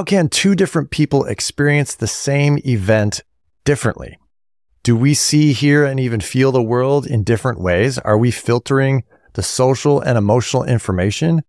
How 0.00 0.04
can 0.04 0.30
two 0.30 0.54
different 0.54 0.90
people 0.90 1.26
experience 1.26 1.94
the 1.94 2.06
same 2.06 2.58
event 2.64 3.22
differently? 3.66 4.16
Do 4.82 4.96
we 4.96 5.12
see, 5.12 5.52
hear, 5.52 5.84
and 5.84 6.00
even 6.00 6.20
feel 6.20 6.52
the 6.52 6.62
world 6.62 7.06
in 7.06 7.22
different 7.22 7.60
ways? 7.60 7.98
Are 7.98 8.16
we 8.16 8.30
filtering 8.30 9.04
the 9.34 9.42
social 9.42 10.00
and 10.00 10.16
emotional 10.16 10.64
information 10.64 11.42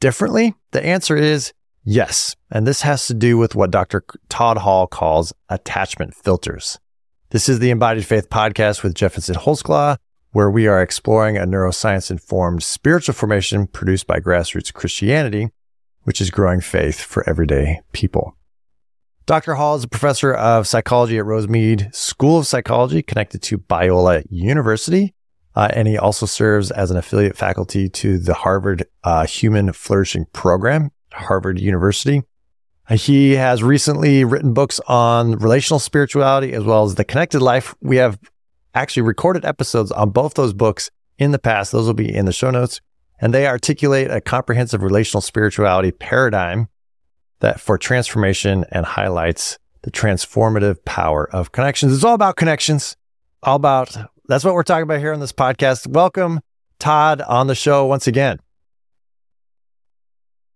differently? 0.00 0.54
The 0.70 0.82
answer 0.82 1.14
is 1.14 1.52
yes. 1.84 2.36
And 2.50 2.66
this 2.66 2.80
has 2.80 3.06
to 3.08 3.12
do 3.12 3.36
with 3.36 3.54
what 3.54 3.70
Dr. 3.70 4.02
Todd 4.30 4.56
Hall 4.56 4.86
calls 4.86 5.34
attachment 5.50 6.14
filters. 6.14 6.78
This 7.28 7.50
is 7.50 7.58
the 7.58 7.68
Embodied 7.68 8.06
Faith 8.06 8.30
podcast 8.30 8.82
with 8.82 8.94
Jeff 8.94 9.12
Vincent 9.12 9.40
Holsclaw, 9.40 9.98
where 10.30 10.50
we 10.50 10.66
are 10.66 10.80
exploring 10.80 11.36
a 11.36 11.42
neuroscience 11.42 12.10
informed 12.10 12.62
spiritual 12.62 13.12
formation 13.12 13.66
produced 13.66 14.06
by 14.06 14.20
grassroots 14.20 14.72
Christianity, 14.72 15.50
which 16.10 16.20
is 16.20 16.28
growing 16.28 16.60
faith 16.60 17.00
for 17.00 17.22
everyday 17.30 17.80
people. 17.92 18.36
Dr. 19.26 19.54
Hall 19.54 19.76
is 19.76 19.84
a 19.84 19.88
professor 19.88 20.34
of 20.34 20.66
psychology 20.66 21.18
at 21.18 21.24
Rosemead 21.24 21.94
School 21.94 22.38
of 22.38 22.48
Psychology, 22.48 23.00
connected 23.00 23.42
to 23.42 23.58
Biola 23.58 24.24
University. 24.28 25.14
Uh, 25.54 25.68
and 25.72 25.86
he 25.86 25.96
also 25.96 26.26
serves 26.26 26.72
as 26.72 26.90
an 26.90 26.96
affiliate 26.96 27.36
faculty 27.36 27.88
to 27.88 28.18
the 28.18 28.34
Harvard 28.34 28.86
uh, 29.04 29.24
Human 29.24 29.72
Flourishing 29.72 30.26
Program, 30.32 30.90
Harvard 31.12 31.60
University. 31.60 32.24
Uh, 32.88 32.96
he 32.96 33.36
has 33.36 33.62
recently 33.62 34.24
written 34.24 34.52
books 34.52 34.80
on 34.88 35.38
relational 35.38 35.78
spirituality 35.78 36.54
as 36.54 36.64
well 36.64 36.82
as 36.82 36.96
the 36.96 37.04
connected 37.04 37.40
life. 37.40 37.72
We 37.80 37.98
have 37.98 38.18
actually 38.74 39.02
recorded 39.02 39.44
episodes 39.44 39.92
on 39.92 40.10
both 40.10 40.34
those 40.34 40.54
books 40.54 40.90
in 41.18 41.30
the 41.30 41.38
past. 41.38 41.70
Those 41.70 41.86
will 41.86 41.94
be 41.94 42.12
in 42.12 42.26
the 42.26 42.32
show 42.32 42.50
notes. 42.50 42.80
And 43.20 43.34
they 43.34 43.46
articulate 43.46 44.10
a 44.10 44.20
comprehensive 44.20 44.82
relational 44.82 45.20
spirituality 45.20 45.92
paradigm 45.92 46.68
that 47.40 47.60
for 47.60 47.76
transformation 47.76 48.64
and 48.72 48.86
highlights 48.86 49.58
the 49.82 49.90
transformative 49.90 50.84
power 50.84 51.28
of 51.34 51.52
connections. 51.52 51.94
It's 51.94 52.04
all 52.04 52.14
about 52.14 52.36
connections, 52.36 52.96
all 53.42 53.56
about 53.56 53.96
that's 54.26 54.44
what 54.44 54.54
we're 54.54 54.62
talking 54.62 54.84
about 54.84 55.00
here 55.00 55.12
on 55.12 55.20
this 55.20 55.32
podcast. 55.32 55.86
Welcome, 55.86 56.40
Todd, 56.78 57.20
on 57.22 57.46
the 57.46 57.54
show 57.54 57.86
once 57.86 58.06
again. 58.06 58.38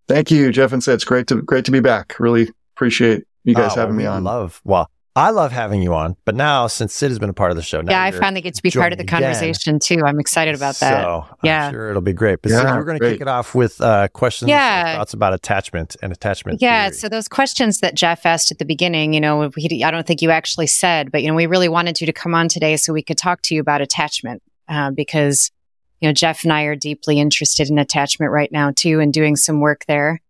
Thank 0.06 0.30
you, 0.30 0.52
Jeff 0.52 0.72
and 0.72 0.82
Cyd. 0.84 0.94
It's 0.94 1.04
great 1.04 1.26
to 1.28 1.42
great 1.42 1.64
to 1.64 1.70
be 1.70 1.80
back. 1.80 2.20
Really 2.20 2.50
appreciate 2.76 3.24
you 3.44 3.54
guys 3.54 3.72
oh, 3.74 3.80
having 3.80 3.96
me 3.96 4.06
on. 4.06 4.24
Love 4.24 4.60
well, 4.64 4.90
I 5.16 5.30
love 5.30 5.52
having 5.52 5.80
you 5.80 5.94
on, 5.94 6.16
but 6.24 6.34
now 6.34 6.66
since 6.66 6.92
Cyd 6.92 7.10
has 7.10 7.20
been 7.20 7.30
a 7.30 7.34
part 7.34 7.52
of 7.52 7.56
the 7.56 7.62
show, 7.62 7.80
now 7.80 7.92
yeah, 7.92 8.02
I 8.02 8.10
finally 8.10 8.40
get 8.40 8.54
to 8.56 8.62
be 8.62 8.70
part 8.72 8.92
of 8.92 8.98
the 8.98 9.04
conversation 9.04 9.76
again. 9.76 9.98
too. 9.98 10.04
I'm 10.04 10.18
excited 10.18 10.56
about 10.56 10.74
that. 10.76 11.04
So 11.04 11.26
yeah, 11.44 11.66
I'm 11.66 11.72
sure 11.72 11.90
it'll 11.90 12.02
be 12.02 12.12
great. 12.12 12.42
But 12.42 12.50
yeah, 12.50 12.62
Cyd, 12.62 12.76
we're 12.76 12.84
going 12.84 12.98
to 12.98 13.10
kick 13.12 13.20
it 13.20 13.28
off 13.28 13.54
with 13.54 13.80
uh, 13.80 14.08
questions, 14.08 14.48
yeah. 14.48 14.96
thoughts 14.96 15.14
about 15.14 15.32
attachment 15.32 15.96
and 16.02 16.12
attachment. 16.12 16.60
Yeah, 16.60 16.88
theory. 16.88 16.96
so 16.96 17.08
those 17.08 17.28
questions 17.28 17.78
that 17.78 17.94
Jeff 17.94 18.26
asked 18.26 18.50
at 18.50 18.58
the 18.58 18.64
beginning, 18.64 19.14
you 19.14 19.20
know, 19.20 19.44
I 19.44 19.90
don't 19.92 20.04
think 20.04 20.20
you 20.20 20.30
actually 20.30 20.66
said, 20.66 21.12
but 21.12 21.22
you 21.22 21.28
know, 21.28 21.34
we 21.34 21.46
really 21.46 21.68
wanted 21.68 22.00
you 22.00 22.06
to 22.08 22.12
come 22.12 22.34
on 22.34 22.48
today 22.48 22.76
so 22.76 22.92
we 22.92 23.02
could 23.02 23.18
talk 23.18 23.42
to 23.42 23.54
you 23.54 23.60
about 23.60 23.80
attachment 23.80 24.42
uh, 24.68 24.90
because 24.90 25.52
you 26.00 26.08
know 26.08 26.12
Jeff 26.12 26.42
and 26.42 26.52
I 26.52 26.64
are 26.64 26.76
deeply 26.76 27.20
interested 27.20 27.70
in 27.70 27.78
attachment 27.78 28.32
right 28.32 28.50
now 28.50 28.72
too, 28.74 28.98
and 28.98 29.12
doing 29.12 29.36
some 29.36 29.60
work 29.60 29.84
there. 29.86 30.20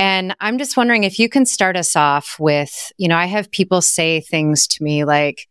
And 0.00 0.34
I'm 0.40 0.56
just 0.56 0.78
wondering 0.78 1.04
if 1.04 1.18
you 1.18 1.28
can 1.28 1.44
start 1.44 1.76
us 1.76 1.94
off 1.94 2.36
with, 2.40 2.90
you 2.96 3.06
know, 3.06 3.18
I 3.18 3.26
have 3.26 3.50
people 3.50 3.82
say 3.82 4.22
things 4.22 4.66
to 4.68 4.82
me 4.82 5.04
like, 5.04 5.46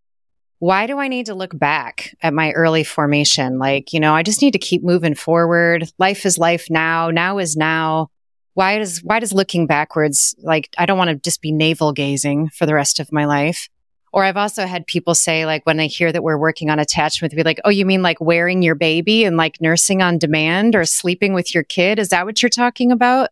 why 0.57 0.87
do 0.87 0.97
I 0.97 1.07
need 1.07 1.27
to 1.27 1.35
look 1.35 1.57
back 1.57 2.15
at 2.23 2.33
my 2.33 2.51
early 2.53 2.83
formation? 2.83 3.59
Like, 3.59 3.93
you 3.93 3.99
know, 3.99 4.15
I 4.15 4.23
just 4.23 4.41
need 4.41 4.53
to 4.53 4.59
keep 4.59 4.83
moving 4.83 5.13
forward. 5.13 5.91
Life 5.99 6.25
is 6.25 6.39
life 6.39 6.65
now. 6.67 7.11
Now 7.11 7.37
is 7.37 7.55
now. 7.55 8.09
Why 8.55 8.79
does, 8.79 9.03
why 9.03 9.19
does 9.19 9.33
looking 9.33 9.67
backwards, 9.67 10.33
like, 10.39 10.69
I 10.79 10.87
don't 10.87 10.97
want 10.97 11.11
to 11.11 11.15
just 11.17 11.43
be 11.43 11.51
navel 11.51 11.93
gazing 11.93 12.49
for 12.49 12.65
the 12.65 12.73
rest 12.73 12.99
of 12.99 13.11
my 13.11 13.25
life. 13.25 13.69
Or 14.11 14.23
I've 14.23 14.35
also 14.35 14.65
had 14.65 14.87
people 14.87 15.13
say, 15.13 15.45
like, 15.45 15.63
when 15.67 15.77
they 15.77 15.85
hear 15.85 16.11
that 16.11 16.23
we're 16.23 16.39
working 16.39 16.71
on 16.71 16.79
attachment, 16.79 17.35
be 17.35 17.43
like, 17.43 17.61
oh, 17.65 17.69
you 17.69 17.85
mean 17.85 18.01
like 18.01 18.19
wearing 18.19 18.63
your 18.63 18.73
baby 18.73 19.25
and 19.25 19.37
like 19.37 19.61
nursing 19.61 20.01
on 20.01 20.17
demand 20.17 20.75
or 20.75 20.85
sleeping 20.85 21.35
with 21.35 21.53
your 21.53 21.63
kid? 21.63 21.99
Is 21.99 22.09
that 22.09 22.25
what 22.25 22.41
you're 22.41 22.49
talking 22.49 22.91
about? 22.91 23.29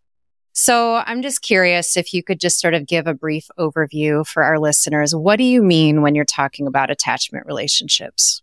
So 0.60 0.96
I'm 1.06 1.22
just 1.22 1.40
curious 1.40 1.96
if 1.96 2.12
you 2.12 2.24
could 2.24 2.40
just 2.40 2.58
sort 2.58 2.74
of 2.74 2.84
give 2.84 3.06
a 3.06 3.14
brief 3.14 3.48
overview 3.60 4.26
for 4.26 4.42
our 4.42 4.58
listeners. 4.58 5.14
What 5.14 5.36
do 5.36 5.44
you 5.44 5.62
mean 5.62 6.02
when 6.02 6.16
you're 6.16 6.24
talking 6.24 6.66
about 6.66 6.90
attachment 6.90 7.46
relationships? 7.46 8.42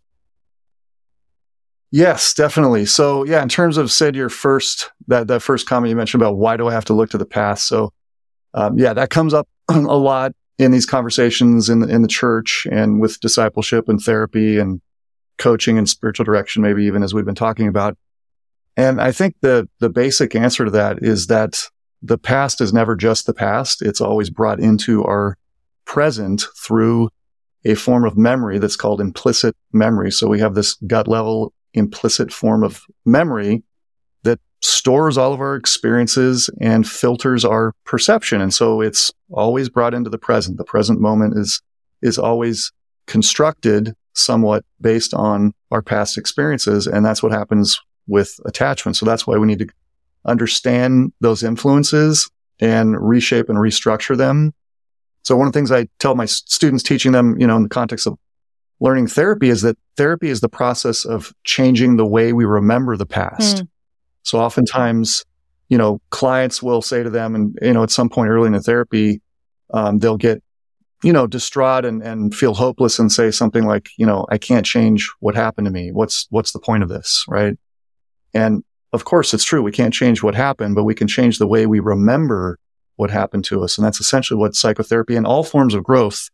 Yes, 1.90 2.32
definitely. 2.32 2.86
So 2.86 3.26
yeah, 3.26 3.42
in 3.42 3.50
terms 3.50 3.76
of 3.76 3.92
Cyd 3.92 4.16
your 4.16 4.30
first 4.30 4.90
that 5.08 5.26
that 5.26 5.40
first 5.40 5.68
comment 5.68 5.90
you 5.90 5.96
mentioned 5.96 6.22
about 6.22 6.38
why 6.38 6.56
do 6.56 6.68
I 6.68 6.72
have 6.72 6.86
to 6.86 6.94
look 6.94 7.10
to 7.10 7.18
the 7.18 7.26
past? 7.26 7.66
So 7.66 7.92
um, 8.54 8.78
yeah, 8.78 8.94
that 8.94 9.10
comes 9.10 9.34
up 9.34 9.46
a 9.68 9.76
lot 9.76 10.32
in 10.58 10.70
these 10.70 10.86
conversations 10.86 11.68
in 11.68 11.80
the, 11.80 11.88
in 11.88 12.00
the 12.00 12.08
church 12.08 12.66
and 12.72 12.98
with 12.98 13.20
discipleship 13.20 13.90
and 13.90 14.00
therapy 14.00 14.58
and 14.58 14.80
coaching 15.36 15.76
and 15.76 15.86
spiritual 15.86 16.24
direction, 16.24 16.62
maybe 16.62 16.86
even 16.86 17.02
as 17.02 17.12
we've 17.12 17.26
been 17.26 17.34
talking 17.34 17.68
about. 17.68 17.98
And 18.74 19.02
I 19.02 19.12
think 19.12 19.34
the 19.42 19.68
the 19.80 19.90
basic 19.90 20.34
answer 20.34 20.64
to 20.64 20.70
that 20.70 21.00
is 21.02 21.26
that 21.26 21.68
the 22.02 22.18
past 22.18 22.60
is 22.60 22.72
never 22.72 22.96
just 22.96 23.26
the 23.26 23.34
past. 23.34 23.82
It's 23.82 24.00
always 24.00 24.30
brought 24.30 24.60
into 24.60 25.04
our 25.04 25.36
present 25.84 26.44
through 26.56 27.08
a 27.64 27.74
form 27.74 28.04
of 28.04 28.16
memory 28.16 28.58
that's 28.58 28.76
called 28.76 29.00
implicit 29.00 29.56
memory. 29.72 30.10
So 30.10 30.28
we 30.28 30.40
have 30.40 30.54
this 30.54 30.74
gut 30.86 31.08
level 31.08 31.52
implicit 31.74 32.32
form 32.32 32.62
of 32.62 32.82
memory 33.04 33.62
that 34.22 34.40
stores 34.62 35.18
all 35.18 35.32
of 35.32 35.40
our 35.40 35.56
experiences 35.56 36.48
and 36.60 36.88
filters 36.88 37.44
our 37.44 37.72
perception. 37.84 38.40
And 38.40 38.54
so 38.54 38.80
it's 38.80 39.12
always 39.32 39.68
brought 39.68 39.94
into 39.94 40.10
the 40.10 40.18
present. 40.18 40.58
The 40.58 40.64
present 40.64 41.00
moment 41.00 41.36
is, 41.36 41.60
is 42.02 42.18
always 42.18 42.72
constructed 43.06 43.94
somewhat 44.14 44.64
based 44.80 45.12
on 45.12 45.52
our 45.70 45.82
past 45.82 46.16
experiences. 46.16 46.86
And 46.86 47.04
that's 47.04 47.22
what 47.22 47.32
happens 47.32 47.80
with 48.06 48.38
attachment. 48.46 48.96
So 48.96 49.04
that's 49.04 49.26
why 49.26 49.36
we 49.36 49.46
need 49.46 49.58
to 49.58 49.68
understand 50.26 51.12
those 51.20 51.42
influences 51.42 52.30
and 52.60 52.96
reshape 52.98 53.48
and 53.48 53.58
restructure 53.58 54.16
them. 54.16 54.52
So 55.22 55.36
one 55.36 55.46
of 55.46 55.52
the 55.52 55.58
things 55.58 55.72
I 55.72 55.88
tell 55.98 56.14
my 56.14 56.26
students 56.26 56.82
teaching 56.82 57.12
them, 57.12 57.38
you 57.40 57.46
know, 57.46 57.56
in 57.56 57.62
the 57.62 57.68
context 57.68 58.06
of 58.06 58.18
learning 58.80 59.06
therapy 59.06 59.48
is 59.48 59.62
that 59.62 59.76
therapy 59.96 60.28
is 60.28 60.40
the 60.40 60.48
process 60.48 61.04
of 61.04 61.32
changing 61.44 61.96
the 61.96 62.06
way 62.06 62.32
we 62.32 62.44
remember 62.44 62.96
the 62.96 63.06
past. 63.06 63.56
Mm. 63.56 63.68
So 64.22 64.38
oftentimes, 64.38 65.24
you 65.68 65.78
know, 65.78 66.00
clients 66.10 66.62
will 66.62 66.82
say 66.82 67.02
to 67.02 67.10
them 67.10 67.34
and, 67.34 67.58
you 67.62 67.72
know, 67.72 67.82
at 67.82 67.90
some 67.90 68.08
point 68.08 68.30
early 68.30 68.46
in 68.46 68.52
the 68.52 68.60
therapy, 68.60 69.20
um, 69.72 69.98
they'll 69.98 70.16
get, 70.16 70.42
you 71.02 71.12
know, 71.12 71.26
distraught 71.26 71.84
and, 71.84 72.02
and 72.02 72.34
feel 72.34 72.54
hopeless 72.54 72.98
and 72.98 73.10
say 73.10 73.30
something 73.30 73.64
like, 73.64 73.88
you 73.96 74.06
know, 74.06 74.26
I 74.30 74.38
can't 74.38 74.64
change 74.64 75.10
what 75.20 75.34
happened 75.34 75.66
to 75.66 75.70
me. 75.70 75.90
What's, 75.92 76.26
what's 76.30 76.52
the 76.52 76.60
point 76.60 76.82
of 76.82 76.88
this? 76.88 77.24
Right. 77.28 77.58
And 78.32 78.62
of 78.92 79.04
course, 79.04 79.34
it's 79.34 79.44
true. 79.44 79.62
We 79.62 79.72
can't 79.72 79.94
change 79.94 80.22
what 80.22 80.34
happened, 80.34 80.74
but 80.74 80.84
we 80.84 80.94
can 80.94 81.08
change 81.08 81.38
the 81.38 81.46
way 81.46 81.66
we 81.66 81.80
remember 81.80 82.58
what 82.96 83.10
happened 83.10 83.44
to 83.46 83.62
us. 83.62 83.76
And 83.76 83.84
that's 83.84 84.00
essentially 84.00 84.38
what 84.38 84.54
psychotherapy 84.54 85.16
and 85.16 85.26
all 85.26 85.44
forms 85.44 85.74
of 85.74 85.84
growth 85.84 86.30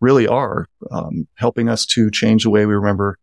really 0.00 0.26
are, 0.26 0.66
um, 0.90 1.28
helping 1.34 1.68
us 1.68 1.84
to 1.86 2.10
change 2.10 2.44
the 2.44 2.50
way 2.50 2.64
we 2.64 2.74
remember 2.74 3.18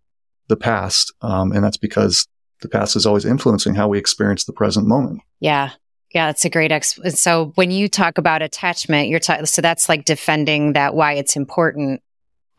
the 0.48 0.58
past. 0.58 1.14
Um, 1.22 1.52
and 1.52 1.64
that's 1.64 1.78
because 1.78 2.28
the 2.62 2.70
past 2.70 2.96
is 2.96 3.06
always 3.06 3.26
influencing 3.26 3.76
how 3.76 3.88
we 3.88 3.98
experience 3.98 4.46
the 4.46 4.54
present 4.54 4.88
moment. 4.88 5.22
Yeah. 5.40 5.72
Yeah, 6.14 6.28
that's 6.28 6.46
a 6.46 6.50
great 6.50 6.72
ex. 6.72 7.00
So 7.16 7.52
when 7.56 7.70
you 7.70 7.90
talk 7.90 8.18
about 8.18 8.42
attachment, 8.42 9.10
you're 9.10 9.20
ta- 9.20 9.44
so 9.44 9.62
that's 9.62 9.90
like 9.90 10.06
defending 10.06 10.74
that 10.74 10.96
why 10.96 11.14
it's 11.14 11.36
important. 11.36 12.02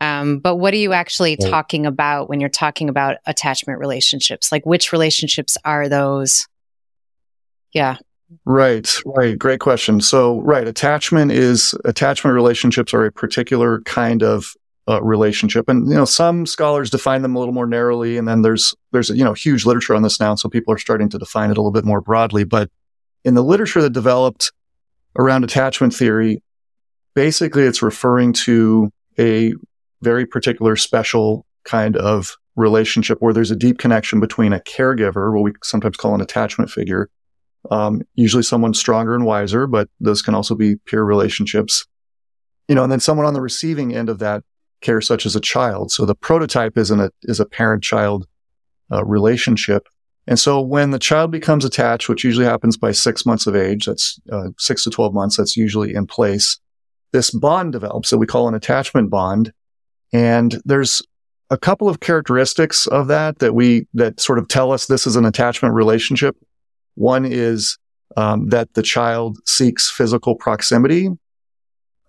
Um, 0.01 0.39
but 0.39 0.55
what 0.55 0.73
are 0.73 0.77
you 0.77 0.93
actually 0.93 1.37
right. 1.41 1.49
talking 1.49 1.85
about 1.85 2.29
when 2.29 2.39
you're 2.39 2.49
talking 2.49 2.89
about 2.89 3.17
attachment 3.25 3.79
relationships? 3.79 4.51
Like 4.51 4.65
which 4.65 4.91
relationships 4.91 5.57
are 5.65 5.89
those? 5.89 6.47
Yeah. 7.73 7.97
Right, 8.45 8.95
right. 9.05 9.37
Great 9.37 9.59
question. 9.59 10.01
So, 10.01 10.39
right, 10.41 10.67
attachment 10.67 11.31
is 11.31 11.73
attachment 11.83 12.35
relationships 12.35 12.93
are 12.93 13.05
a 13.05 13.11
particular 13.11 13.81
kind 13.81 14.21
of 14.21 14.53
uh, 14.87 15.01
relationship, 15.01 15.67
and 15.67 15.87
you 15.87 15.95
know 15.95 16.05
some 16.05 16.45
scholars 16.45 16.91
define 16.91 17.23
them 17.23 17.35
a 17.35 17.39
little 17.39 17.53
more 17.53 17.65
narrowly, 17.65 18.17
and 18.17 18.27
then 18.27 18.43
there's 18.43 18.75
there's 18.91 19.09
you 19.09 19.23
know 19.23 19.33
huge 19.33 19.65
literature 19.65 19.95
on 19.95 20.03
this 20.03 20.19
now, 20.19 20.35
so 20.35 20.47
people 20.47 20.73
are 20.73 20.77
starting 20.77 21.09
to 21.09 21.17
define 21.17 21.49
it 21.49 21.57
a 21.57 21.61
little 21.61 21.71
bit 21.71 21.85
more 21.85 22.01
broadly. 22.01 22.43
But 22.43 22.69
in 23.25 23.33
the 23.33 23.43
literature 23.43 23.81
that 23.81 23.91
developed 23.91 24.51
around 25.17 25.43
attachment 25.43 25.93
theory, 25.93 26.41
basically 27.15 27.63
it's 27.63 27.81
referring 27.81 28.33
to 28.33 28.91
a 29.17 29.53
very 30.01 30.25
particular 30.25 30.75
special 30.75 31.45
kind 31.63 31.97
of 31.97 32.37
relationship 32.55 33.17
where 33.21 33.33
there's 33.33 33.51
a 33.51 33.55
deep 33.55 33.77
connection 33.77 34.19
between 34.19 34.53
a 34.53 34.59
caregiver, 34.59 35.33
what 35.33 35.43
we 35.43 35.51
sometimes 35.63 35.97
call 35.97 36.13
an 36.13 36.21
attachment 36.21 36.69
figure, 36.69 37.09
um, 37.71 38.01
usually 38.15 38.43
someone 38.43 38.73
stronger 38.73 39.15
and 39.15 39.25
wiser, 39.25 39.67
but 39.67 39.89
those 39.99 40.21
can 40.21 40.35
also 40.35 40.55
be 40.55 40.75
peer 40.75 41.03
relationships, 41.03 41.85
you 42.67 42.75
know, 42.75 42.83
and 42.83 42.91
then 42.91 42.99
someone 42.99 43.25
on 43.25 43.33
the 43.33 43.41
receiving 43.41 43.95
end 43.95 44.09
of 44.09 44.19
that 44.19 44.43
care, 44.81 45.01
such 45.01 45.25
as 45.25 45.35
a 45.35 45.41
child. 45.41 45.91
So 45.91 46.05
the 46.05 46.15
prototype 46.15 46.77
is 46.77 46.91
an, 46.91 46.99
a, 46.99 47.11
is 47.23 47.39
a 47.39 47.45
parent 47.45 47.83
child 47.83 48.27
uh, 48.91 49.03
relationship. 49.05 49.87
And 50.27 50.39
so 50.39 50.61
when 50.61 50.91
the 50.91 50.99
child 50.99 51.31
becomes 51.31 51.65
attached, 51.65 52.07
which 52.07 52.23
usually 52.23 52.45
happens 52.45 52.77
by 52.77 52.91
six 52.91 53.25
months 53.25 53.47
of 53.47 53.55
age, 53.55 53.85
that's 53.85 54.19
uh, 54.31 54.49
six 54.57 54.83
to 54.83 54.89
12 54.89 55.13
months, 55.13 55.37
that's 55.37 55.57
usually 55.57 55.93
in 55.93 56.05
place. 56.05 56.59
This 57.11 57.31
bond 57.31 57.71
develops 57.71 58.11
that 58.11 58.19
we 58.19 58.27
call 58.27 58.47
an 58.47 58.53
attachment 58.53 59.09
bond. 59.09 59.51
And 60.13 60.61
there's 60.65 61.01
a 61.49 61.57
couple 61.57 61.89
of 61.89 61.99
characteristics 61.99 62.87
of 62.87 63.07
that 63.07 63.39
that 63.39 63.53
we, 63.53 63.87
that 63.93 64.19
sort 64.19 64.39
of 64.39 64.47
tell 64.47 64.71
us 64.71 64.85
this 64.85 65.07
is 65.07 65.15
an 65.15 65.25
attachment 65.25 65.73
relationship. 65.73 66.35
One 66.95 67.25
is 67.25 67.77
um, 68.17 68.49
that 68.49 68.73
the 68.73 68.81
child 68.81 69.37
seeks 69.45 69.89
physical 69.89 70.35
proximity. 70.35 71.09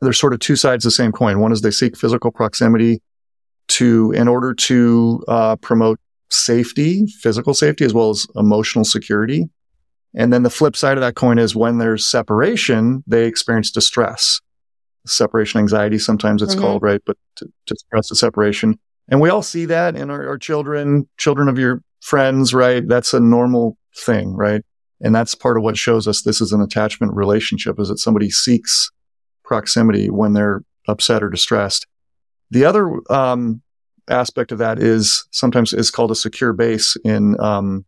There's 0.00 0.18
sort 0.18 0.32
of 0.32 0.40
two 0.40 0.56
sides 0.56 0.84
of 0.84 0.88
the 0.88 0.94
same 0.94 1.12
coin. 1.12 1.40
One 1.40 1.52
is 1.52 1.60
they 1.60 1.70
seek 1.70 1.96
physical 1.96 2.30
proximity 2.30 3.02
to, 3.68 4.12
in 4.12 4.28
order 4.28 4.54
to 4.54 5.22
uh, 5.28 5.56
promote 5.56 6.00
safety, 6.30 7.06
physical 7.20 7.54
safety, 7.54 7.84
as 7.84 7.92
well 7.92 8.10
as 8.10 8.26
emotional 8.34 8.84
security. 8.84 9.48
And 10.14 10.32
then 10.32 10.42
the 10.42 10.50
flip 10.50 10.74
side 10.74 10.96
of 10.96 11.02
that 11.02 11.14
coin 11.14 11.38
is 11.38 11.54
when 11.54 11.78
there's 11.78 12.06
separation, 12.06 13.04
they 13.06 13.26
experience 13.26 13.70
distress, 13.70 14.40
separation 15.10 15.60
anxiety. 15.60 15.98
Sometimes 15.98 16.42
it's 16.42 16.54
mm-hmm. 16.54 16.62
called, 16.62 16.82
right? 16.82 17.00
But 17.04 17.16
to, 17.36 17.46
to 17.66 17.74
express 17.74 18.08
the 18.08 18.16
separation. 18.16 18.78
And 19.08 19.20
we 19.20 19.28
all 19.28 19.42
see 19.42 19.64
that 19.66 19.96
in 19.96 20.10
our, 20.10 20.28
our 20.28 20.38
children, 20.38 21.08
children 21.16 21.48
of 21.48 21.58
your 21.58 21.82
friends, 22.00 22.54
right? 22.54 22.86
That's 22.86 23.12
a 23.12 23.20
normal 23.20 23.76
thing, 23.96 24.34
right? 24.34 24.62
And 25.00 25.14
that's 25.14 25.34
part 25.34 25.56
of 25.56 25.62
what 25.62 25.76
shows 25.76 26.06
us 26.06 26.22
this 26.22 26.40
is 26.40 26.52
an 26.52 26.60
attachment 26.60 27.14
relationship 27.14 27.80
is 27.80 27.88
that 27.88 27.98
somebody 27.98 28.30
seeks 28.30 28.90
proximity 29.44 30.10
when 30.10 30.34
they're 30.34 30.62
upset 30.88 31.22
or 31.22 31.30
distressed. 31.30 31.86
The 32.50 32.64
other 32.64 33.00
um, 33.10 33.62
aspect 34.08 34.52
of 34.52 34.58
that 34.58 34.78
is 34.78 35.26
sometimes 35.30 35.72
is 35.72 35.90
called 35.90 36.10
a 36.10 36.16
secure 36.16 36.52
base 36.52 36.96
in 37.04 37.40
um, 37.40 37.84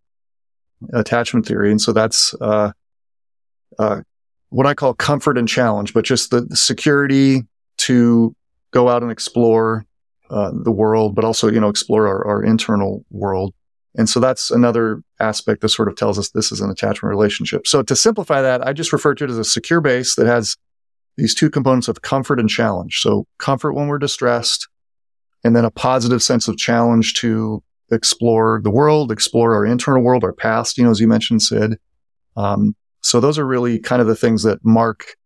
attachment 0.92 1.46
theory, 1.46 1.70
and 1.70 1.80
so 1.80 1.92
that's 1.92 2.34
uh, 2.40 2.72
uh, 3.78 4.00
what 4.52 4.66
I 4.66 4.74
call 4.74 4.92
comfort 4.92 5.38
and 5.38 5.48
challenge, 5.48 5.94
but 5.94 6.04
just 6.04 6.30
the, 6.30 6.46
security 6.54 7.42
to 7.78 8.36
go 8.70 8.88
out 8.88 9.02
and 9.02 9.10
explore 9.10 9.86
uh, 10.30 10.50
the 10.52 10.70
world, 10.70 11.14
but 11.14 11.24
also 11.24 11.50
you 11.50 11.60
know 11.60 11.68
explore 11.68 12.06
our, 12.06 12.26
our 12.26 12.42
internal 12.42 13.04
world. 13.10 13.54
And 13.94 14.08
so 14.08 14.20
that's 14.20 14.50
another 14.50 15.02
aspect 15.20 15.60
that 15.60 15.68
sort 15.68 15.88
of 15.88 15.96
tells 15.96 16.18
us 16.18 16.30
this 16.30 16.52
is 16.52 16.60
an 16.60 16.70
attachment 16.70 17.10
relationship. 17.10 17.66
So 17.66 17.82
to 17.82 17.96
simplify 17.96 18.40
that, 18.40 18.66
I 18.66 18.72
just 18.72 18.92
refer 18.92 19.14
to 19.14 19.24
it 19.24 19.30
as 19.30 19.38
a 19.38 19.44
secure 19.44 19.82
base 19.82 20.14
that 20.16 20.26
has 20.26 20.56
these 21.16 21.34
two 21.34 21.50
components 21.50 21.88
of 21.88 22.00
comfort 22.00 22.40
and 22.40 22.48
challenge. 22.48 23.00
So 23.00 23.26
comfort 23.38 23.74
when 23.74 23.88
we're 23.88 23.98
distressed 23.98 24.68
and 25.44 25.54
then 25.54 25.66
a 25.66 25.70
positive 25.70 26.22
sense 26.22 26.48
of 26.48 26.56
challenge 26.56 27.14
to 27.14 27.62
explore 27.90 28.62
the 28.64 28.70
world, 28.70 29.12
explore 29.12 29.54
our 29.54 29.66
internal 29.66 30.02
world, 30.02 30.24
our 30.24 30.32
past, 30.32 30.78
you 30.78 30.84
know, 30.84 30.90
as 30.90 31.00
you 31.00 31.08
mentioned, 31.08 31.42
Cyd. 31.42 31.78
Um, 32.36 32.74
so 33.02 33.20
those 33.20 33.38
are 33.38 33.46
really 33.46 33.78
kind 33.78 34.00
of 34.00 34.08
the 34.08 34.16
things 34.16 34.42
that 34.44 34.64
mark 34.64 35.16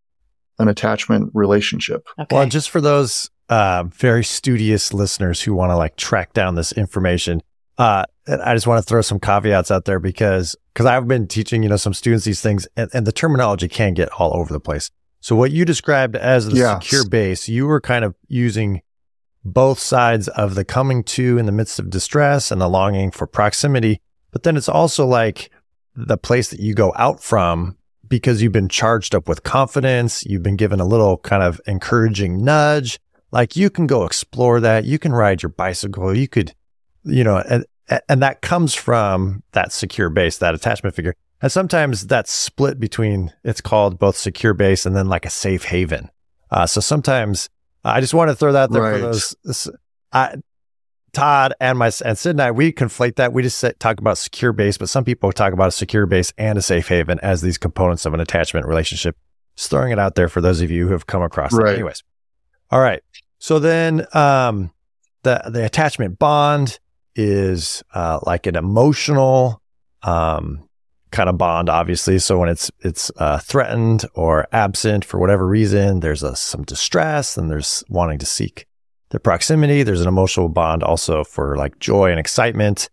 an 0.59 0.69
attachment 0.69 1.31
relationship. 1.35 2.07
Okay. 2.19 2.35
Well, 2.35 2.49
just 2.49 2.71
for 2.71 2.81
those 2.81 3.31
uh, 3.49 3.85
very 3.85 4.25
studious 4.25 4.93
listeners 4.93 5.43
who 5.43 5.55
want 5.55 5.71
to 5.71 5.77
like 5.77 5.97
track 5.97 6.33
down 6.33 6.55
this 6.55 6.73
information, 6.73 7.43
uh, 7.79 8.05
I 8.27 8.55
just 8.55 8.67
want 8.67 8.83
to 8.83 8.89
throw 8.89 9.03
some 9.03 9.21
caveats 9.21 9.71
out 9.71 9.85
there 9.85 10.01
because 10.01 10.57
because 10.73 10.87
I've 10.87 11.07
been 11.07 11.27
teaching 11.27 11.63
you 11.63 11.69
know 11.69 11.77
some 11.77 11.95
students 11.95 12.25
these 12.25 12.41
things 12.41 12.67
and, 12.77 12.91
and, 12.93 13.07
the 13.07 13.13
terminology 13.13 13.69
can 13.69 13.95
get 13.95 14.09
all 14.13 14.35
over 14.35 14.53
the 14.53 14.61
place. 14.61 14.91
So 15.21 15.37
what 15.37 15.51
you 15.51 15.65
described 15.65 16.17
as 16.17 16.47
the 16.47 16.57
yes. 16.57 16.83
secure 16.83 17.07
base, 17.07 17.49
you 17.49 17.67
were 17.67 17.81
kind 17.81 18.05
of 18.05 18.15
using 18.29 18.83
both 19.45 19.79
sides 19.79 20.29
of 20.29 20.55
the 20.55 20.65
coming 20.65 21.05
to 21.05 21.39
in 21.39 21.47
the 21.47 21.53
midst 21.53 21.79
of 21.79 21.91
distress 21.91 22.51
and 22.51 22.61
the 22.61 22.69
longing 22.69 23.11
for 23.11 23.27
proximity. 23.27 24.01
But 24.33 24.43
then 24.43 24.57
it's 24.57 24.69
also 24.69 25.07
like 25.07 25.51
the 25.97 26.19
place 26.19 26.51
that 26.51 26.61
you 26.61 26.75
go 26.75 26.93
out 26.97 27.23
from 27.23 27.77
because 28.07 28.43
you've 28.43 28.53
been 28.53 28.69
charged 28.69 29.15
up 29.15 29.29
with 29.29 29.43
confidence. 29.43 30.25
You've 30.25 30.43
been 30.43 30.57
given 30.57 30.79
a 30.81 30.85
little 30.85 31.19
kind 31.19 31.43
of 31.43 31.61
encouraging 31.67 32.45
nudge. 32.45 33.01
Like 33.33 33.57
you 33.57 33.71
can 33.71 33.87
go 33.87 34.05
explore 34.05 34.61
that. 34.61 34.85
You 34.85 34.99
can 34.99 35.13
ride 35.13 35.43
your 35.43 35.51
bicycle. 35.51 36.17
You 36.17 36.29
could, 36.29 36.55
you 37.05 37.25
know, 37.25 37.39
and, 37.39 37.65
and 38.09 38.23
that 38.23 38.43
comes 38.43 38.75
from 38.75 39.43
that 39.53 39.73
secure 39.73 40.11
base, 40.11 40.39
that 40.39 40.55
attachment 40.55 40.95
figure. 40.95 41.15
And 41.43 41.51
sometimes 41.51 42.07
that's 42.07 42.33
split 42.33 42.79
between, 42.79 43.33
it's 43.45 43.61
called 43.61 43.99
both 43.99 44.17
secure 44.17 44.55
base 44.55 44.87
and 44.87 44.97
then 44.97 45.09
like 45.09 45.27
a 45.27 45.31
safe 45.31 45.65
haven. 45.65 46.11
Uh, 46.51 46.67
so 46.67 46.81
sometimes 46.81 47.49
I 47.85 48.01
just 48.01 48.15
want 48.15 48.31
to 48.31 48.37
throw 48.37 48.53
that 48.53 48.71
there 48.71 48.83
right. 48.83 48.95
for 48.95 48.99
those. 48.99 49.71
I, 50.13 50.37
Todd 51.17 51.55
and 51.61 51.79
my 51.79 51.91
and 52.05 52.19
Cyd 52.19 52.33
and 52.33 52.43
I, 52.43 52.51
we 52.51 52.73
conflate 52.73 53.17
that. 53.17 53.33
We 53.33 53.43
just 53.43 53.65
talk 53.79 53.99
about 53.99 54.19
secure 54.19 54.53
base, 54.53 54.77
but 54.77 54.91
some 54.91 55.03
people 55.03 55.33
talk 55.33 55.55
about 55.55 55.69
a 55.69 55.73
secure 55.73 56.05
base 56.05 56.31
and 56.37 56.59
a 56.59 56.63
safe 56.63 56.89
haven 56.89 57.19
as 57.21 57.41
these 57.41 57.57
components 57.57 58.05
of 58.05 58.13
an 58.13 58.21
attachment 58.21 58.67
relationship. 58.67 59.17
Just 59.57 59.71
throwing 59.71 59.93
it 59.93 59.99
out 59.99 60.15
there 60.15 60.29
for 60.29 60.43
those 60.43 60.61
of 60.61 60.71
you 60.71 60.87
who 60.87 60.93
have 60.93 61.07
come 61.07 61.23
across 61.23 61.55
right. 61.55 61.73
it. 61.73 61.75
Anyways, 61.77 62.05
all 62.71 62.81
right. 62.81 63.03
So 63.39 63.59
then, 63.59 64.07
um, 64.13 64.73
the 65.23 65.41
the 65.49 65.65
attachment 65.65 66.19
bond 66.19 66.79
is 67.15 67.83
uh, 67.95 68.21
like 68.27 68.47
an 68.47 68.55
emotional 68.55 69.63
um, 70.03 70.69
kind 71.13 71.31
of 71.31 71.39
bond, 71.39 71.71
obviously. 71.71 72.19
So 72.19 72.39
when 72.39 72.51
it's 72.51 72.71
it's 72.81 73.11
uh, 73.17 73.39
threatened 73.39 74.05
or 74.15 74.49
absent 74.53 75.03
for 75.03 75.19
whatever 75.19 75.47
reason, 75.47 76.01
there's 76.01 76.23
a, 76.23 76.37
some 76.37 76.63
distress 76.65 77.39
and 77.39 77.51
there's 77.51 77.83
wanting 77.89 78.19
to 78.19 78.27
seek 78.27 78.67
the 79.11 79.21
proximity. 79.21 79.83
There's 79.83 80.01
an 80.01 80.09
emotional 80.09 80.49
bond 80.49 80.83
also 80.83 81.25
for 81.25 81.57
like 81.57 81.79
joy 81.79 82.11
and 82.11 82.21
excitement, 82.21 82.89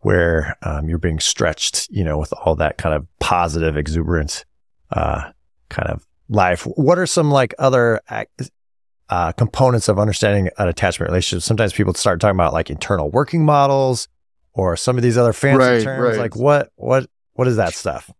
where 0.00 0.56
um, 0.62 0.88
you're 0.88 0.98
being 0.98 1.20
stretched, 1.20 1.88
you 1.90 2.04
know, 2.04 2.18
with 2.18 2.32
all 2.32 2.54
that 2.56 2.78
kind 2.78 2.94
of 2.94 3.06
positive, 3.20 3.76
exuberant 3.76 4.44
uh, 4.92 5.30
kind 5.70 5.88
of 5.88 6.06
life. 6.28 6.62
What 6.62 6.98
are 6.98 7.06
some 7.06 7.30
like 7.30 7.54
other 7.58 8.00
uh, 9.08 9.32
components 9.32 9.88
of 9.88 9.98
understanding 9.98 10.50
an 10.58 10.68
attachment 10.68 11.10
relationship? 11.10 11.42
Sometimes 11.42 11.72
people 11.72 11.94
start 11.94 12.20
talking 12.20 12.36
about 12.36 12.52
like 12.52 12.70
internal 12.70 13.10
working 13.10 13.44
models 13.44 14.08
or 14.52 14.76
some 14.76 14.96
of 14.96 15.02
these 15.02 15.16
other 15.16 15.32
fancy 15.32 15.58
right, 15.58 15.82
terms. 15.82 16.16
Right. 16.16 16.18
Like 16.18 16.36
what 16.36 16.70
what 16.76 17.08
what 17.32 17.48
is 17.48 17.56
that 17.56 17.74
stuff? 17.74 18.10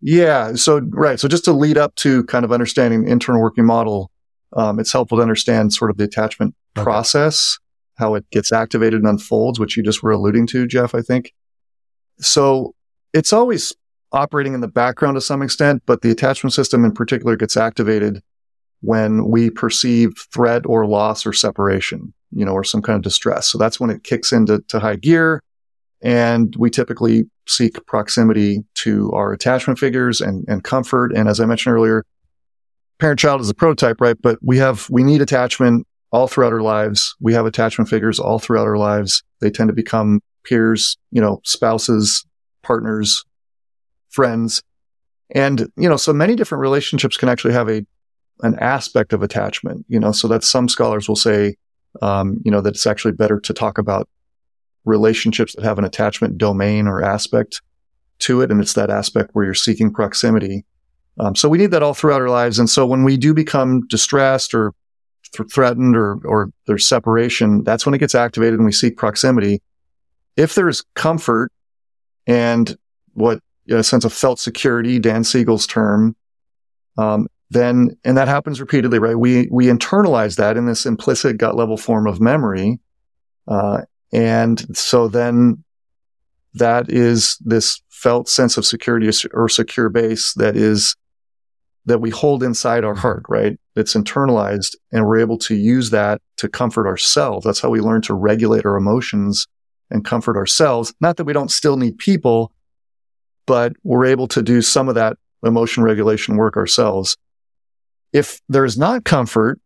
Yeah. 0.00 0.54
So, 0.54 0.80
right. 0.90 1.18
So 1.18 1.28
just 1.28 1.44
to 1.44 1.52
lead 1.52 1.78
up 1.78 1.94
to 1.96 2.24
kind 2.24 2.44
of 2.44 2.52
understanding 2.52 3.04
the 3.04 3.10
internal 3.10 3.40
working 3.40 3.64
model, 3.64 4.10
um, 4.56 4.80
it's 4.80 4.92
helpful 4.92 5.18
to 5.18 5.22
understand 5.22 5.72
sort 5.72 5.90
of 5.90 5.98
the 5.98 6.04
attachment 6.04 6.54
okay. 6.76 6.82
process, 6.82 7.58
how 7.96 8.14
it 8.14 8.28
gets 8.30 8.52
activated 8.52 9.00
and 9.00 9.08
unfolds, 9.08 9.60
which 9.60 9.76
you 9.76 9.82
just 9.82 10.02
were 10.02 10.10
alluding 10.10 10.46
to, 10.48 10.66
Jeff, 10.66 10.94
I 10.94 11.02
think. 11.02 11.32
So 12.18 12.74
it's 13.12 13.32
always 13.32 13.74
operating 14.12 14.54
in 14.54 14.60
the 14.60 14.68
background 14.68 15.16
to 15.16 15.20
some 15.20 15.42
extent, 15.42 15.82
but 15.84 16.00
the 16.00 16.10
attachment 16.10 16.54
system 16.54 16.84
in 16.84 16.92
particular 16.92 17.36
gets 17.36 17.56
activated 17.56 18.22
when 18.80 19.28
we 19.28 19.50
perceive 19.50 20.12
threat 20.32 20.64
or 20.66 20.86
loss 20.86 21.26
or 21.26 21.32
separation, 21.32 22.14
you 22.30 22.44
know, 22.44 22.52
or 22.52 22.64
some 22.64 22.80
kind 22.80 22.96
of 22.96 23.02
distress. 23.02 23.48
So 23.48 23.58
that's 23.58 23.78
when 23.78 23.90
it 23.90 24.04
kicks 24.04 24.32
into 24.32 24.62
high 24.72 24.96
gear. 24.96 25.42
And 26.02 26.54
we 26.56 26.70
typically 26.70 27.24
seek 27.48 27.84
proximity 27.86 28.64
to 28.76 29.10
our 29.12 29.32
attachment 29.32 29.78
figures 29.78 30.20
and, 30.20 30.46
and 30.48 30.62
comfort. 30.62 31.12
And 31.14 31.28
as 31.28 31.40
I 31.40 31.46
mentioned 31.46 31.74
earlier, 31.74 32.04
parent 32.98 33.18
child 33.18 33.40
is 33.40 33.50
a 33.50 33.54
prototype, 33.54 34.00
right? 34.00 34.16
But 34.20 34.38
we 34.42 34.58
have, 34.58 34.88
we 34.90 35.02
need 35.02 35.20
attachment 35.20 35.86
all 36.12 36.28
throughout 36.28 36.52
our 36.52 36.62
lives. 36.62 37.14
We 37.20 37.34
have 37.34 37.46
attachment 37.46 37.90
figures 37.90 38.18
all 38.18 38.38
throughout 38.38 38.66
our 38.66 38.78
lives. 38.78 39.22
They 39.40 39.50
tend 39.50 39.68
to 39.68 39.74
become 39.74 40.20
peers, 40.44 40.96
you 41.10 41.20
know, 41.20 41.40
spouses, 41.44 42.24
partners, 42.62 43.24
friends. 44.10 44.62
And, 45.34 45.68
you 45.76 45.88
know, 45.88 45.96
so 45.96 46.12
many 46.12 46.36
different 46.36 46.62
relationships 46.62 47.16
can 47.16 47.28
actually 47.28 47.54
have 47.54 47.68
a, 47.68 47.84
an 48.42 48.56
aspect 48.60 49.12
of 49.12 49.22
attachment, 49.22 49.84
you 49.88 49.98
know, 49.98 50.12
so 50.12 50.28
that 50.28 50.44
some 50.44 50.68
scholars 50.68 51.08
will 51.08 51.16
say, 51.16 51.56
um, 52.00 52.38
you 52.44 52.50
know, 52.50 52.60
that 52.60 52.74
it's 52.74 52.86
actually 52.86 53.12
better 53.12 53.40
to 53.40 53.52
talk 53.52 53.78
about 53.78 54.08
relationships 54.84 55.54
that 55.54 55.64
have 55.64 55.78
an 55.78 55.84
attachment 55.84 56.38
domain 56.38 56.86
or 56.86 57.02
aspect 57.02 57.60
to 58.20 58.40
it. 58.40 58.50
And 58.50 58.60
it's 58.60 58.74
that 58.74 58.90
aspect 58.90 59.30
where 59.32 59.44
you're 59.44 59.54
seeking 59.54 59.92
proximity. 59.92 60.64
Um, 61.18 61.34
so 61.34 61.48
we 61.48 61.58
need 61.58 61.70
that 61.70 61.82
all 61.82 61.94
throughout 61.94 62.20
our 62.20 62.28
lives. 62.28 62.58
And 62.58 62.68
so 62.68 62.86
when 62.86 63.04
we 63.04 63.16
do 63.16 63.32
become 63.32 63.86
distressed 63.88 64.54
or 64.54 64.74
th- 65.34 65.50
threatened 65.50 65.96
or, 65.96 66.18
or 66.24 66.50
there's 66.66 66.88
separation, 66.88 67.64
that's 67.64 67.86
when 67.86 67.94
it 67.94 67.98
gets 67.98 68.14
activated 68.14 68.58
and 68.58 68.66
we 68.66 68.72
seek 68.72 68.96
proximity. 68.96 69.62
If 70.36 70.54
there's 70.54 70.82
comfort 70.94 71.50
and 72.26 72.76
what 73.14 73.40
you 73.64 73.74
know, 73.74 73.80
a 73.80 73.84
sense 73.84 74.04
of 74.04 74.12
felt 74.12 74.38
security, 74.38 74.98
Dan 74.98 75.24
Siegel's 75.24 75.66
term, 75.66 76.14
um, 76.98 77.28
then, 77.50 77.96
and 78.04 78.16
that 78.16 78.28
happens 78.28 78.60
repeatedly, 78.60 78.98
right? 78.98 79.18
We, 79.18 79.48
we 79.50 79.66
internalize 79.66 80.36
that 80.36 80.56
in 80.56 80.66
this 80.66 80.84
implicit 80.84 81.38
gut 81.38 81.56
level 81.56 81.76
form 81.76 82.06
of 82.06 82.20
memory. 82.20 82.80
Uh, 83.48 83.82
and 84.12 84.76
so 84.76 85.08
then 85.08 85.62
that 86.54 86.90
is 86.90 87.36
this 87.44 87.80
felt 87.88 88.28
sense 88.28 88.56
of 88.56 88.66
security 88.66 89.10
or 89.32 89.48
secure 89.48 89.88
base 89.88 90.32
that 90.34 90.56
is 90.56 90.96
that 91.86 92.00
we 92.00 92.10
hold 92.10 92.42
inside 92.42 92.84
our 92.84 92.94
heart, 92.94 93.22
right? 93.28 93.58
It's 93.76 93.94
internalized 93.94 94.74
and 94.92 95.06
we're 95.06 95.20
able 95.20 95.38
to 95.38 95.54
use 95.54 95.90
that 95.90 96.20
to 96.38 96.48
comfort 96.48 96.86
ourselves. 96.86 97.44
That's 97.44 97.60
how 97.60 97.70
we 97.70 97.80
learn 97.80 98.02
to 98.02 98.14
regulate 98.14 98.66
our 98.66 98.76
emotions 98.76 99.46
and 99.90 100.04
comfort 100.04 100.36
ourselves. 100.36 100.92
Not 101.00 101.16
that 101.16 101.24
we 101.24 101.32
don't 101.32 101.50
still 101.50 101.76
need 101.76 101.96
people, 101.98 102.52
but 103.46 103.72
we're 103.84 104.06
able 104.06 104.26
to 104.28 104.42
do 104.42 104.62
some 104.62 104.88
of 104.88 104.96
that 104.96 105.16
emotion 105.44 105.84
regulation 105.84 106.36
work 106.36 106.56
ourselves. 106.56 107.16
If 108.12 108.40
there 108.48 108.64
is 108.64 108.76
not 108.76 109.04
comfort, 109.04 109.60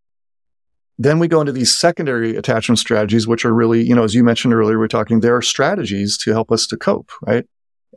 then 0.99 1.19
we 1.19 1.29
go 1.29 1.41
into 1.41 1.53
these 1.53 1.75
secondary 1.75 2.37
attachment 2.37 2.79
strategies, 2.79 3.27
which 3.27 3.47
are 3.47 3.55
really, 3.55 3.83
you 3.83 3.95
know, 3.95 4.05
as 4.05 4.15
you 4.15 4.23
mentioned 4.23 4.53
earlier, 4.53 4.79
we 4.79 4.85
are 4.85 4.89
talking, 4.89 5.21
there 5.21 5.37
are 5.37 5.43
strategies 5.43 6.19
to 6.19 6.33
help 6.33 6.53
us 6.53 6.67
to 6.67 6.77
cope, 6.77 7.11
right? 7.23 7.47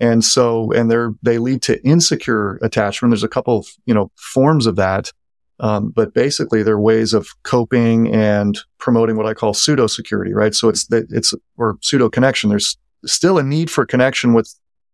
And 0.01 0.23
so, 0.23 0.71
and 0.71 0.89
they're, 0.89 1.13
they 1.21 1.37
lead 1.37 1.61
to 1.63 1.81
insecure 1.85 2.55
attachment. 2.61 3.11
There's 3.11 3.23
a 3.23 3.27
couple 3.27 3.59
of, 3.59 3.67
you 3.85 3.93
know, 3.93 4.11
forms 4.15 4.65
of 4.65 4.75
that. 4.77 5.11
Um, 5.59 5.91
but 5.91 6.13
basically 6.13 6.63
they're 6.63 6.79
ways 6.79 7.13
of 7.13 7.27
coping 7.43 8.13
and 8.13 8.59
promoting 8.79 9.17
what 9.17 9.27
I 9.27 9.35
call 9.35 9.53
pseudo 9.53 9.87
security, 9.87 10.33
right? 10.33 10.53
So 10.55 10.67
it's, 10.67 10.87
it's, 10.91 11.33
or 11.57 11.77
pseudo 11.81 12.09
connection. 12.09 12.49
There's 12.49 12.75
still 13.05 13.37
a 13.37 13.43
need 13.43 13.69
for 13.69 13.85
connection 13.85 14.33
with 14.33 14.53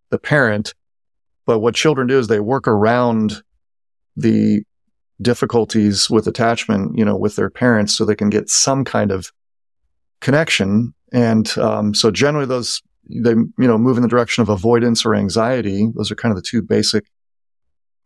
the 0.09 0.19
parent. 0.19 0.73
But 1.45 1.59
what 1.59 1.75
children 1.75 2.07
do 2.07 2.19
is 2.19 2.27
they 2.27 2.41
work 2.41 2.67
around 2.67 3.41
the 4.17 4.63
difficulties 5.21 6.09
with 6.09 6.27
attachment, 6.27 6.97
you 6.97 7.05
know, 7.05 7.15
with 7.15 7.37
their 7.37 7.49
parents 7.49 7.95
so 7.95 8.03
they 8.03 8.15
can 8.15 8.29
get 8.29 8.49
some 8.49 8.83
kind 8.83 9.11
of 9.11 9.31
connection. 10.19 10.93
And, 11.13 11.57
um, 11.57 11.93
so 11.95 12.11
generally 12.11 12.45
those 12.45 12.81
they, 13.09 13.31
you 13.31 13.53
know, 13.57 13.77
move 13.77 13.97
in 13.97 14.03
the 14.03 14.09
direction 14.09 14.41
of 14.41 14.49
avoidance 14.49 15.05
or 15.05 15.15
anxiety. 15.15 15.87
Those 15.95 16.11
are 16.11 16.15
kind 16.15 16.31
of 16.31 16.35
the 16.35 16.47
two 16.47 16.61
basic 16.61 17.05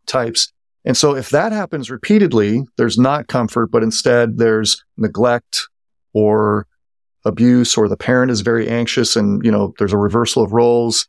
types. 0.06 0.52
And 0.84 0.96
so 0.96 1.14
if 1.14 1.30
that 1.30 1.52
happens 1.52 1.90
repeatedly, 1.90 2.64
there's 2.76 2.98
not 2.98 3.28
comfort, 3.28 3.70
but 3.70 3.82
instead 3.82 4.38
there's 4.38 4.84
neglect 4.96 5.68
or 6.12 6.66
abuse 7.24 7.76
or 7.76 7.88
the 7.88 7.96
parent 7.96 8.30
is 8.30 8.42
very 8.42 8.68
anxious 8.68 9.16
and, 9.16 9.42
you 9.44 9.50
know, 9.50 9.72
there's 9.78 9.94
a 9.94 9.98
reversal 9.98 10.42
of 10.42 10.52
roles, 10.52 11.08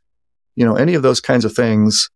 you 0.55 0.65
know, 0.65 0.75
any 0.75 0.93
of 0.93 1.01
those 1.01 1.19
kinds 1.19 1.43
of 1.43 1.53
things, 1.53 2.09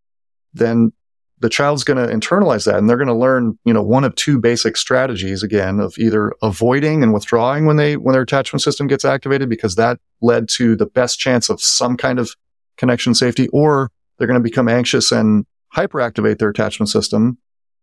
then 0.54 0.94
the 1.42 1.50
child's 1.50 1.84
going 1.84 1.98
to 1.98 2.14
internalize 2.14 2.66
that 2.66 2.76
and 2.76 2.90
they're 2.90 2.98
going 2.98 3.08
to 3.08 3.14
learn, 3.14 3.58
you 3.64 3.74
know, 3.74 3.82
one 3.82 4.04
of 4.04 4.14
two 4.16 4.40
basic 4.40 4.76
strategies 4.76 5.42
again 5.42 5.80
of 5.80 5.98
either 5.98 6.34
avoiding 6.42 7.02
and 7.02 7.14
withdrawing 7.14 7.66
when 7.66 7.78
they, 7.78 7.96
when 7.98 8.14
their 8.14 8.22
attachment 8.22 8.62
system 8.62 8.88
gets 8.88 9.06
activated 9.06 9.50
because 9.50 9.76
that 9.76 10.00
led 10.22 10.50
to 10.50 10.76
the 10.76 10.86
best 10.86 11.18
chance 11.20 11.50
of 11.50 11.62
some 11.62 11.96
kind 11.96 12.20
of 12.20 12.36
connection 12.78 13.14
safety 13.14 13.48
or 13.50 13.90
they're 14.18 14.28
going 14.28 14.40
to 14.40 14.44
become 14.44 14.68
anxious 14.68 15.12
and 15.12 15.46
hyperactivate 15.76 16.40
their 16.40 16.50
attachment 16.50 16.90
system 16.90 17.38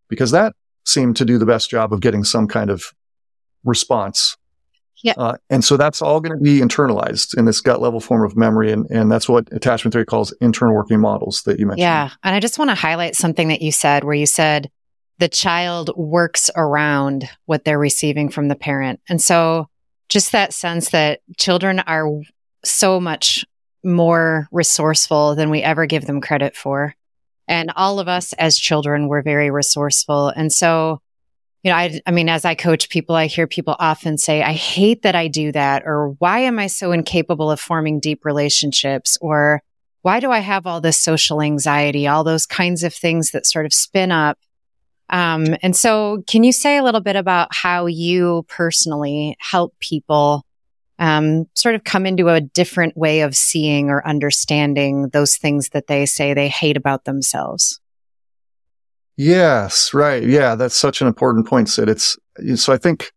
because 0.09 0.31
that 0.31 0.55
seemed 0.85 1.17
to 1.17 1.25
do 1.25 1.39
the 1.39 1.47
best 1.47 1.71
job 1.71 1.93
of 1.93 2.01
getting 2.01 2.25
some 2.25 2.47
kind 2.47 2.71
of 2.71 2.93
response 3.65 4.37
yeah. 5.03 5.15
Uh, 5.17 5.37
and 5.51 5.65
so 5.65 5.77
that's 5.77 6.01
all 6.01 6.21
going 6.21 6.37
to 6.37 6.43
be 6.43 6.61
internalized 6.61 7.37
in 7.37 7.45
this 7.45 7.61
gut 7.61 7.81
level 7.81 8.01
form 8.01 8.25
of 8.25 8.37
memory. 8.37 8.73
And, 8.73 8.89
and 8.91 9.11
that's 9.11 9.29
what 9.29 9.49
attachment 9.53 9.93
theory 9.93 10.07
calls 10.07 10.33
internal 10.41 10.75
working 10.75 11.01
models 11.01 11.43
that 11.43 11.59
you 11.59 11.67
mentioned. 11.67 11.83
Yeah. 11.83 12.11
And 12.23 12.35
I 12.35 12.41
just 12.41 12.59
want 12.59 12.71
to 12.71 12.75
highlight 12.75 13.15
something 13.15 13.49
that 13.49 13.63
you 13.63 13.73
said 13.73 14.05
where 14.05 14.15
you 14.15 14.27
said 14.27 14.71
the 15.19 15.29
child 15.29 15.91
works 15.97 16.51
around 16.57 17.29
what 17.47 17.65
they're 17.65 17.79
receiving 17.79 18.29
from 18.29 18.49
the 18.49 18.57
parent. 18.57 19.01
And 19.09 19.21
so 19.21 19.69
just 20.09 20.33
that 20.33 20.53
sense 20.53 20.91
that 20.91 21.21
children 21.37 21.81
are 21.81 22.09
so 22.65 23.01
much 23.01 23.45
more 23.85 24.49
resourceful 24.51 25.35
than 25.35 25.51
we 25.51 25.63
ever 25.63 25.87
give 25.87 26.07
them 26.07 26.21
credit 26.21 26.57
for. 26.57 26.95
And 27.49 27.71
all 27.77 28.01
of 28.01 28.09
us 28.09 28.33
as 28.35 28.59
children 28.59 29.09
were 29.09 29.23
very 29.23 29.51
resourceful. 29.51 30.29
And 30.29 30.53
so 30.53 31.01
you 31.67 31.73
know, 31.73 31.79
I, 31.79 32.01
I 32.07 32.13
mean, 32.13 32.29
as 32.29 32.45
I 32.45 32.55
coach 32.55 32.89
people, 32.91 33.17
I 33.17 33.27
hear 33.27 33.49
people 33.49 33.75
often 33.81 34.19
say, 34.19 34.41
I 34.41 34.53
hate 34.53 35.03
that 35.03 35.17
I 35.17 35.27
do 35.27 35.51
that, 35.51 35.83
or 35.85 36.11
why 36.21 36.39
am 36.39 36.61
I 36.61 36.69
so 36.69 36.93
incapable 36.93 37.51
of 37.51 37.59
forming 37.59 37.99
deep 37.99 38.25
relationships? 38.25 39.19
Or 39.21 39.65
why 40.03 40.21
do 40.21 40.31
I 40.31 40.39
have 40.39 40.69
all 40.69 40.81
this 40.81 40.97
social 40.97 41.43
anxiety? 41.43 42.07
All 42.07 42.23
those 42.23 42.47
kinds 42.47 42.85
of 42.85 42.95
things 42.95 43.33
that 43.33 43.47
sort 43.47 43.67
of 43.67 43.75
spin 43.75 44.13
up. 44.13 44.39
Um, 45.11 45.57
and 45.61 45.75
so 45.75 46.23
can 46.29 46.45
you 46.45 46.53
say 46.53 46.77
a 46.77 46.85
little 46.85 47.01
bit 47.01 47.17
about 47.17 47.53
how 47.53 47.87
you 47.87 48.47
personally 48.47 49.37
help 49.41 49.77
people 49.81 50.47
um, 51.01 51.47
sort 51.57 51.75
of 51.75 51.83
come 51.83 52.07
into 52.07 52.29
a 52.29 52.41
different 52.41 52.97
way 52.97 53.23
of 53.23 53.35
seeing 53.35 53.91
or 53.91 54.07
understanding 54.07 55.09
those 55.09 55.37
things 55.37 55.71
that 55.71 55.89
they 55.89 56.07
say 56.07 56.33
they 56.33 56.49
hate 56.49 56.77
about 56.77 57.07
themselves? 57.07 57.81
Yes, 59.17 59.95
right. 59.95 60.23
Yeah, 60.23 60.55
that's 60.55 60.77
such 60.77 61.01
an 61.01 61.07
important 61.07 61.47
point, 61.47 61.69
Cyd. 61.69 61.89
It's 61.89 62.17
so 62.57 62.73
I 62.73 62.77
think 62.77 63.13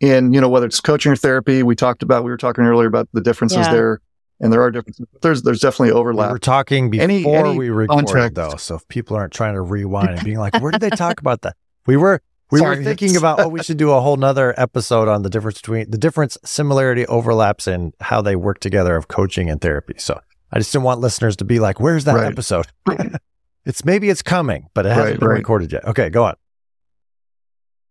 in, 0.00 0.32
you 0.32 0.40
know, 0.40 0.48
whether 0.48 0.66
it's 0.66 0.80
coaching 0.80 1.12
or 1.12 1.16
therapy, 1.16 1.62
we 1.62 1.74
talked 1.74 2.02
about, 2.02 2.24
we 2.24 2.30
were 2.30 2.36
talking 2.36 2.64
earlier 2.64 2.88
about 2.88 3.08
the 3.12 3.20
differences 3.20 3.66
yeah. 3.66 3.72
there. 3.72 4.00
And 4.40 4.52
there 4.52 4.60
are 4.60 4.72
differences. 4.72 5.06
There's 5.20 5.42
there's 5.42 5.60
definitely 5.60 5.92
overlap. 5.92 6.30
We 6.30 6.32
were 6.32 6.38
talking 6.40 6.90
before 6.90 7.04
any, 7.04 7.24
any 7.24 7.56
we 7.56 7.70
recorded 7.70 8.34
though, 8.34 8.56
so 8.56 8.74
if 8.74 8.88
people 8.88 9.16
aren't 9.16 9.32
trying 9.32 9.54
to 9.54 9.60
rewind 9.60 10.10
and 10.10 10.20
being 10.24 10.38
like, 10.38 10.60
"Where 10.60 10.72
did 10.72 10.80
they 10.80 10.90
talk 10.90 11.20
about 11.20 11.42
that?" 11.42 11.54
We 11.86 11.96
were 11.96 12.20
we 12.50 12.58
Sorry, 12.58 12.78
were 12.78 12.82
thinking 12.82 13.16
about 13.16 13.38
oh, 13.38 13.48
we 13.48 13.62
should 13.62 13.76
do 13.76 13.92
a 13.92 14.00
whole 14.00 14.16
nother 14.16 14.52
episode 14.60 15.06
on 15.06 15.22
the 15.22 15.30
difference 15.30 15.58
between 15.60 15.92
the 15.92 15.96
difference, 15.96 16.36
similarity, 16.44 17.06
overlaps, 17.06 17.68
and 17.68 17.94
how 18.00 18.20
they 18.20 18.34
work 18.34 18.58
together 18.58 18.96
of 18.96 19.06
coaching 19.06 19.48
and 19.48 19.60
therapy. 19.60 19.94
So 19.98 20.20
I 20.52 20.58
just 20.58 20.72
didn't 20.72 20.84
want 20.84 20.98
listeners 20.98 21.36
to 21.36 21.44
be 21.44 21.60
like, 21.60 21.78
"Where's 21.78 22.04
that 22.04 22.16
right. 22.16 22.26
episode?" 22.26 22.66
It's 23.64 23.84
maybe 23.84 24.10
it's 24.10 24.22
coming, 24.22 24.68
but 24.74 24.86
it 24.86 24.90
hasn't 24.90 25.06
right, 25.06 25.20
been 25.20 25.28
right. 25.28 25.38
recorded 25.38 25.72
yet. 25.72 25.84
Okay, 25.84 26.10
go 26.10 26.24
on. 26.24 26.34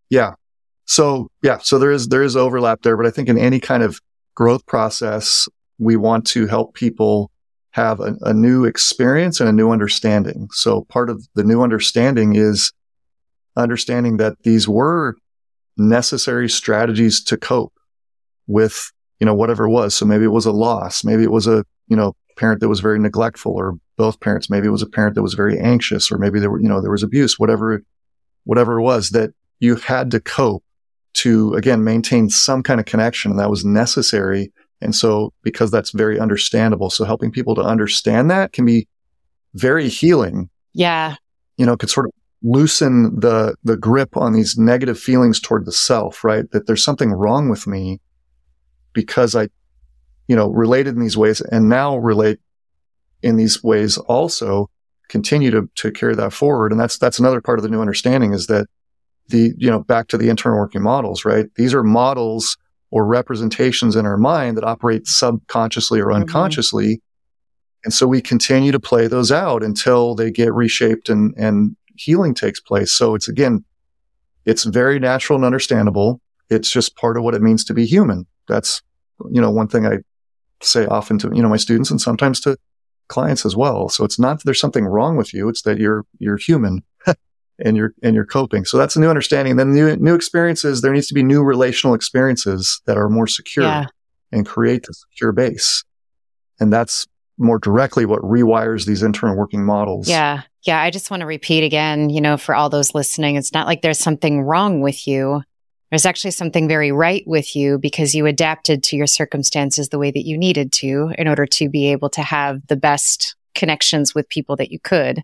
Yeah. 0.09 0.33
So 0.85 1.29
yeah, 1.41 1.59
so 1.59 1.79
there 1.79 1.91
is 1.91 2.09
there 2.09 2.23
is 2.23 2.35
overlap 2.35 2.81
there, 2.81 2.97
but 2.97 3.05
I 3.05 3.11
think 3.11 3.29
in 3.29 3.37
any 3.37 3.59
kind 3.59 3.81
of 3.83 3.99
growth 4.35 4.65
process, 4.65 5.47
we 5.79 5.95
want 5.95 6.27
to 6.27 6.47
help 6.47 6.73
people 6.73 7.31
have 7.71 8.01
a, 8.01 8.15
a 8.21 8.33
new 8.33 8.65
experience 8.65 9.39
and 9.39 9.47
a 9.47 9.53
new 9.53 9.71
understanding. 9.71 10.49
So 10.51 10.85
part 10.89 11.09
of 11.09 11.25
the 11.35 11.43
new 11.43 11.61
understanding 11.61 12.35
is 12.35 12.73
understanding 13.55 14.17
that 14.17 14.35
these 14.43 14.67
were 14.67 15.15
necessary 15.77 16.49
strategies 16.49 17.23
to 17.23 17.37
cope 17.37 17.73
with, 18.47 18.91
you 19.19 19.25
know, 19.25 19.33
whatever 19.33 19.65
it 19.65 19.71
was. 19.71 19.95
So 19.95 20.05
maybe 20.05 20.25
it 20.25 20.29
was 20.33 20.45
a 20.45 20.51
loss. 20.51 21.03
Maybe 21.03 21.23
it 21.23 21.31
was 21.31 21.47
a, 21.47 21.63
you 21.87 21.95
know, 21.95 22.13
parent 22.41 22.59
that 22.59 22.69
was 22.69 22.79
very 22.79 22.97
neglectful 22.97 23.53
or 23.53 23.77
both 23.97 24.19
parents. 24.19 24.49
Maybe 24.49 24.65
it 24.65 24.71
was 24.71 24.81
a 24.81 24.89
parent 24.89 25.13
that 25.13 25.21
was 25.21 25.35
very 25.35 25.59
anxious 25.59 26.11
or 26.11 26.17
maybe 26.17 26.39
there 26.39 26.49
were, 26.49 26.59
you 26.59 26.67
know, 26.67 26.81
there 26.81 26.89
was 26.89 27.03
abuse, 27.03 27.37
whatever, 27.37 27.83
whatever 28.45 28.79
it 28.79 28.81
was 28.81 29.11
that 29.11 29.29
you 29.59 29.75
had 29.75 30.09
to 30.11 30.19
cope 30.19 30.63
to 31.13 31.53
again 31.53 31.83
maintain 31.83 32.29
some 32.29 32.63
kind 32.63 32.79
of 32.79 32.87
connection 32.87 33.29
and 33.29 33.39
that 33.39 33.51
was 33.51 33.63
necessary. 33.63 34.51
And 34.81 34.95
so 34.95 35.33
because 35.43 35.69
that's 35.69 35.91
very 35.91 36.19
understandable. 36.19 36.89
So 36.89 37.05
helping 37.05 37.31
people 37.31 37.53
to 37.55 37.61
understand 37.61 38.31
that 38.31 38.53
can 38.53 38.65
be 38.65 38.87
very 39.53 39.87
healing. 39.87 40.49
Yeah. 40.73 41.17
You 41.57 41.67
know, 41.67 41.77
could 41.77 41.91
sort 41.91 42.07
of 42.07 42.11
loosen 42.41 43.19
the, 43.19 43.55
the 43.63 43.77
grip 43.77 44.17
on 44.17 44.33
these 44.33 44.57
negative 44.57 44.99
feelings 44.99 45.39
toward 45.39 45.65
the 45.67 45.71
self, 45.71 46.23
right? 46.23 46.49
That 46.51 46.65
there's 46.65 46.83
something 46.83 47.11
wrong 47.11 47.49
with 47.49 47.67
me 47.67 48.01
because 48.93 49.35
I 49.35 49.49
you 50.31 50.37
know, 50.37 50.47
related 50.47 50.95
in 50.95 51.01
these 51.01 51.17
ways 51.17 51.41
and 51.41 51.67
now 51.67 51.97
relate 51.97 52.39
in 53.21 53.35
these 53.35 53.61
ways 53.61 53.97
also 53.97 54.69
continue 55.09 55.51
to, 55.51 55.69
to 55.75 55.91
carry 55.91 56.15
that 56.15 56.31
forward. 56.31 56.71
And 56.71 56.79
that's, 56.79 56.97
that's 56.97 57.19
another 57.19 57.41
part 57.41 57.59
of 57.59 57.63
the 57.63 57.69
new 57.69 57.81
understanding 57.81 58.31
is 58.31 58.47
that 58.47 58.67
the, 59.27 59.51
you 59.57 59.69
know, 59.69 59.81
back 59.81 60.07
to 60.07 60.17
the 60.17 60.29
internal 60.29 60.57
working 60.57 60.83
models, 60.83 61.25
right? 61.25 61.47
These 61.57 61.73
are 61.73 61.83
models 61.83 62.55
or 62.91 63.05
representations 63.05 63.97
in 63.97 64.05
our 64.05 64.15
mind 64.15 64.55
that 64.55 64.63
operate 64.63 65.05
subconsciously 65.05 65.99
or 65.99 66.05
mm-hmm. 66.05 66.21
unconsciously. 66.21 66.85
Mm-hmm. 66.85 67.81
And 67.83 67.93
so 67.93 68.07
we 68.07 68.21
continue 68.21 68.71
to 68.71 68.79
play 68.79 69.07
those 69.07 69.33
out 69.33 69.63
until 69.63 70.15
they 70.15 70.31
get 70.31 70.53
reshaped 70.53 71.09
and, 71.09 71.33
and 71.35 71.75
healing 71.97 72.33
takes 72.33 72.61
place. 72.61 72.93
So 72.93 73.15
it's 73.15 73.27
again, 73.27 73.65
it's 74.45 74.63
very 74.63 74.97
natural 74.97 75.35
and 75.35 75.43
understandable. 75.43 76.21
It's 76.49 76.71
just 76.71 76.95
part 76.95 77.17
of 77.17 77.23
what 77.23 77.35
it 77.35 77.41
means 77.41 77.65
to 77.65 77.73
be 77.73 77.85
human. 77.85 78.27
That's, 78.47 78.81
you 79.29 79.41
know, 79.41 79.51
one 79.51 79.67
thing 79.67 79.85
I 79.85 79.97
say 80.61 80.85
often 80.85 81.17
to, 81.19 81.31
you 81.33 81.41
know, 81.41 81.49
my 81.49 81.57
students 81.57 81.91
and 81.91 81.99
sometimes 81.99 82.39
to 82.41 82.57
clients 83.07 83.45
as 83.45 83.55
well. 83.55 83.89
So 83.89 84.03
it's 84.03 84.19
not 84.19 84.37
that 84.37 84.45
there's 84.45 84.59
something 84.59 84.85
wrong 84.85 85.17
with 85.17 85.33
you. 85.33 85.49
It's 85.49 85.63
that 85.63 85.77
you're, 85.77 86.05
you're 86.19 86.37
human 86.37 86.83
and 87.59 87.75
you're, 87.75 87.93
and 88.01 88.15
you're 88.15 88.25
coping. 88.25 88.65
So 88.65 88.77
that's 88.77 88.95
a 88.95 88.99
new 88.99 89.09
understanding. 89.09 89.51
And 89.51 89.59
then 89.59 89.73
new, 89.73 89.95
new 89.97 90.15
experiences, 90.15 90.81
there 90.81 90.93
needs 90.93 91.07
to 91.07 91.13
be 91.13 91.23
new 91.23 91.43
relational 91.43 91.93
experiences 91.93 92.81
that 92.85 92.97
are 92.97 93.09
more 93.09 93.27
secure 93.27 93.65
yeah. 93.65 93.85
and 94.31 94.45
create 94.45 94.83
the 94.83 94.93
secure 94.93 95.31
base. 95.31 95.83
And 96.59 96.71
that's 96.71 97.07
more 97.37 97.59
directly 97.59 98.05
what 98.05 98.21
rewires 98.21 98.85
these 98.85 99.03
internal 99.03 99.35
working 99.35 99.65
models. 99.65 100.07
Yeah. 100.07 100.43
Yeah. 100.63 100.79
I 100.79 100.91
just 100.91 101.09
want 101.09 101.21
to 101.21 101.27
repeat 101.27 101.63
again, 101.63 102.09
you 102.09 102.21
know, 102.21 102.37
for 102.37 102.53
all 102.53 102.69
those 102.69 102.93
listening, 102.93 103.35
it's 103.35 103.53
not 103.53 103.65
like 103.65 103.81
there's 103.81 103.99
something 103.99 104.41
wrong 104.41 104.81
with 104.81 105.07
you. 105.07 105.41
There's 105.91 106.05
actually 106.05 106.31
something 106.31 106.69
very 106.69 106.91
right 106.91 107.23
with 107.27 107.55
you 107.55 107.77
because 107.77 108.15
you 108.15 108.25
adapted 108.25 108.81
to 108.83 108.95
your 108.95 109.07
circumstances 109.07 109.89
the 109.89 109.99
way 109.99 110.09
that 110.09 110.25
you 110.25 110.37
needed 110.37 110.71
to 110.73 111.13
in 111.17 111.27
order 111.27 111.45
to 111.45 111.69
be 111.69 111.91
able 111.91 112.09
to 112.11 112.21
have 112.21 112.65
the 112.67 112.77
best 112.77 113.35
connections 113.53 114.15
with 114.15 114.29
people 114.29 114.55
that 114.55 114.71
you 114.71 114.79
could. 114.79 115.21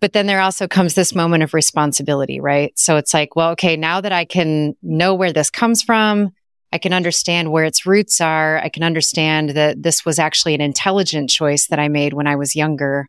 But 0.00 0.12
then 0.12 0.26
there 0.26 0.40
also 0.40 0.66
comes 0.66 0.94
this 0.94 1.14
moment 1.14 1.44
of 1.44 1.54
responsibility, 1.54 2.40
right? 2.40 2.76
So 2.76 2.96
it's 2.96 3.14
like, 3.14 3.36
well, 3.36 3.50
okay, 3.52 3.76
now 3.76 4.00
that 4.00 4.12
I 4.12 4.24
can 4.24 4.76
know 4.82 5.14
where 5.14 5.32
this 5.32 5.50
comes 5.50 5.82
from, 5.82 6.30
I 6.72 6.78
can 6.78 6.92
understand 6.92 7.50
where 7.50 7.64
its 7.64 7.86
roots 7.86 8.20
are. 8.20 8.58
I 8.58 8.68
can 8.68 8.82
understand 8.82 9.50
that 9.50 9.82
this 9.82 10.04
was 10.04 10.18
actually 10.18 10.54
an 10.54 10.60
intelligent 10.60 11.30
choice 11.30 11.68
that 11.68 11.78
I 11.78 11.88
made 11.88 12.12
when 12.12 12.26
I 12.26 12.36
was 12.36 12.54
younger. 12.54 13.08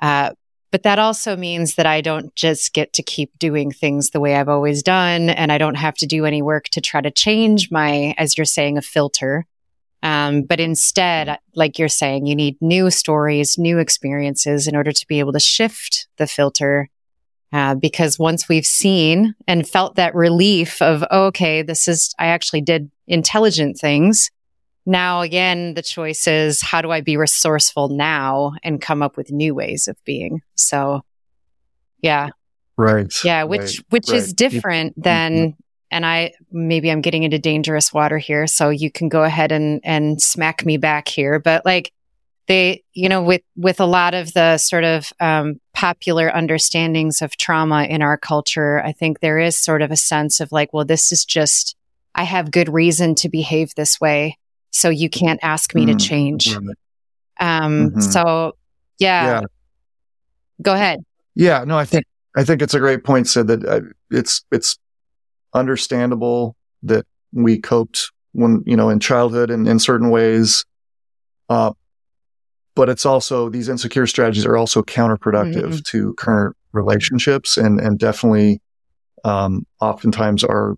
Uh, 0.00 0.32
but 0.70 0.82
that 0.84 0.98
also 0.98 1.36
means 1.36 1.74
that 1.74 1.86
I 1.86 2.00
don't 2.00 2.34
just 2.36 2.72
get 2.72 2.92
to 2.94 3.02
keep 3.02 3.38
doing 3.38 3.72
things 3.72 4.10
the 4.10 4.20
way 4.20 4.36
I've 4.36 4.48
always 4.48 4.82
done, 4.82 5.30
and 5.30 5.50
I 5.50 5.58
don't 5.58 5.74
have 5.76 5.96
to 5.96 6.06
do 6.06 6.24
any 6.24 6.42
work 6.42 6.68
to 6.70 6.80
try 6.80 7.00
to 7.00 7.10
change 7.10 7.70
my, 7.70 8.14
as 8.18 8.36
you're 8.36 8.44
saying, 8.44 8.78
a 8.78 8.82
filter. 8.82 9.46
Um, 10.02 10.42
but 10.42 10.60
instead, 10.60 11.38
like 11.54 11.78
you're 11.78 11.88
saying, 11.88 12.26
you 12.26 12.34
need 12.34 12.56
new 12.60 12.90
stories, 12.90 13.58
new 13.58 13.78
experiences 13.78 14.66
in 14.66 14.74
order 14.74 14.92
to 14.92 15.06
be 15.06 15.18
able 15.18 15.32
to 15.32 15.40
shift 15.40 16.08
the 16.16 16.26
filter. 16.26 16.88
Uh, 17.52 17.74
because 17.74 18.16
once 18.16 18.48
we've 18.48 18.64
seen 18.64 19.34
and 19.48 19.68
felt 19.68 19.96
that 19.96 20.14
relief 20.14 20.80
of, 20.80 21.04
oh, 21.10 21.26
okay, 21.26 21.62
this 21.62 21.88
is, 21.88 22.14
I 22.16 22.26
actually 22.26 22.60
did 22.60 22.90
intelligent 23.08 23.76
things. 23.76 24.30
Now, 24.86 25.20
again, 25.20 25.74
the 25.74 25.82
choice 25.82 26.26
is 26.26 26.60
how 26.60 26.82
do 26.82 26.90
I 26.90 27.00
be 27.00 27.16
resourceful 27.16 27.88
now 27.88 28.52
and 28.62 28.80
come 28.80 29.02
up 29.02 29.16
with 29.16 29.30
new 29.30 29.54
ways 29.54 29.88
of 29.88 29.96
being? 30.04 30.42
So, 30.54 31.02
yeah. 32.00 32.30
Right. 32.76 33.12
Yeah. 33.22 33.44
Which, 33.44 33.60
right, 33.60 33.80
which 33.90 34.08
right. 34.08 34.16
is 34.16 34.32
different 34.32 35.00
than, 35.02 35.32
mm-hmm 35.32 35.60
and 35.90 36.06
I 36.06 36.32
maybe 36.50 36.90
I'm 36.90 37.00
getting 37.00 37.24
into 37.24 37.38
dangerous 37.38 37.92
water 37.92 38.18
here, 38.18 38.46
so 38.46 38.70
you 38.70 38.90
can 38.90 39.08
go 39.08 39.24
ahead 39.24 39.52
and 39.52 39.80
and 39.84 40.20
smack 40.20 40.64
me 40.64 40.76
back 40.76 41.08
here. 41.08 41.38
But 41.38 41.64
like 41.64 41.92
they, 42.46 42.84
you 42.94 43.08
know, 43.08 43.22
with 43.22 43.42
with 43.56 43.80
a 43.80 43.86
lot 43.86 44.14
of 44.14 44.32
the 44.32 44.58
sort 44.58 44.84
of 44.84 45.12
um, 45.20 45.60
popular 45.74 46.34
understandings 46.34 47.22
of 47.22 47.36
trauma 47.36 47.84
in 47.84 48.02
our 48.02 48.16
culture, 48.16 48.80
I 48.80 48.92
think 48.92 49.20
there 49.20 49.38
is 49.38 49.58
sort 49.58 49.82
of 49.82 49.90
a 49.90 49.96
sense 49.96 50.40
of 50.40 50.52
like, 50.52 50.72
well, 50.72 50.84
this 50.84 51.12
is 51.12 51.24
just 51.24 51.76
I 52.14 52.24
have 52.24 52.50
good 52.50 52.72
reason 52.72 53.14
to 53.16 53.28
behave 53.28 53.74
this 53.74 54.00
way, 54.00 54.38
so 54.70 54.88
you 54.88 55.08
can't 55.08 55.40
ask 55.42 55.74
me 55.74 55.84
mm, 55.84 55.92
to 55.92 56.04
change. 56.04 56.54
Um, 56.54 56.72
mm-hmm. 57.40 58.00
so 58.00 58.56
yeah. 58.98 59.24
yeah, 59.24 59.40
go 60.62 60.74
ahead. 60.74 61.00
Yeah, 61.34 61.64
no, 61.64 61.78
I 61.78 61.84
think 61.84 62.04
I 62.36 62.44
think 62.44 62.62
it's 62.62 62.74
a 62.74 62.78
great 62.78 63.04
point. 63.04 63.28
Cyd 63.28 63.46
that 63.48 63.64
uh, 63.64 63.80
it's 64.10 64.44
it's 64.52 64.78
understandable 65.54 66.56
that 66.82 67.06
we 67.32 67.58
coped 67.58 68.10
when, 68.32 68.62
you 68.66 68.76
know, 68.76 68.88
in 68.88 69.00
childhood 69.00 69.50
and 69.50 69.66
in 69.68 69.78
certain 69.78 70.10
ways. 70.10 70.64
Uh, 71.48 71.72
but 72.74 72.88
it's 72.88 73.04
also, 73.04 73.48
these 73.48 73.68
insecure 73.68 74.06
strategies 74.06 74.46
are 74.46 74.56
also 74.56 74.82
counterproductive 74.82 75.64
mm-hmm. 75.64 75.78
to 75.84 76.14
current 76.14 76.56
relationships 76.72 77.56
and, 77.56 77.80
and 77.80 77.98
definitely, 77.98 78.60
um, 79.24 79.66
oftentimes 79.80 80.44
are 80.44 80.76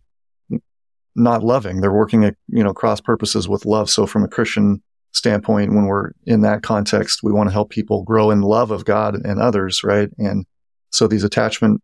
not 1.15 1.43
loving. 1.43 1.81
They're 1.81 1.93
working 1.93 2.25
at, 2.25 2.35
you 2.49 2.63
know, 2.63 2.73
cross 2.73 3.01
purposes 3.01 3.49
with 3.49 3.67
love. 3.67 3.91
So 3.91 4.07
from 4.07 4.25
a 4.25 4.29
Christian 4.29 4.83
standpoint, 5.13 5.75
when 5.75 5.85
we're 5.85 6.13
in 6.27 6.41
that 6.43 6.63
context, 6.63 7.21
we 7.23 7.33
want 7.33 7.49
to 7.49 7.53
help 7.53 7.71
people 7.71 8.03
grow 8.03 8.31
in 8.31 8.41
love 8.41 8.71
of 8.71 8.85
God 8.85 9.15
and 9.15 9.41
others, 9.41 9.85
right? 9.85 10.09
And 10.19 10.47
so 10.91 11.07
these 11.07 11.25
attachment 11.25 11.83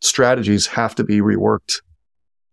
strategies 0.00 0.66
have 0.68 0.94
to 0.94 1.04
be 1.04 1.20
reworked 1.20 1.80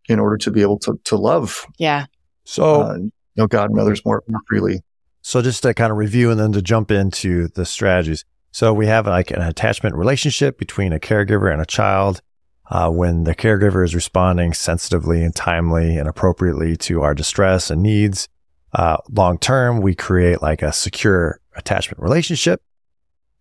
in 0.09 0.19
order 0.19 0.37
to 0.37 0.51
be 0.51 0.61
able 0.61 0.79
to 0.79 0.99
to 1.05 1.15
love. 1.17 1.65
Yeah. 1.77 2.05
So 2.45 2.81
uh, 2.81 2.95
you 2.97 3.11
know 3.35 3.47
God 3.47 3.69
and 3.69 3.79
others 3.79 4.03
more, 4.05 4.23
more 4.27 4.41
freely. 4.47 4.81
So 5.21 5.41
just 5.41 5.63
to 5.63 5.73
kind 5.73 5.91
of 5.91 5.97
review 5.97 6.31
and 6.31 6.39
then 6.39 6.53
to 6.53 6.61
jump 6.61 6.91
into 6.91 7.49
the 7.49 7.65
strategies. 7.65 8.23
So 8.51 8.73
we 8.73 8.87
have 8.87 9.07
like 9.07 9.31
an 9.31 9.41
attachment 9.41 9.95
relationship 9.95 10.57
between 10.57 10.93
a 10.93 10.99
caregiver 10.99 11.51
and 11.51 11.61
a 11.61 11.65
child. 11.65 12.21
Uh, 12.69 12.89
when 12.89 13.23
the 13.23 13.35
caregiver 13.35 13.83
is 13.83 13.95
responding 13.95 14.53
sensitively 14.53 15.23
and 15.23 15.35
timely 15.35 15.97
and 15.97 16.07
appropriately 16.07 16.75
to 16.75 17.01
our 17.01 17.13
distress 17.13 17.69
and 17.71 17.81
needs, 17.81 18.27
uh, 18.73 18.97
long 19.09 19.37
term, 19.37 19.81
we 19.81 19.95
create 19.95 20.41
like 20.41 20.61
a 20.61 20.73
secure 20.73 21.39
attachment 21.55 22.01
relationship. 22.01 22.61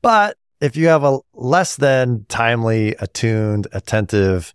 But 0.01 0.37
if 0.61 0.77
you 0.77 0.87
have 0.89 1.03
a 1.03 1.19
less 1.35 1.77
than 1.77 2.25
timely, 2.29 2.95
attuned, 3.01 3.67
attentive, 3.73 4.55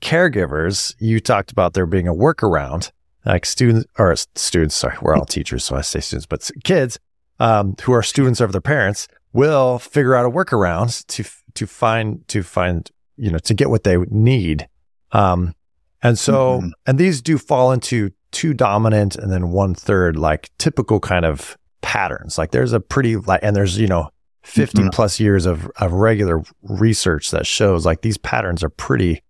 caregivers, 0.00 0.94
you 0.98 1.20
talked 1.20 1.52
about 1.52 1.74
there 1.74 1.86
being 1.86 2.08
a 2.08 2.14
workaround, 2.14 2.90
like 3.24 3.44
students 3.44 3.86
or 3.98 4.14
students. 4.34 4.76
Sorry, 4.76 4.96
we're 5.02 5.16
all 5.16 5.24
teachers, 5.24 5.64
so 5.64 5.76
I 5.76 5.82
say 5.82 6.00
students, 6.00 6.26
but 6.26 6.50
kids 6.64 6.98
um, 7.38 7.76
who 7.82 7.92
are 7.92 8.02
students 8.02 8.40
of 8.40 8.52
their 8.52 8.60
parents 8.60 9.08
will 9.32 9.78
figure 9.78 10.14
out 10.14 10.24
a 10.24 10.30
workaround 10.30 11.06
to 11.08 11.24
to 11.54 11.66
find 11.66 12.26
to 12.28 12.42
find 12.42 12.90
you 13.16 13.30
know 13.30 13.38
to 13.38 13.54
get 13.54 13.70
what 13.70 13.84
they 13.84 13.96
need. 14.10 14.68
Um, 15.12 15.54
and 16.02 16.18
so, 16.18 16.58
mm-hmm. 16.58 16.68
and 16.86 16.98
these 16.98 17.22
do 17.22 17.38
fall 17.38 17.72
into 17.72 18.10
two 18.32 18.54
dominant 18.54 19.16
and 19.16 19.32
then 19.32 19.50
one 19.50 19.74
third, 19.74 20.16
like 20.16 20.50
typical 20.58 21.00
kind 21.00 21.24
of 21.24 21.56
patterns. 21.80 22.38
Like 22.38 22.50
there's 22.50 22.72
a 22.72 22.80
pretty 22.80 23.16
like, 23.16 23.40
and 23.42 23.56
there's 23.56 23.78
you 23.78 23.86
know 23.86 24.10
50 24.44 24.78
mm-hmm. 24.78 24.88
plus 24.90 25.18
years 25.18 25.46
of 25.46 25.70
of 25.78 25.92
regular 25.92 26.42
research 26.62 27.30
that 27.30 27.46
shows 27.46 27.86
like 27.86 28.02
these 28.02 28.18
patterns 28.18 28.62
are 28.62 28.70
pretty 28.70 29.22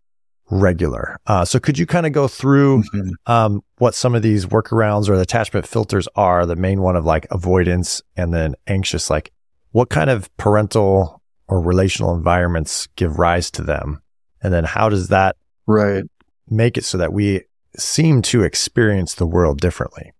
regular. 0.50 1.18
Uh, 1.26 1.44
so 1.44 1.58
could 1.58 1.78
you 1.78 1.86
kind 1.86 2.06
of 2.06 2.12
go 2.12 2.28
through 2.28 2.82
mm-hmm. 2.82 3.32
um, 3.32 3.62
what 3.78 3.94
some 3.94 4.14
of 4.14 4.22
these 4.22 4.46
workarounds 4.46 5.08
or 5.08 5.16
the 5.16 5.22
attachment 5.22 5.66
filters 5.66 6.08
are? 6.14 6.46
The 6.46 6.56
main 6.56 6.82
one 6.82 6.96
of 6.96 7.04
like 7.04 7.26
avoidance 7.30 8.02
and 8.16 8.32
then 8.32 8.54
anxious. 8.66 9.10
Like 9.10 9.32
what 9.72 9.90
kind 9.90 10.10
of 10.10 10.34
parental 10.36 11.15
or 11.48 11.60
relational 11.60 12.14
environments 12.14 12.88
give 12.96 13.18
rise 13.18 13.50
to 13.52 13.62
them, 13.62 14.02
and 14.42 14.52
then 14.52 14.64
how 14.64 14.88
does 14.88 15.08
that 15.08 15.36
right 15.66 16.04
make 16.48 16.76
it 16.76 16.84
so 16.84 16.98
that 16.98 17.12
we 17.12 17.42
seem 17.76 18.22
to 18.22 18.42
experience 18.42 19.14
the 19.14 19.26
world 19.26 19.60
differently? 19.60 20.12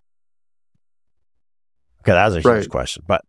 Okay, 2.00 2.12
that 2.12 2.26
was 2.26 2.36
a 2.36 2.40
right. 2.48 2.58
huge 2.58 2.70
question, 2.70 3.02
but 3.06 3.22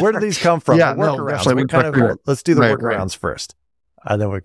where 0.00 0.12
do 0.12 0.20
these 0.20 0.38
come 0.38 0.60
from? 0.60 0.78
yeah, 0.78 0.92
the 0.92 1.00
workarounds. 1.00 1.46
No, 1.46 1.64
kind 1.66 1.94
of, 1.94 2.18
let's 2.26 2.42
do 2.42 2.54
the 2.54 2.60
right, 2.60 2.76
workarounds 2.76 3.00
right. 3.00 3.20
first, 3.20 3.54
and 4.04 4.20
then 4.20 4.30
we 4.30 4.40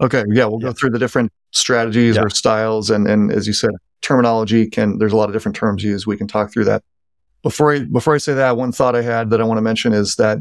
Okay. 0.00 0.24
Yeah. 0.28 0.46
We'll 0.46 0.60
yeah. 0.60 0.68
go 0.68 0.72
through 0.72 0.90
the 0.90 0.98
different 0.98 1.32
strategies 1.50 2.16
yeah. 2.16 2.22
or 2.22 2.30
styles. 2.30 2.90
And, 2.90 3.08
and 3.08 3.32
as 3.32 3.46
you 3.46 3.52
said, 3.52 3.70
terminology 4.00 4.68
can, 4.68 4.98
there's 4.98 5.12
a 5.12 5.16
lot 5.16 5.28
of 5.28 5.32
different 5.32 5.56
terms 5.56 5.82
used. 5.82 6.06
We 6.06 6.16
can 6.16 6.28
talk 6.28 6.52
through 6.52 6.64
that. 6.64 6.82
Before 7.42 7.72
I, 7.72 7.80
before 7.84 8.14
I 8.14 8.18
say 8.18 8.34
that, 8.34 8.56
one 8.56 8.72
thought 8.72 8.96
I 8.96 9.02
had 9.02 9.30
that 9.30 9.40
I 9.40 9.44
want 9.44 9.58
to 9.58 9.62
mention 9.62 9.92
is 9.92 10.16
that, 10.16 10.38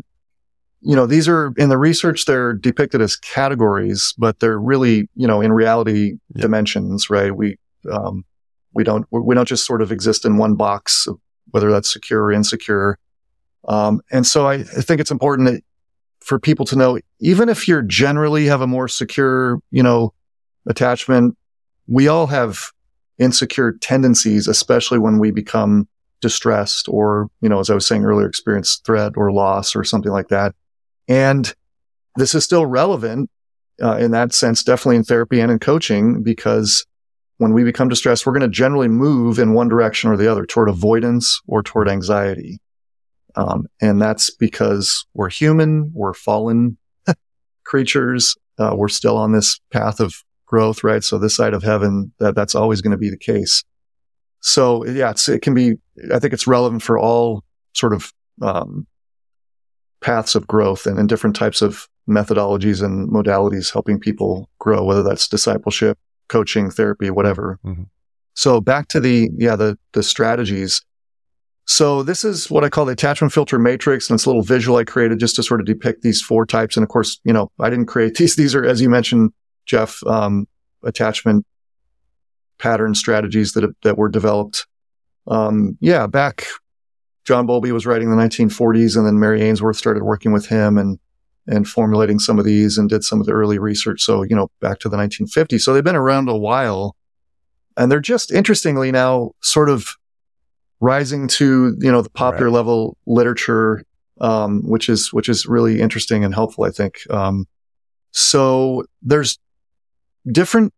you 0.82 0.96
know, 0.96 1.06
these 1.06 1.28
are 1.28 1.54
in 1.58 1.70
the 1.70 1.78
research, 1.78 2.26
they're 2.26 2.54
depicted 2.54 3.02
as 3.02 3.16
categories, 3.16 4.13
but 4.18 4.40
they're 4.40 4.60
really, 4.60 5.10
you 5.16 5.28
know, 5.28 5.42
in 5.42 5.52
reality 5.52 6.13
yeah. 6.36 6.42
dimensions, 6.42 7.10
right? 7.10 7.36
We, 7.36 7.58
um, 7.92 8.24
we 8.74 8.84
don't, 8.84 9.06
we 9.12 9.34
don't 9.34 9.48
just 9.48 9.66
sort 9.66 9.82
of 9.82 9.92
exist 9.92 10.24
in 10.24 10.38
one 10.38 10.56
box, 10.56 11.08
whether 11.52 11.72
that's 11.72 11.92
secure 11.92 12.24
or 12.24 12.32
insecure. 12.32 13.00
Um, 13.68 14.02
and 14.12 14.26
so 14.26 14.48
I, 14.48 14.56
I 14.56 14.63
think 14.63 15.02
it's 15.02 15.12
important 15.12 15.50
that 15.50 15.63
for 16.20 16.40
people 16.40 16.66
to 16.68 16.76
know, 16.76 17.00
even 17.20 17.50
if 17.50 17.68
you're 17.68 17.82
generally 17.82 18.46
have 18.46 18.62
a 18.62 18.68
more 18.68 18.88
secure, 18.88 19.60
you 19.72 19.82
know, 19.82 20.13
attachment, 20.68 21.38
we 21.88 22.08
all 22.08 22.28
have 22.28 22.72
insecure 23.18 23.72
tendencies, 23.72 24.48
especially 24.48 25.00
when 25.00 25.18
we 25.18 25.32
become 25.32 25.88
distressed 26.22 26.88
or, 26.90 27.30
you 27.42 27.50
know, 27.50 27.60
as 27.60 27.70
I 27.70 27.74
was 27.74 27.88
saying 27.88 28.04
earlier, 28.04 28.28
experience 28.28 28.82
threat 28.86 29.13
or 29.16 29.32
loss 29.32 29.76
or 29.76 29.84
something 29.84 30.12
like 30.12 30.28
that. 30.28 30.54
And 31.08 31.54
this 32.15 32.36
is 32.36 32.43
still 32.43 32.65
relevant 32.65 33.30
uh, 33.82 33.98
in 33.98 34.12
that 34.12 34.34
sense, 34.34 34.63
definitely 34.63 34.98
in 34.98 35.04
therapy 35.04 35.39
and 35.39 35.52
in 35.52 35.60
coaching, 35.60 36.24
because 36.24 36.86
when 37.38 37.54
we 37.54 37.63
become 37.63 37.89
distressed, 37.89 38.26
we're 38.26 38.34
going 38.34 38.41
to 38.41 38.48
generally 38.48 38.88
move 38.88 39.39
in 39.39 39.54
one 39.54 39.67
direction 39.67 40.10
or 40.10 40.17
the 40.17 40.30
other 40.30 40.46
toward 40.46 40.70
avoidance 40.70 41.39
or 41.48 41.62
toward 41.62 41.88
anxiety. 41.88 42.60
Um, 43.36 43.67
and 43.80 44.02
that's 44.02 44.32
because 44.32 45.06
we're 45.13 45.30
human, 45.30 45.91
we're 45.93 46.15
fallen 46.15 46.78
creatures. 47.63 48.36
Uh, 48.58 48.74
we're 48.76 48.88
still 48.88 49.17
on 49.17 49.34
this 49.34 49.60
path 49.72 50.00
of 50.00 50.15
growth, 50.48 50.84
right? 50.84 51.04
So 51.04 51.20
this 51.20 51.36
side 51.36 51.54
of 51.54 51.62
heaven, 51.62 52.12
that 52.17 52.34
that's 52.34 52.56
always 52.56 52.82
going 52.82 52.91
to 52.91 52.98
be 52.98 53.12
the 53.12 53.17
case. 53.17 53.63
So 54.39 54.86
yeah, 54.86 55.13
it 55.28 55.41
can 55.43 55.54
be, 55.54 55.76
I 56.12 56.17
think 56.17 56.34
it's 56.34 56.48
relevant 56.48 56.82
for 56.82 56.98
all 56.98 57.43
sort 57.74 57.93
of, 57.93 58.12
um, 58.41 58.88
paths 60.08 60.36
of 60.36 60.48
growth 60.48 60.86
and, 60.86 60.98
and 60.98 61.10
different 61.10 61.36
types 61.36 61.62
of 61.62 61.89
methodologies 62.08 62.82
and 62.82 63.10
modalities 63.10 63.74
helping 63.74 64.00
people 64.00 64.50
grow, 64.58 64.82
whether 64.82 65.04
that's 65.04 65.28
discipleship, 65.28 66.00
coaching, 66.30 66.72
therapy, 66.72 67.10
whatever. 67.10 67.60
Mm-hmm. 67.65 67.84
So 68.34 68.62
back 68.62 68.88
to 68.89 69.02
the, 69.02 69.30
yeah, 69.36 69.58
the, 69.58 69.78
the 69.91 70.02
strategies. 70.02 70.82
So 71.65 72.04
this 72.04 72.24
is 72.24 72.50
what 72.50 72.63
I 72.63 72.70
call 72.70 72.86
the 72.86 72.93
attachment 72.93 73.34
filter 73.34 73.60
matrix. 73.60 74.10
And 74.10 74.15
it's 74.15 74.24
a 74.24 74.30
little 74.30 74.43
visual 74.43 74.78
I 74.78 74.86
created 74.86 75.20
just 75.20 75.36
to 75.36 75.43
sort 75.43 75.60
of 75.60 75.65
depict 75.65 76.04
these 76.04 76.22
four 76.22 76.46
types. 76.46 76.78
And 76.78 76.86
of 76.86 76.89
course, 76.89 77.20
you 77.26 77.34
know, 77.34 77.52
I 77.60 77.70
didn't 77.70 77.88
create 77.88 78.15
these. 78.17 78.38
These 78.38 78.56
are, 78.56 78.63
as 78.63 78.80
you 78.80 78.89
mentioned, 78.89 79.34
Jeff, 79.65 80.02
um, 80.08 80.48
attachment 80.84 81.46
pattern 82.60 82.96
strategies 82.96 83.52
that, 83.54 83.76
that 83.84 83.98
were 83.98 84.08
developed. 84.08 84.67
Um, 85.28 85.78
yeah, 85.82 86.08
back 86.08 86.46
John 87.28 87.46
Bowlby 87.46 87.74
was 87.74 87.86
writing 87.86 88.10
the 88.10 88.16
1940s 88.16 88.96
and 88.96 89.06
then 89.06 89.20
Mary 89.20 89.42
Ainsworth 89.42 89.76
started 89.76 90.04
working 90.04 90.32
with 90.32 90.46
him 90.46 90.78
and, 90.78 90.98
and 91.46 91.68
formulating 91.68 92.20
some 92.20 92.40
of 92.40 92.46
these 92.46 92.78
and 92.78 92.90
did 92.90 93.04
some 93.04 93.20
of 93.20 93.26
the 93.26 93.34
early 93.34 93.60
research. 93.60 94.02
So, 94.02 94.24
you 94.24 94.34
know, 94.34 94.50
back 94.62 94.80
to 94.80 94.90
the 94.90 94.96
1950s. 94.96 95.60
So 95.60 95.74
they've 95.74 95.84
been 95.84 95.98
around 95.98 96.30
a 96.30 96.38
while. 96.38 96.96
and 97.76 97.92
they're 97.92 98.00
just 98.00 98.32
interestingly 98.32 98.94
now 98.94 99.32
sort 99.42 99.70
of 99.70 99.98
rising 100.80 101.28
to, 101.28 101.76
you 101.82 101.92
know, 101.92 102.02
the 102.02 102.10
popular 102.10 102.46
right. 102.46 102.54
level 102.54 102.96
literature, 103.06 103.84
um, 104.22 104.62
which 104.62 104.88
is, 104.88 105.12
which 105.12 105.28
is 105.28 105.46
really 105.46 105.82
interesting 105.82 106.24
and 106.24 106.34
helpful, 106.34 106.63
I 106.63 106.72
think. 106.72 107.00
Um, 107.10 107.46
so 108.12 108.86
there's 109.02 109.38
different 110.32 110.74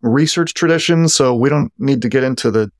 research 0.00 0.54
traditions. 0.54 1.14
So 1.14 1.34
we 1.34 1.50
don't 1.50 1.70
need 1.78 2.00
to 2.00 2.08
get 2.08 2.24
into 2.24 2.50
the 2.50 2.72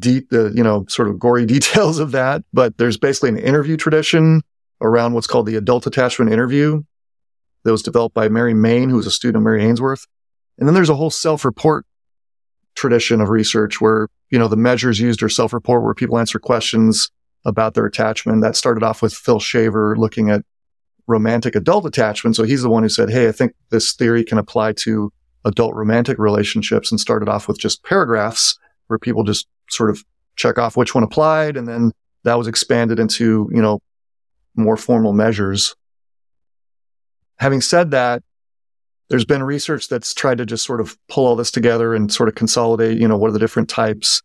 deep, 0.00 0.30
the, 0.30 0.52
you 0.54 0.62
know, 0.62 0.84
sort 0.88 1.08
of 1.08 1.18
gory 1.18 1.46
details 1.54 1.98
of 1.98 2.12
that, 2.12 2.42
but 2.52 2.78
there's 2.78 2.96
basically 2.96 3.28
an 3.30 3.38
interview 3.38 3.76
tradition 3.76 4.42
around 4.80 5.12
what's 5.12 5.26
called 5.26 5.46
the 5.46 5.56
adult 5.56 5.86
attachment 5.86 6.32
interview 6.32 6.82
that 7.64 7.72
was 7.72 7.82
developed 7.82 8.14
by 8.14 8.28
Mary 8.28 8.54
Main, 8.54 8.88
who 8.88 8.96
was 8.96 9.06
a 9.06 9.10
student 9.10 9.36
of 9.36 9.42
Mary 9.42 9.64
Ainsworth. 9.64 10.06
And 10.58 10.66
then 10.66 10.74
there's 10.74 10.88
a 10.88 10.94
whole 10.94 11.10
self-report 11.10 11.86
tradition 12.74 13.20
of 13.20 13.28
research 13.28 13.80
where, 13.80 14.08
you 14.30 14.38
know, 14.38 14.48
the 14.48 14.56
measures 14.56 14.98
used 14.98 15.22
are 15.22 15.28
self-report 15.28 15.82
where 15.82 15.94
people 15.94 16.18
answer 16.18 16.38
questions 16.38 17.10
about 17.44 17.74
their 17.74 17.86
attachment. 17.86 18.42
That 18.42 18.56
started 18.56 18.82
off 18.82 19.02
with 19.02 19.12
Phil 19.12 19.40
Shaver 19.40 19.96
looking 19.96 20.30
at 20.30 20.42
romantic 21.06 21.54
adult 21.54 21.86
attachment. 21.86 22.36
So 22.36 22.44
he's 22.44 22.62
the 22.62 22.70
one 22.70 22.82
who 22.82 22.88
said, 22.88 23.10
Hey, 23.10 23.28
I 23.28 23.32
think 23.32 23.52
this 23.70 23.94
theory 23.94 24.24
can 24.24 24.38
apply 24.38 24.72
to 24.84 25.12
adult 25.44 25.74
romantic 25.74 26.18
relationships 26.18 26.90
and 26.90 27.00
started 27.00 27.28
off 27.28 27.48
with 27.48 27.58
just 27.58 27.82
paragraphs 27.82 28.58
where 28.86 28.98
people 28.98 29.24
just 29.24 29.46
sort 29.70 29.90
of 29.90 30.02
check 30.36 30.58
off 30.58 30.76
which 30.76 30.94
one 30.94 31.04
applied. 31.04 31.56
And 31.56 31.66
then 31.66 31.92
that 32.24 32.38
was 32.38 32.48
expanded 32.48 32.98
into, 32.98 33.48
you 33.52 33.62
know, 33.62 33.80
more 34.54 34.76
formal 34.76 35.12
measures. 35.12 35.74
Having 37.36 37.62
said 37.62 37.90
that, 37.92 38.22
there's 39.08 39.24
been 39.24 39.42
research 39.42 39.88
that's 39.88 40.14
tried 40.14 40.38
to 40.38 40.46
just 40.46 40.64
sort 40.64 40.80
of 40.80 40.96
pull 41.08 41.26
all 41.26 41.36
this 41.36 41.50
together 41.50 41.94
and 41.94 42.12
sort 42.12 42.28
of 42.28 42.34
consolidate, 42.34 42.98
you 42.98 43.08
know, 43.08 43.16
what 43.16 43.28
are 43.28 43.32
the 43.32 43.38
different 43.38 43.68
types. 43.68 44.22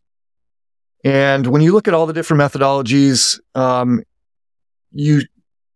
And 1.04 1.48
when 1.48 1.62
you 1.62 1.72
look 1.72 1.88
at 1.88 1.94
all 1.94 2.06
the 2.06 2.14
different 2.14 2.42
methodologies, 2.42 3.40
um, 3.56 4.02
you 4.92 5.22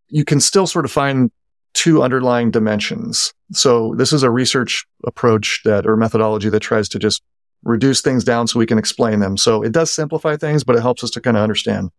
you 0.08 0.26
can 0.26 0.40
still 0.40 0.66
sort 0.66 0.86
of 0.86 0.92
find 0.92 1.32
two 1.74 2.02
underlying 2.02 2.52
dimensions. 2.52 3.34
So 3.52 3.94
this 3.96 4.12
is 4.12 4.24
a 4.24 4.32
research 4.32 4.86
approach 5.06 5.62
that 5.66 5.86
or 5.86 5.96
methodology 5.96 6.50
that 6.50 6.62
tries 6.62 6.90
to 6.90 7.00
just 7.00 7.22
reduce 7.63 8.02
things 8.02 8.24
down 8.24 8.48
so 8.48 8.60
we 8.60 8.65
can 8.65 8.78
explain 8.78 9.19
them. 9.19 9.38
So 9.38 9.62
it 9.62 9.72
does 9.72 9.91
simplify 9.93 10.38
things, 10.38 10.63
but 10.63 10.76
it 10.76 10.82
helps 10.82 11.04
us 11.04 11.10
to 11.12 11.22
kind 11.22 11.38
of 11.38 11.43
understand. 11.43 11.91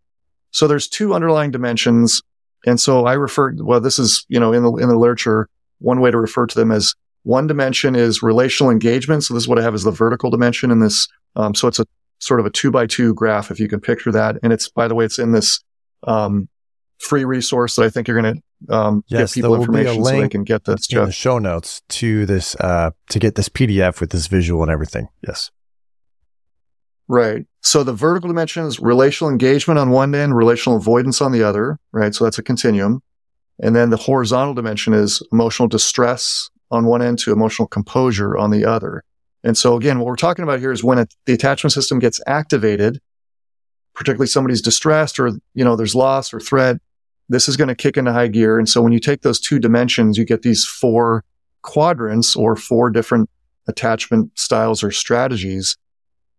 So 0.51 0.67
there's 0.67 0.87
two 0.87 1.13
underlying 1.13 1.51
dimensions. 1.51 2.21
And 2.65 2.79
so 2.79 3.05
I 3.05 3.13
refer, 3.13 3.53
well, 3.57 3.79
this 3.79 3.99
is, 3.99 4.25
you 4.27 4.39
know, 4.39 4.53
in 4.53 4.63
the, 4.63 4.71
in 4.73 4.89
the 4.89 4.97
literature, 4.97 5.47
one 5.79 6.01
way 6.01 6.11
to 6.11 6.17
refer 6.17 6.45
to 6.45 6.55
them 6.55 6.71
as 6.71 6.93
one 7.23 7.47
dimension 7.47 7.95
is 7.95 8.23
relational 8.23 8.71
engagement. 8.71 9.23
So 9.23 9.33
this 9.33 9.43
is 9.43 9.47
what 9.47 9.59
I 9.59 9.63
have 9.63 9.75
is 9.75 9.83
the 9.83 9.91
vertical 9.91 10.29
dimension 10.29 10.71
in 10.71 10.79
this. 10.79 11.07
Um, 11.35 11.55
so 11.55 11.67
it's 11.67 11.79
a 11.79 11.85
sort 12.19 12.39
of 12.39 12.45
a 12.45 12.49
two 12.49 12.71
by 12.71 12.87
two 12.87 13.13
graph, 13.13 13.51
if 13.51 13.59
you 13.59 13.67
can 13.67 13.79
picture 13.79 14.11
that. 14.11 14.37
And 14.43 14.51
it's, 14.51 14.69
by 14.69 14.87
the 14.87 14.95
way, 14.95 15.05
it's 15.05 15.19
in 15.19 15.31
this, 15.31 15.63
um, 16.03 16.49
free 16.99 17.25
resource 17.25 17.75
that 17.75 17.83
I 17.83 17.89
think 17.89 18.07
you're 18.07 18.19
going 18.21 18.35
to 18.35 18.41
um, 18.69 19.03
yes, 19.07 19.33
give 19.33 19.43
people 19.43 19.55
information 19.55 20.03
so 20.03 20.21
they 20.21 20.29
can 20.29 20.43
get 20.43 20.65
this. 20.65 20.91
In 20.91 21.05
the 21.05 21.11
show 21.11 21.39
notes 21.39 21.81
to 21.89 22.25
this 22.25 22.55
uh, 22.55 22.91
to 23.09 23.19
get 23.19 23.35
this 23.35 23.49
PDF 23.49 23.99
with 23.99 24.11
this 24.11 24.27
visual 24.27 24.61
and 24.61 24.71
everything. 24.71 25.07
Yes. 25.25 25.51
Right. 27.07 27.45
So 27.61 27.83
the 27.83 27.93
vertical 27.93 28.29
dimension 28.29 28.65
is 28.65 28.79
relational 28.79 29.31
engagement 29.31 29.79
on 29.79 29.89
one 29.89 30.15
end, 30.15 30.35
relational 30.35 30.77
avoidance 30.77 31.21
on 31.21 31.31
the 31.31 31.43
other. 31.43 31.77
Right. 31.91 32.15
So 32.15 32.23
that's 32.23 32.37
a 32.37 32.43
continuum. 32.43 33.01
And 33.59 33.75
then 33.75 33.89
the 33.89 33.97
horizontal 33.97 34.53
dimension 34.53 34.93
is 34.93 35.21
emotional 35.31 35.67
distress 35.67 36.49
on 36.71 36.85
one 36.85 37.01
end 37.01 37.19
to 37.19 37.31
emotional 37.31 37.67
composure 37.67 38.37
on 38.37 38.49
the 38.49 38.65
other. 38.65 39.03
And 39.43 39.57
so 39.57 39.75
again, 39.75 39.99
what 39.99 40.05
we're 40.05 40.15
talking 40.15 40.43
about 40.43 40.59
here 40.59 40.71
is 40.71 40.83
when 40.83 40.99
it, 40.99 41.13
the 41.25 41.33
attachment 41.33 41.73
system 41.73 41.99
gets 41.99 42.21
activated, 42.27 43.01
particularly 43.93 44.27
somebody's 44.27 44.61
distressed 44.61 45.19
or, 45.19 45.31
you 45.53 45.65
know, 45.65 45.75
there's 45.75 45.95
loss 45.95 46.33
or 46.33 46.39
threat, 46.39 46.77
this 47.31 47.47
is 47.47 47.55
going 47.55 47.69
to 47.69 47.75
kick 47.75 47.95
into 47.95 48.11
high 48.11 48.27
gear. 48.27 48.59
And 48.59 48.67
so 48.67 48.81
when 48.81 48.91
you 48.91 48.99
take 48.99 49.21
those 49.21 49.39
two 49.39 49.57
dimensions, 49.57 50.17
you 50.17 50.25
get 50.25 50.41
these 50.41 50.65
four 50.65 51.23
quadrants 51.61 52.35
or 52.35 52.57
four 52.57 52.89
different 52.89 53.29
attachment 53.67 54.37
styles 54.37 54.83
or 54.83 54.91
strategies. 54.91 55.77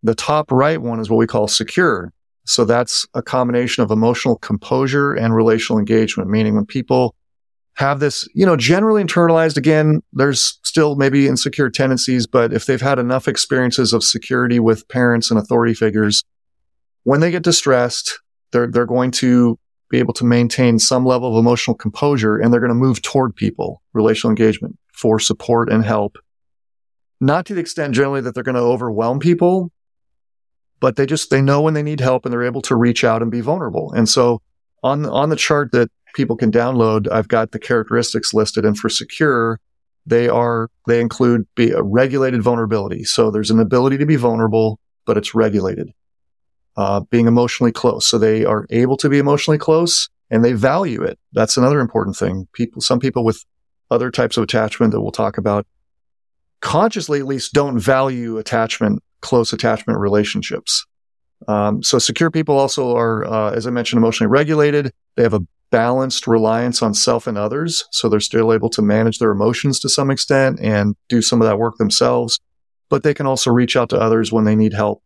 The 0.03 0.15
top 0.15 0.53
right 0.53 0.83
one 0.83 1.01
is 1.01 1.09
what 1.09 1.17
we 1.17 1.27
call 1.27 1.49
secure. 1.49 2.13
So 2.45 2.67
that's 2.67 3.07
a 3.15 3.23
combination 3.23 3.83
of 3.83 3.91
emotional 3.91 4.37
composure 4.37 5.15
and 5.15 5.35
relational 5.35 5.79
engagement, 5.79 6.29
meaning 6.29 6.57
when 6.57 6.67
people 6.67 7.15
have 7.77 8.01
this, 8.01 8.29
you 8.35 8.45
know, 8.45 8.57
generally 8.57 9.03
internalized, 9.03 9.57
again, 9.57 10.03
there's 10.13 10.59
still 10.63 10.97
maybe 10.97 11.27
insecure 11.27 11.71
tendencies, 11.71 12.27
but 12.27 12.53
if 12.53 12.67
they've 12.67 12.83
had 12.83 12.99
enough 12.99 13.29
experiences 13.29 13.95
of 13.95 14.05
security 14.05 14.61
with 14.61 14.87
parents 14.89 15.31
and 15.31 15.41
authority 15.41 15.73
figures, 15.73 16.23
when 17.05 17.21
they 17.21 17.31
get 17.31 17.43
distressed, 17.43 18.21
they're, 18.51 18.67
they're 18.67 18.85
going 18.85 19.11
to 19.11 19.59
be 19.93 19.99
able 19.99 20.15
to 20.15 20.25
maintain 20.25 20.79
some 20.79 21.05
level 21.05 21.29
of 21.29 21.39
emotional 21.39 21.77
composure 21.77 22.39
and 22.39 22.51
they're 22.51 22.61
going 22.61 22.71
to 22.71 22.75
move 22.75 23.03
toward 23.03 23.37
people, 23.37 23.83
relational 23.93 24.31
engagement 24.31 24.77
for 24.91 25.21
support 25.21 25.71
and 25.71 25.85
help. 25.85 26.17
Not 27.21 27.45
to 27.47 27.55
the 27.55 27.61
extent 27.61 27.95
generally 27.95 28.23
that 28.23 28.35
they're 28.35 28.43
going 28.43 28.57
to 28.57 28.63
overwhelm 28.63 29.21
people, 29.21 29.71
but 30.81 30.97
they 30.97 31.05
just, 31.05 31.29
they 31.29 31.43
know 31.43 31.61
when 31.61 31.75
they 31.75 31.83
need 31.83 32.01
help 32.01 32.25
and 32.25 32.33
they're 32.33 32.43
able 32.43 32.63
to 32.63 32.75
reach 32.75 33.05
out 33.05 33.21
and 33.21 33.31
be 33.31 33.43
vulnerable. 33.43 33.93
And 33.93 34.09
so 34.09 34.41
on, 34.83 35.05
on 35.05 35.29
the 35.29 35.37
chart 35.37 35.73
that 35.73 35.91
people 36.15 36.37
can 36.37 36.51
download, 36.51 37.07
I've 37.13 37.29
got 37.29 37.53
the 37.53 37.59
characteristics 37.59 38.33
listed 38.33 38.65
and 38.65 38.79
for 38.79 38.89
secure, 38.89 39.61
they 40.07 40.27
are, 40.27 40.71
they 40.87 41.03
include 41.03 41.47
be 41.55 41.71
a 41.71 41.83
regulated 41.83 42.43
vulnerability. 42.43 43.05
So 43.05 43.31
there's 43.31 43.51
an 43.51 43.61
ability 43.61 43.99
to 43.99 44.07
be 44.07 44.17
vulnerable, 44.17 44.81
but 45.05 45.19
it's 45.19 45.35
regulated 45.35 45.93
uh, 46.77 47.01
being 47.11 47.27
emotionally 47.27 47.73
close. 47.73 48.07
So 48.07 48.19
they 48.19 48.45
are 48.45 48.67
able 48.71 48.97
to 48.99 49.09
be 49.09 49.19
emotionally 49.19 49.59
close 49.59 50.09
and 50.31 50.45
they 50.45 50.53
value 50.53 51.03
it. 51.03 51.19
That's 51.33 51.57
another 51.57 51.81
important 51.81 52.17
thing. 52.17 52.49
People, 52.53 52.81
some 52.81 52.99
people 52.99 53.25
with 53.25 53.45
other 53.91 54.11
types 54.11 54.37
of 54.37 54.45
attachment 54.45 54.93
that 54.93 55.01
we'll 55.01 55.13
talk 55.13 55.37
about 55.37 55.67
consciously 56.61 57.19
at 57.19 57.27
least 57.27 57.53
don't 57.53 57.79
value 57.79 58.39
attachment, 58.39 59.03
close 59.21 59.53
attachment 59.53 59.99
relationships. 59.99 60.87
Um, 61.49 61.83
so 61.83 61.99
secure 61.99 62.31
people 62.31 62.57
also 62.57 62.97
are, 62.97 63.25
uh, 63.25 63.51
as 63.51 63.67
I 63.67 63.71
mentioned, 63.71 63.99
emotionally 63.99 64.31
regulated. 64.31 64.93
They 65.17 65.25
have 65.25 65.35
a 65.35 65.45
balanced 65.71 66.27
reliance 66.27 66.83
on 66.83 66.95
self 66.95 67.27
and 67.27 67.37
others. 67.37 67.85
So 67.91 68.09
they're 68.09 68.21
still 68.21 68.53
able 68.53 68.71
to 68.71 68.83
manage 68.83 69.19
their 69.19 69.33
emotions 69.33 69.81
to 69.81 69.89
some 69.89 70.11
extent 70.11 70.61
and 70.61 70.95
do 71.09 71.21
some 71.21 71.43
of 71.43 71.49
that 71.49 71.59
work 71.59 71.77
themselves, 71.79 72.39
but 72.89 73.03
they 73.03 73.15
can 73.15 73.27
also 73.27 73.51
reach 73.51 73.77
out 73.77 73.89
to 73.91 74.01
others 74.01 74.31
when 74.31 74.45
they 74.45 74.55
need 74.55 74.73
help 74.73 75.03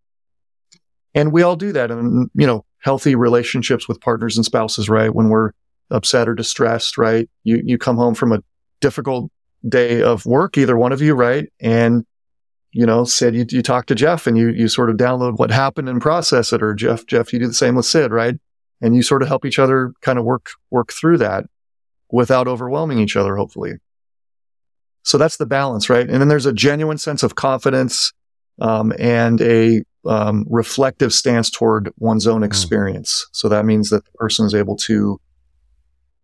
and 1.16 1.32
we 1.32 1.42
all 1.42 1.56
do 1.56 1.72
that 1.72 1.90
in, 1.90 2.30
you 2.34 2.46
know, 2.46 2.64
healthy 2.78 3.14
relationships 3.14 3.88
with 3.88 4.00
partners 4.00 4.36
and 4.36 4.44
spouses, 4.44 4.88
right? 4.88 5.12
When 5.12 5.30
we're 5.30 5.50
upset 5.90 6.28
or 6.28 6.34
distressed, 6.34 6.98
right? 6.98 7.28
You, 7.42 7.62
you 7.64 7.78
come 7.78 7.96
home 7.96 8.14
from 8.14 8.32
a 8.32 8.42
difficult 8.80 9.32
day 9.66 10.02
of 10.02 10.26
work, 10.26 10.58
either 10.58 10.76
one 10.76 10.92
of 10.92 11.00
you, 11.00 11.14
right? 11.14 11.50
And, 11.58 12.04
you 12.70 12.84
know, 12.84 13.04
Cyd, 13.04 13.34
you, 13.34 13.46
you 13.48 13.62
talk 13.62 13.86
to 13.86 13.94
Jeff 13.94 14.26
and 14.26 14.36
you, 14.36 14.50
you 14.50 14.68
sort 14.68 14.90
of 14.90 14.96
download 14.98 15.38
what 15.38 15.50
happened 15.50 15.88
and 15.88 16.02
process 16.02 16.52
it. 16.52 16.62
Or 16.62 16.74
Jeff, 16.74 17.06
Jeff, 17.06 17.32
you 17.32 17.38
do 17.38 17.48
the 17.48 17.54
same 17.54 17.76
with 17.76 17.86
Cyd, 17.86 18.12
right? 18.12 18.34
And 18.82 18.94
you 18.94 19.02
sort 19.02 19.22
of 19.22 19.28
help 19.28 19.46
each 19.46 19.58
other 19.58 19.94
kind 20.02 20.18
of 20.18 20.24
work, 20.26 20.50
work 20.70 20.92
through 20.92 21.18
that 21.18 21.46
without 22.10 22.46
overwhelming 22.46 22.98
each 22.98 23.16
other, 23.16 23.36
hopefully. 23.36 23.72
So 25.02 25.16
that's 25.16 25.38
the 25.38 25.46
balance, 25.46 25.88
right? 25.88 26.08
And 26.08 26.20
then 26.20 26.28
there's 26.28 26.46
a 26.46 26.52
genuine 26.52 26.98
sense 26.98 27.22
of 27.22 27.36
confidence, 27.36 28.12
um, 28.60 28.92
and 28.98 29.40
a 29.40 29.82
um, 30.08 30.44
reflective 30.48 31.12
stance 31.12 31.50
toward 31.50 31.92
one's 31.98 32.26
own 32.26 32.40
hmm. 32.40 32.44
experience. 32.44 33.26
Mm. 33.26 33.36
So 33.36 33.48
that 33.48 33.64
means 33.64 33.90
that 33.90 34.04
the 34.04 34.10
person 34.12 34.46
is 34.46 34.54
able 34.54 34.76
to 34.76 35.20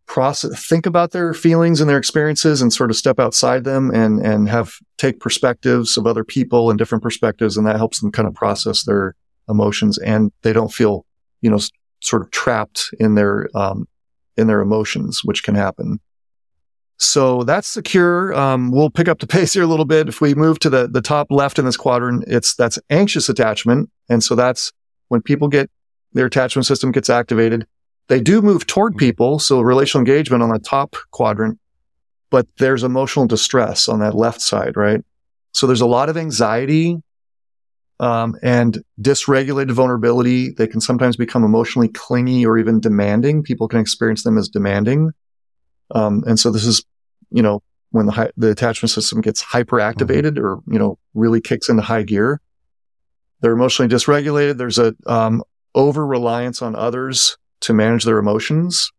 process, 0.06 0.68
think 0.68 0.84
about 0.84 1.12
their 1.12 1.32
feelings 1.32 1.80
and 1.80 1.88
their 1.88 1.98
experiences 1.98 2.60
and 2.60 2.72
sort 2.72 2.90
of 2.90 2.96
step 2.96 3.18
outside 3.18 3.64
them 3.64 3.90
and, 3.90 4.20
and 4.20 4.48
have 4.48 4.74
take 4.98 5.20
perspectives 5.20 5.96
of 5.96 6.06
other 6.06 6.24
people 6.24 6.68
and 6.70 6.78
different 6.78 7.02
perspectives. 7.02 7.56
And 7.56 7.66
that 7.66 7.76
helps 7.76 8.00
them 8.00 8.12
kind 8.12 8.28
of 8.28 8.34
process 8.34 8.84
their 8.84 9.14
emotions 9.48 9.98
and 9.98 10.30
they 10.42 10.52
don't 10.52 10.72
feel, 10.72 11.06
you 11.40 11.50
know, 11.50 11.58
sort 12.00 12.22
of 12.22 12.30
trapped 12.30 12.90
in 12.98 13.14
their, 13.14 13.48
um, 13.54 13.86
in 14.36 14.48
their 14.48 14.60
emotions, 14.60 15.20
which 15.24 15.42
can 15.42 15.54
happen. 15.54 15.98
So 17.02 17.42
that's 17.42 17.66
secure. 17.66 18.32
Um, 18.32 18.70
we'll 18.70 18.88
pick 18.88 19.08
up 19.08 19.18
the 19.18 19.26
pace 19.26 19.54
here 19.54 19.64
a 19.64 19.66
little 19.66 19.84
bit. 19.84 20.08
If 20.08 20.20
we 20.20 20.34
move 20.34 20.60
to 20.60 20.70
the, 20.70 20.86
the 20.86 21.02
top 21.02 21.26
left 21.30 21.58
in 21.58 21.64
this 21.64 21.76
quadrant, 21.76 22.24
it's 22.28 22.54
that's 22.54 22.78
anxious 22.90 23.28
attachment. 23.28 23.90
And 24.08 24.22
so 24.22 24.36
that's 24.36 24.72
when 25.08 25.20
people 25.20 25.48
get 25.48 25.68
their 26.12 26.26
attachment 26.26 26.64
system 26.64 26.92
gets 26.92 27.10
activated. 27.10 27.66
They 28.06 28.20
do 28.20 28.40
move 28.40 28.68
toward 28.68 28.96
people. 28.96 29.40
So 29.40 29.60
relational 29.60 30.00
engagement 30.00 30.44
on 30.44 30.50
the 30.50 30.60
top 30.60 30.94
quadrant, 31.10 31.58
but 32.30 32.46
there's 32.58 32.84
emotional 32.84 33.26
distress 33.26 33.88
on 33.88 33.98
that 33.98 34.14
left 34.14 34.40
side, 34.40 34.76
right? 34.76 35.02
So 35.50 35.66
there's 35.66 35.80
a 35.80 35.86
lot 35.86 36.08
of 36.08 36.16
anxiety, 36.16 36.98
um, 37.98 38.36
and 38.42 38.82
dysregulated 39.00 39.72
vulnerability. 39.72 40.50
They 40.50 40.68
can 40.68 40.80
sometimes 40.80 41.16
become 41.16 41.42
emotionally 41.42 41.88
clingy 41.88 42.46
or 42.46 42.58
even 42.58 42.78
demanding. 42.78 43.42
People 43.42 43.66
can 43.66 43.80
experience 43.80 44.22
them 44.22 44.38
as 44.38 44.48
demanding. 44.48 45.10
Um, 45.94 46.22
and 46.26 46.38
so 46.38 46.50
this 46.50 46.64
is 46.64 46.84
you 47.32 47.42
know, 47.42 47.62
when 47.90 48.06
the, 48.06 48.32
the 48.36 48.50
attachment 48.50 48.90
system 48.90 49.20
gets 49.20 49.42
hyperactivated 49.42 50.36
mm-hmm. 50.36 50.44
or, 50.44 50.60
you 50.66 50.78
know, 50.78 50.98
really 51.14 51.40
kicks 51.40 51.68
into 51.68 51.82
high 51.82 52.02
gear. 52.02 52.40
they're 53.42 53.52
emotionally 53.52 53.92
dysregulated. 53.92 54.56
There's 54.56 54.78
a 54.78 54.94
um, 55.06 55.42
over 55.74 56.06
reliance 56.06 56.62
on 56.62 56.74
others 56.74 57.36
to 57.60 57.74
manage 57.74 58.04
their 58.04 58.18
emotions. 58.18 58.90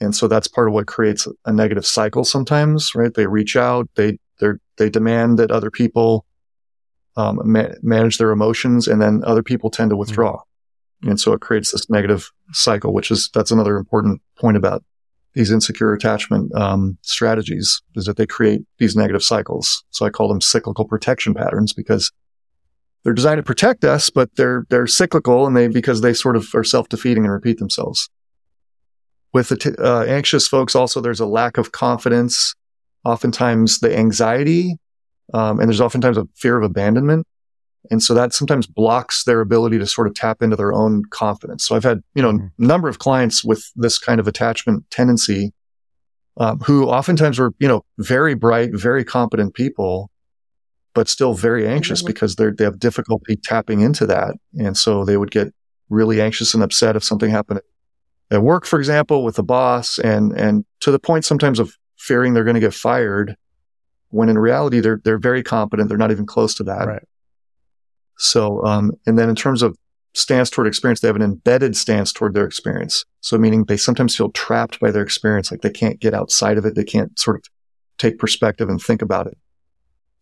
And 0.00 0.14
so 0.14 0.28
that's 0.28 0.48
part 0.48 0.68
of 0.68 0.74
what 0.74 0.86
creates 0.86 1.26
a 1.44 1.52
negative 1.52 1.86
cycle 1.86 2.24
sometimes, 2.24 2.94
right? 2.94 3.14
They 3.14 3.26
reach 3.26 3.56
out, 3.56 3.88
they, 3.94 4.18
they 4.40 4.48
they 4.76 4.90
demand 4.90 5.38
that 5.38 5.50
other 5.50 5.70
people 5.70 6.24
um, 7.16 7.40
ma- 7.44 7.74
manage 7.82 8.18
their 8.18 8.30
emotions 8.30 8.88
and 8.88 9.00
then 9.00 9.22
other 9.24 9.42
people 9.42 9.70
tend 9.70 9.90
to 9.90 9.94
mm-hmm. 9.94 10.00
withdraw. 10.00 10.36
Mm-hmm. 10.36 11.10
And 11.10 11.20
so 11.20 11.32
it 11.32 11.40
creates 11.40 11.72
this 11.72 11.88
negative 11.88 12.30
cycle, 12.52 12.92
which 12.92 13.10
is, 13.10 13.30
that's 13.34 13.50
another 13.50 13.76
important 13.76 14.20
point 14.38 14.56
about 14.56 14.82
these 15.34 15.50
insecure 15.50 15.92
attachment 15.92 16.52
um, 16.54 16.98
strategies 17.02 17.82
is 17.94 18.04
that 18.06 18.16
they 18.16 18.26
create 18.26 18.62
these 18.78 18.96
negative 18.96 19.22
cycles. 19.22 19.84
So 19.90 20.04
I 20.04 20.10
call 20.10 20.28
them 20.28 20.40
cyclical 20.40 20.84
protection 20.84 21.34
patterns 21.34 21.72
because 21.72 22.10
they're 23.04 23.14
designed 23.14 23.38
to 23.38 23.42
protect 23.42 23.84
us, 23.84 24.10
but 24.10 24.34
they're 24.36 24.66
they're 24.68 24.86
cyclical 24.86 25.46
and 25.46 25.56
they 25.56 25.68
because 25.68 26.00
they 26.00 26.12
sort 26.12 26.36
of 26.36 26.48
are 26.54 26.64
self 26.64 26.88
defeating 26.88 27.24
and 27.24 27.32
repeat 27.32 27.58
themselves. 27.58 28.10
With 29.32 29.48
the 29.48 29.56
t- 29.56 29.76
uh, 29.78 30.02
anxious 30.02 30.48
folks, 30.48 30.74
also 30.74 31.00
there's 31.00 31.20
a 31.20 31.26
lack 31.26 31.56
of 31.56 31.72
confidence. 31.72 32.54
Oftentimes, 33.04 33.78
the 33.78 33.96
anxiety, 33.96 34.76
um, 35.32 35.58
and 35.58 35.68
there's 35.68 35.80
oftentimes 35.80 36.18
a 36.18 36.28
fear 36.36 36.58
of 36.58 36.64
abandonment, 36.64 37.26
and 37.90 38.02
so 38.02 38.14
that 38.14 38.34
sometimes 38.34 38.66
blocks 38.66 39.24
their 39.24 39.40
ability 39.40 39.78
to 39.78 39.86
sort 39.86 40.06
of 40.06 40.14
tap 40.14 40.42
into 40.42 40.56
their 40.56 40.72
own 40.72 41.04
confidence. 41.10 41.66
So 41.66 41.76
I've 41.76 41.84
had 41.84 42.02
you 42.14 42.22
know 42.22 42.30
a 42.30 42.34
mm-hmm. 42.34 42.66
number 42.66 42.88
of 42.88 42.98
clients 42.98 43.44
with 43.44 43.70
this 43.76 43.98
kind 43.98 44.20
of 44.20 44.28
attachment 44.28 44.84
tendency, 44.90 45.52
um, 46.36 46.60
who 46.60 46.86
oftentimes 46.86 47.38
were 47.38 47.52
you 47.58 47.68
know 47.68 47.84
very 47.98 48.34
bright, 48.34 48.70
very 48.74 49.04
competent 49.04 49.54
people, 49.54 50.10
but 50.94 51.08
still 51.08 51.34
very 51.34 51.66
anxious 51.66 52.00
mm-hmm. 52.00 52.08
because 52.08 52.36
they 52.36 52.50
they 52.50 52.64
have 52.64 52.78
difficulty 52.78 53.36
tapping 53.36 53.80
into 53.80 54.06
that. 54.06 54.34
And 54.58 54.76
so 54.76 55.04
they 55.04 55.16
would 55.16 55.30
get 55.30 55.52
really 55.88 56.20
anxious 56.20 56.54
and 56.54 56.62
upset 56.62 56.96
if 56.96 57.04
something 57.04 57.30
happened 57.30 57.60
at 58.30 58.42
work, 58.42 58.64
for 58.64 58.78
example, 58.78 59.24
with 59.24 59.36
the 59.36 59.42
boss 59.42 59.98
and, 59.98 60.32
and 60.32 60.64
to 60.80 60.90
the 60.90 60.98
point 60.98 61.24
sometimes 61.24 61.58
of 61.58 61.76
fearing 61.98 62.32
they're 62.32 62.44
going 62.44 62.54
to 62.54 62.60
get 62.60 62.72
fired 62.72 63.36
when 64.10 64.28
in 64.28 64.38
reality 64.38 64.80
they're, 64.80 65.00
they're 65.04 65.18
very 65.18 65.42
competent. 65.42 65.88
They're 65.88 65.98
not 65.98 66.10
even 66.10 66.26
close 66.26 66.54
to 66.56 66.64
that. 66.64 66.86
Right. 66.86 67.02
So, 68.20 68.62
um, 68.64 68.92
and 69.06 69.18
then 69.18 69.30
in 69.30 69.34
terms 69.34 69.62
of 69.62 69.78
stance 70.12 70.50
toward 70.50 70.66
experience, 70.66 71.00
they 71.00 71.08
have 71.08 71.16
an 71.16 71.22
embedded 71.22 71.74
stance 71.74 72.12
toward 72.12 72.34
their 72.34 72.44
experience. 72.44 73.04
So 73.22 73.38
meaning 73.38 73.64
they 73.64 73.78
sometimes 73.78 74.14
feel 74.14 74.30
trapped 74.32 74.78
by 74.78 74.90
their 74.90 75.02
experience, 75.02 75.50
like 75.50 75.62
they 75.62 75.70
can't 75.70 75.98
get 75.98 76.12
outside 76.12 76.58
of 76.58 76.66
it. 76.66 76.74
They 76.74 76.84
can't 76.84 77.18
sort 77.18 77.36
of 77.36 77.44
take 77.96 78.18
perspective 78.18 78.68
and 78.68 78.80
think 78.80 79.00
about 79.00 79.26
it. 79.26 79.38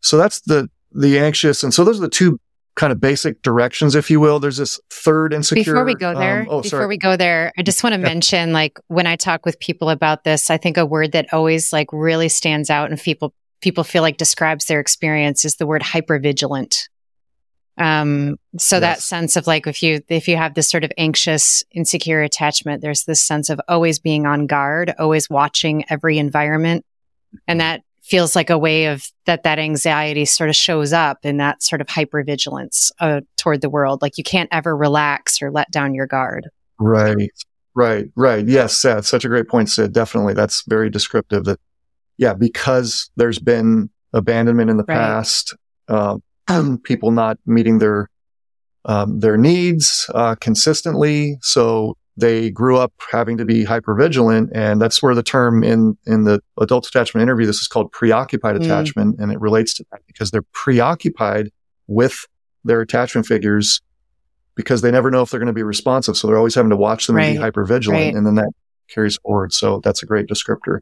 So 0.01 0.17
that's 0.17 0.41
the, 0.43 0.71
the 0.93 1.19
anxious. 1.19 1.65
And 1.65 1.75
so 1.75 1.85
those 1.85 1.99
are 1.99 2.03
the 2.03 2.09
two 2.09 2.39
kind 2.77 2.93
of 2.93 3.01
basic 3.01 3.43
directions, 3.43 3.97
if 3.97 4.09
you 4.11 4.21
will. 4.21 4.39
There's 4.39 4.59
this 4.59 4.79
third 4.91 5.33
insecure. 5.33 5.65
Before 5.65 5.85
we 5.85 5.97
go 5.97 6.15
there, 6.15 6.43
um, 6.43 6.47
oh, 6.49 6.63
before 6.63 6.79
sorry. 6.79 6.87
we 6.87 6.99
go 6.99 7.17
there, 7.17 7.51
I 7.59 7.63
just 7.63 7.83
want 7.83 7.95
to 7.95 8.01
yeah. 8.01 8.07
mention, 8.07 8.53
like 8.53 8.79
when 8.87 9.09
I 9.09 9.17
talk 9.17 9.45
with 9.45 9.59
people 9.59 9.91
about 9.91 10.23
this, 10.23 10.51
I 10.51 10.57
think 10.57 10.77
a 10.77 10.87
word 10.87 11.13
that 11.13 11.33
always 11.33 11.73
like 11.73 11.89
really 11.93 12.29
stands 12.29 12.71
out 12.71 12.91
and 12.91 13.01
people, 13.01 13.35
people 13.61 13.83
feel 13.83 14.03
like 14.03 14.19
describes 14.19 14.67
their 14.67 14.79
experience 14.79 15.45
is 15.45 15.57
the 15.57 15.67
word 15.67 15.83
hypervigilant. 15.83 16.89
Um, 17.79 18.37
so 18.59 18.77
yes. 18.77 18.81
that 18.81 19.03
sense 19.03 19.37
of 19.37 19.47
like, 19.47 19.67
if 19.67 19.83
you, 19.83 20.01
if 20.09 20.29
you 20.29 20.37
have 20.37 20.55
this 20.55 20.71
sort 20.71 20.85
of 20.85 20.93
anxious, 20.99 21.63
insecure 21.73 22.23
attachment, 22.23 22.83
there's 22.83 23.05
this 23.05 23.21
sense 23.21 23.51
of 23.51 23.61
always 23.69 23.99
being 23.99 24.27
on 24.27 24.47
guard, 24.47 24.95
always 24.99 25.31
watching 25.31 25.85
every 25.89 26.19
environment. 26.19 26.85
And 27.47 27.61
that 27.61 27.83
feels 28.03 28.35
like 28.35 28.49
a 28.49 28.57
way 28.57 28.87
of 28.87 29.07
that 29.27 29.43
that 29.43 29.59
anxiety 29.59 30.25
sort 30.25 30.49
of 30.49 30.57
shows 30.57 30.95
up 30.95 31.19
in 31.25 31.37
that 31.37 31.63
sort 31.63 31.81
of 31.83 31.87
hypervigilance 31.87 32.91
uh, 33.01 33.21
toward 33.37 33.61
the 33.61 33.69
world. 33.69 34.01
Like 34.01 34.17
you 34.17 34.25
can't 34.25 34.49
ever 34.51 34.75
relax 34.75 35.43
or 35.43 35.51
let 35.51 35.71
down 35.71 35.95
your 35.95 36.07
guard. 36.07 36.49
Right. 36.81 37.31
Right. 37.75 38.07
Right. 38.17 38.47
Yes. 38.49 38.81
That's 38.83 39.09
such 39.09 39.25
a 39.25 39.29
great 39.29 39.47
point 39.47 39.69
Cyd. 39.69 39.93
Definitely. 39.93 40.35
That's 40.35 40.65
very 40.67 40.89
descriptive 40.91 41.45
that 41.45 41.61
yeah 42.17 42.35
because 42.35 43.11
there's 43.17 43.39
been 43.39 43.91
abandonment 44.13 44.71
in 44.71 44.79
the 44.79 44.85
right. 44.89 44.97
past 44.97 45.55
uh, 45.89 46.17
people 46.85 47.11
not 47.11 47.39
meeting 47.47 47.79
their 47.79 48.09
um, 48.85 49.21
their 49.21 49.37
needs 49.37 50.09
uh, 50.15 50.35
consistently 50.37 51.37
so 51.43 51.97
they 52.19 52.51
grew 52.51 52.77
up 52.77 52.93
having 53.13 53.39
to 53.39 53.45
be 53.45 53.63
hyper 53.63 53.95
vigilant. 53.95 54.51
And 54.53 54.83
that's 54.83 55.01
where 55.01 55.15
the 55.15 55.23
term 55.23 55.63
in, 55.63 55.97
in 56.05 56.25
the 56.25 56.41
adult 56.61 56.87
attachment 56.87 57.23
interview, 57.23 57.47
this 57.47 57.59
is 57.59 57.69
called 57.69 57.93
preoccupied 57.93 58.57
mm. 58.57 58.65
attachment. 58.65 59.21
And 59.21 59.31
it 59.31 59.41
relates 59.41 59.73
to 59.75 59.85
that 59.93 60.01
because 60.09 60.33
they're 60.33 60.45
preoccupied 60.53 61.51
with 61.87 62.27
their 62.65 62.81
attachment 62.81 63.27
figures 63.27 63.81
because 64.57 64.83
they 64.83 64.91
never 64.91 65.13
know 65.13 65.23
if 65.23 65.31
they're 65.31 65.39
going 65.39 65.47
to 65.47 65.53
be 65.53 65.63
responsive. 65.63 66.17
So 66.17 66.27
they're 66.27 66.37
always 66.37 66.57
having 66.57 66.71
to 66.71 66.77
watch 66.77 67.07
them 67.07 67.15
right. 67.15 67.27
and 67.27 67.37
be 67.37 67.41
hyper 67.41 67.65
vigilant. 67.65 68.07
Right. 68.07 68.15
And 68.17 68.27
then 68.27 68.35
that 68.35 68.51
carries 68.89 69.17
forward. 69.19 69.53
So 69.53 69.81
that's 69.85 70.03
a 70.03 70.07
great 70.07 70.27
descriptor. 70.27 70.81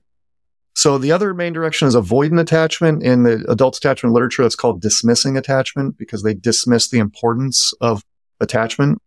So 0.76 0.98
the 0.98 1.10
other 1.10 1.32
main 1.32 1.54
direction 1.54 1.88
is 1.88 1.96
avoidant 1.96 2.38
attachment. 2.38 3.02
In 3.02 3.22
the 3.22 3.42
adult 3.48 3.78
attachment 3.78 4.12
literature, 4.12 4.42
it's 4.42 4.54
called 4.54 4.82
dismissing 4.82 5.38
attachment 5.38 5.96
because 5.96 6.22
they 6.22 6.34
dismiss 6.34 6.90
the 6.90 6.98
importance 6.98 7.72
of 7.80 8.04
attachment. 8.40 9.00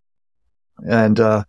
And, 0.89 1.19
uh, 1.19 1.43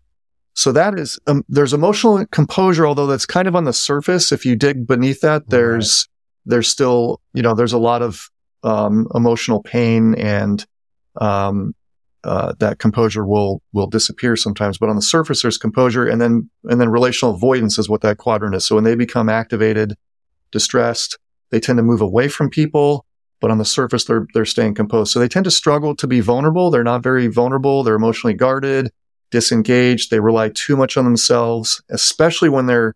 so 0.53 0.73
that 0.73 0.99
is, 0.99 1.19
um, 1.27 1.43
there's 1.49 1.73
emotional 1.73 2.27
composure, 2.33 2.87
although 2.87 3.07
that's 3.07 3.25
kind 3.25 3.49
of 3.49 3.57
on 3.57 3.65
the 3.65 3.73
surface. 3.73 4.31
If 4.31 4.45
you 4.45 4.57
dig 4.57 4.87
beneath 4.87 5.23
that, 5.23 5.49
there's, 5.49 6.07
right. 6.07 6.51
there's 6.51 6.69
still, 6.69 7.23
you 7.33 7.41
know, 7.41 7.55
there's 7.55 7.73
a 7.73 7.79
lot 7.79 8.03
of, 8.03 8.29
um, 8.63 9.07
emotional 9.15 9.63
pain 9.63 10.15
and, 10.17 10.67
um, 11.19 11.75
uh, 12.25 12.53
that 12.59 12.79
composure 12.79 13.25
will, 13.25 13.63
will 13.73 13.87
disappear 13.87 14.37
sometimes. 14.37 14.77
But 14.77 14.91
on 14.91 14.97
the 14.97 15.03
surface, 15.03 15.41
there's 15.41 15.57
composure 15.57 16.07
and 16.07 16.21
then, 16.21 16.51
and 16.65 16.79
then 16.79 16.91
relational 16.91 17.35
avoidance 17.35 17.79
is 17.79 17.89
what 17.89 18.03
that 18.03 18.19
quadrant 18.19 18.55
is. 18.55 18.67
So 18.67 18.75
when 18.75 18.85
they 18.85 18.97
become 18.97 19.31
activated, 19.31 19.95
distressed, 20.53 21.19
they 21.51 21.61
tend 21.61 21.79
to 21.79 21.83
move 21.83 22.01
away 22.01 22.29
from 22.29 22.51
people 22.51 23.07
but 23.41 23.51
on 23.51 23.57
the 23.57 23.65
surface 23.65 24.05
they're 24.05 24.27
they're 24.35 24.45
staying 24.45 24.75
composed. 24.75 25.11
So 25.11 25.19
they 25.19 25.27
tend 25.27 25.45
to 25.45 25.51
struggle 25.51 25.97
to 25.97 26.07
be 26.07 26.21
vulnerable. 26.21 26.71
They're 26.71 26.85
not 26.85 27.03
very 27.03 27.27
vulnerable. 27.27 27.83
They're 27.83 27.95
emotionally 27.95 28.35
guarded 28.35 28.91
disengaged. 29.31 30.11
They 30.11 30.21
rely 30.21 30.51
too 30.51 30.77
much 30.77 30.97
on 30.97 31.05
themselves, 31.05 31.83
especially 31.89 32.49
when 32.49 32.67
they're, 32.67 32.95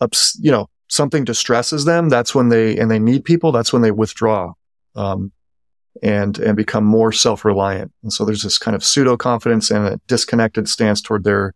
ups, 0.00 0.38
you 0.40 0.50
know, 0.50 0.68
something 0.88 1.24
distresses 1.24 1.84
them. 1.84 2.08
That's 2.08 2.34
when 2.34 2.48
they, 2.48 2.78
and 2.78 2.90
they 2.90 2.98
need 2.98 3.24
people. 3.24 3.52
That's 3.52 3.72
when 3.72 3.82
they 3.82 3.90
withdraw, 3.90 4.52
um, 4.96 5.32
and, 6.02 6.38
and 6.38 6.56
become 6.56 6.84
more 6.84 7.12
self-reliant. 7.12 7.92
And 8.02 8.12
so 8.12 8.24
there's 8.24 8.42
this 8.42 8.58
kind 8.58 8.74
of 8.74 8.84
pseudo 8.84 9.16
confidence 9.16 9.70
and 9.70 9.86
a 9.86 10.00
disconnected 10.06 10.68
stance 10.68 11.02
toward 11.02 11.24
their 11.24 11.54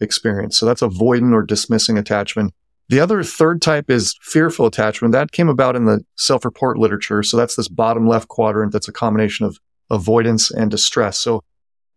experience. 0.00 0.58
So 0.58 0.66
that's 0.66 0.82
avoidant 0.82 1.34
or 1.34 1.42
dismissing 1.42 1.96
attachment. 1.98 2.52
The 2.88 3.00
other 3.00 3.22
third 3.22 3.62
type 3.62 3.90
is 3.90 4.14
fearful 4.20 4.66
attachment. 4.66 5.12
That 5.12 5.32
came 5.32 5.48
about 5.48 5.74
in 5.74 5.86
the 5.86 6.04
self-report 6.16 6.78
literature. 6.78 7.22
So 7.22 7.36
that's 7.36 7.56
this 7.56 7.68
bottom 7.68 8.06
left 8.06 8.28
quadrant. 8.28 8.72
That's 8.72 8.88
a 8.88 8.92
combination 8.92 9.46
of 9.46 9.58
avoidance 9.90 10.50
and 10.50 10.70
distress. 10.70 11.18
So 11.18 11.42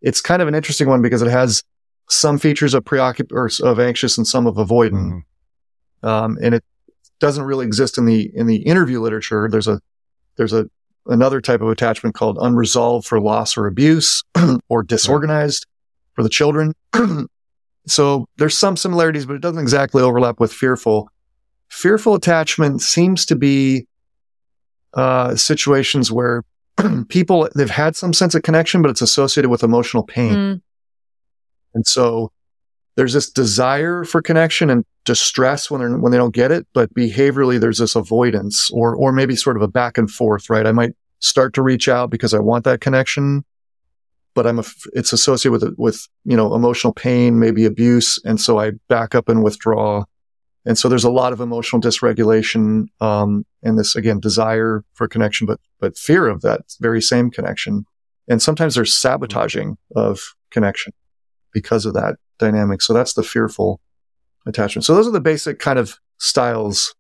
it's 0.02 0.22
kind 0.22 0.42
of 0.42 0.48
an 0.48 0.56
interesting 0.56 0.88
one 0.88 1.02
because 1.02 1.22
it 1.22 1.30
has 1.30 1.64
some 2.10 2.38
features 2.38 2.74
of 2.74 2.86
preoccup 2.86 3.32
or 3.32 3.50
of 3.64 3.80
anxious 3.80 4.18
and 4.18 4.26
some 4.26 4.48
of 4.48 4.56
avoidant. 4.56 5.24
Mm-hmm. 6.04 6.08
Um, 6.08 6.38
and 6.42 6.56
it 6.56 6.64
doesn't 7.20 7.44
really 7.44 7.66
exist 7.66 7.98
in 7.98 8.06
the, 8.06 8.32
in 8.34 8.48
the 8.48 8.58
interview 8.58 9.02
literature. 9.02 9.50
There's 9.52 9.68
a, 9.68 9.82
there's 10.38 10.54
a, 10.54 10.70
another 11.08 11.42
type 11.42 11.62
of 11.62 11.70
attachment 11.70 12.16
called 12.16 12.38
unresolved 12.40 13.06
for 13.06 13.20
loss 13.20 13.58
or 13.58 13.68
abuse 13.68 14.24
or 14.70 14.84
disorganized 14.84 15.66
right. 15.68 16.16
for 16.16 16.24
the 16.24 16.30
children. 16.30 16.74
so 17.88 18.28
there's 18.38 18.58
some 18.58 18.78
similarities, 18.78 19.26
but 19.26 19.36
it 19.36 19.42
doesn't 19.42 19.62
exactly 19.62 20.02
overlap 20.02 20.40
with 20.40 20.54
fearful. 20.54 21.10
Fearful 21.70 22.16
attachment 22.16 22.82
seems 22.82 23.26
to 23.26 23.36
be, 23.36 23.88
uh, 24.94 25.36
situations 25.36 26.12
where 26.12 26.44
people, 27.10 27.50
they've 27.56 27.70
had 27.70 27.96
some 27.96 28.14
sense 28.14 28.36
of 28.36 28.44
connection, 28.44 28.82
but 28.82 28.90
it's 28.90 29.02
associated 29.02 29.50
with 29.50 29.64
emotional 29.64 30.04
pain. 30.04 30.34
Mm. 30.34 30.62
And 31.74 31.86
so 31.86 32.32
there's 32.96 33.14
this 33.14 33.30
desire 33.30 34.04
for 34.04 34.22
connection 34.22 34.70
and 34.70 34.84
distress 35.06 35.70
when 35.70 35.82
they're, 35.82 35.98
when 35.98 36.12
they 36.12 36.18
don't 36.18 36.34
get 36.34 36.52
it. 36.52 36.68
But 36.74 36.94
behaviorally, 36.94 37.60
there's 37.60 37.78
this 37.78 37.96
avoidance 37.96 38.70
or, 38.74 38.96
or 38.96 39.12
maybe 39.12 39.36
sort 39.36 39.56
of 39.56 39.62
a 39.62 39.68
back 39.68 39.98
and 39.98 40.10
forth, 40.10 40.50
right? 40.50 40.66
I 40.66 40.72
might 40.72 40.94
start 41.20 41.54
to 41.54 41.62
reach 41.62 41.88
out 41.88 42.10
because 42.10 42.34
I 42.34 42.40
want 42.40 42.64
that 42.66 42.82
connection, 42.82 43.46
but 44.38 44.46
I'm 44.46 44.60
a, 44.60 44.64
it's 44.94 45.14
associated 45.14 45.52
with, 45.52 45.76
with, 45.80 46.08
you 46.24 46.38
know, 46.38 46.54
emotional 46.54 46.94
pain, 46.94 47.40
maybe 47.40 47.66
abuse. 47.66 48.22
And 48.24 48.40
so 48.40 48.60
I 48.60 48.74
back 48.88 49.16
up 49.16 49.30
and 49.30 49.44
withdraw. 49.44 50.04
And 50.64 50.78
so 50.78 50.88
there's 50.88 51.04
a 51.04 51.10
lot 51.10 51.34
of 51.34 51.42
emotional 51.42 51.82
dysregulation, 51.82 52.86
um, 53.02 53.48
and 53.64 53.80
this 53.80 53.96
again, 53.96 54.20
desire 54.20 54.84
for 54.94 55.08
connection, 55.08 55.48
but, 55.48 55.60
but 55.80 55.98
fear 55.98 56.28
of 56.28 56.42
that 56.42 56.62
very 56.80 57.02
same 57.02 57.32
connection. 57.32 57.86
And 58.28 58.40
sometimes 58.40 58.76
there's 58.76 58.94
sabotaging 58.94 59.76
of 59.96 60.20
connection 60.52 60.94
because 61.52 61.88
of 61.88 61.96
that 61.96 62.18
dynamic. 62.38 62.84
So 62.84 62.94
that's 62.94 63.14
the 63.14 63.24
fearful 63.24 63.82
attachment. 64.46 64.86
So 64.86 64.94
those 64.94 65.08
are 65.08 65.12
the 65.12 65.20
basic 65.20 65.58
kind 65.58 65.80
of 65.80 65.98
styles 66.20 66.94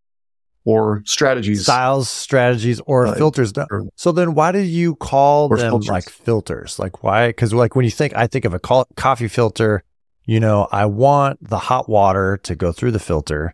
or 0.67 1.01
strategies. 1.05 1.63
styles, 1.63 2.09
strategies, 2.09 2.81
or 2.85 3.03
Right. 3.05 3.17
filters. 3.17 3.53
Or- 3.71 3.83
So 3.95 4.11
then, 4.11 4.33
why 4.33 4.51
do 4.51 4.59
you 4.59 4.95
call 4.95 5.47
them 5.49 5.59
filters. 5.59 5.87
like 5.89 6.09
filters? 6.09 6.77
Like 6.77 7.03
why? 7.03 7.27
Because 7.27 7.53
like 7.53 7.75
when 7.75 7.85
you 7.85 7.91
think, 7.91 8.13
I 8.15 8.27
think 8.27 8.43
of 8.45 8.53
a 8.53 8.59
co- 8.59 8.85
coffee 8.95 9.27
filter. 9.29 9.83
You 10.25 10.41
know, 10.41 10.67
I 10.73 10.85
want 10.87 11.39
the 11.41 11.57
hot 11.57 11.87
water 11.87 12.37
to 12.43 12.53
go 12.53 12.73
through 12.73 12.91
the 12.91 12.99
filter. 12.99 13.53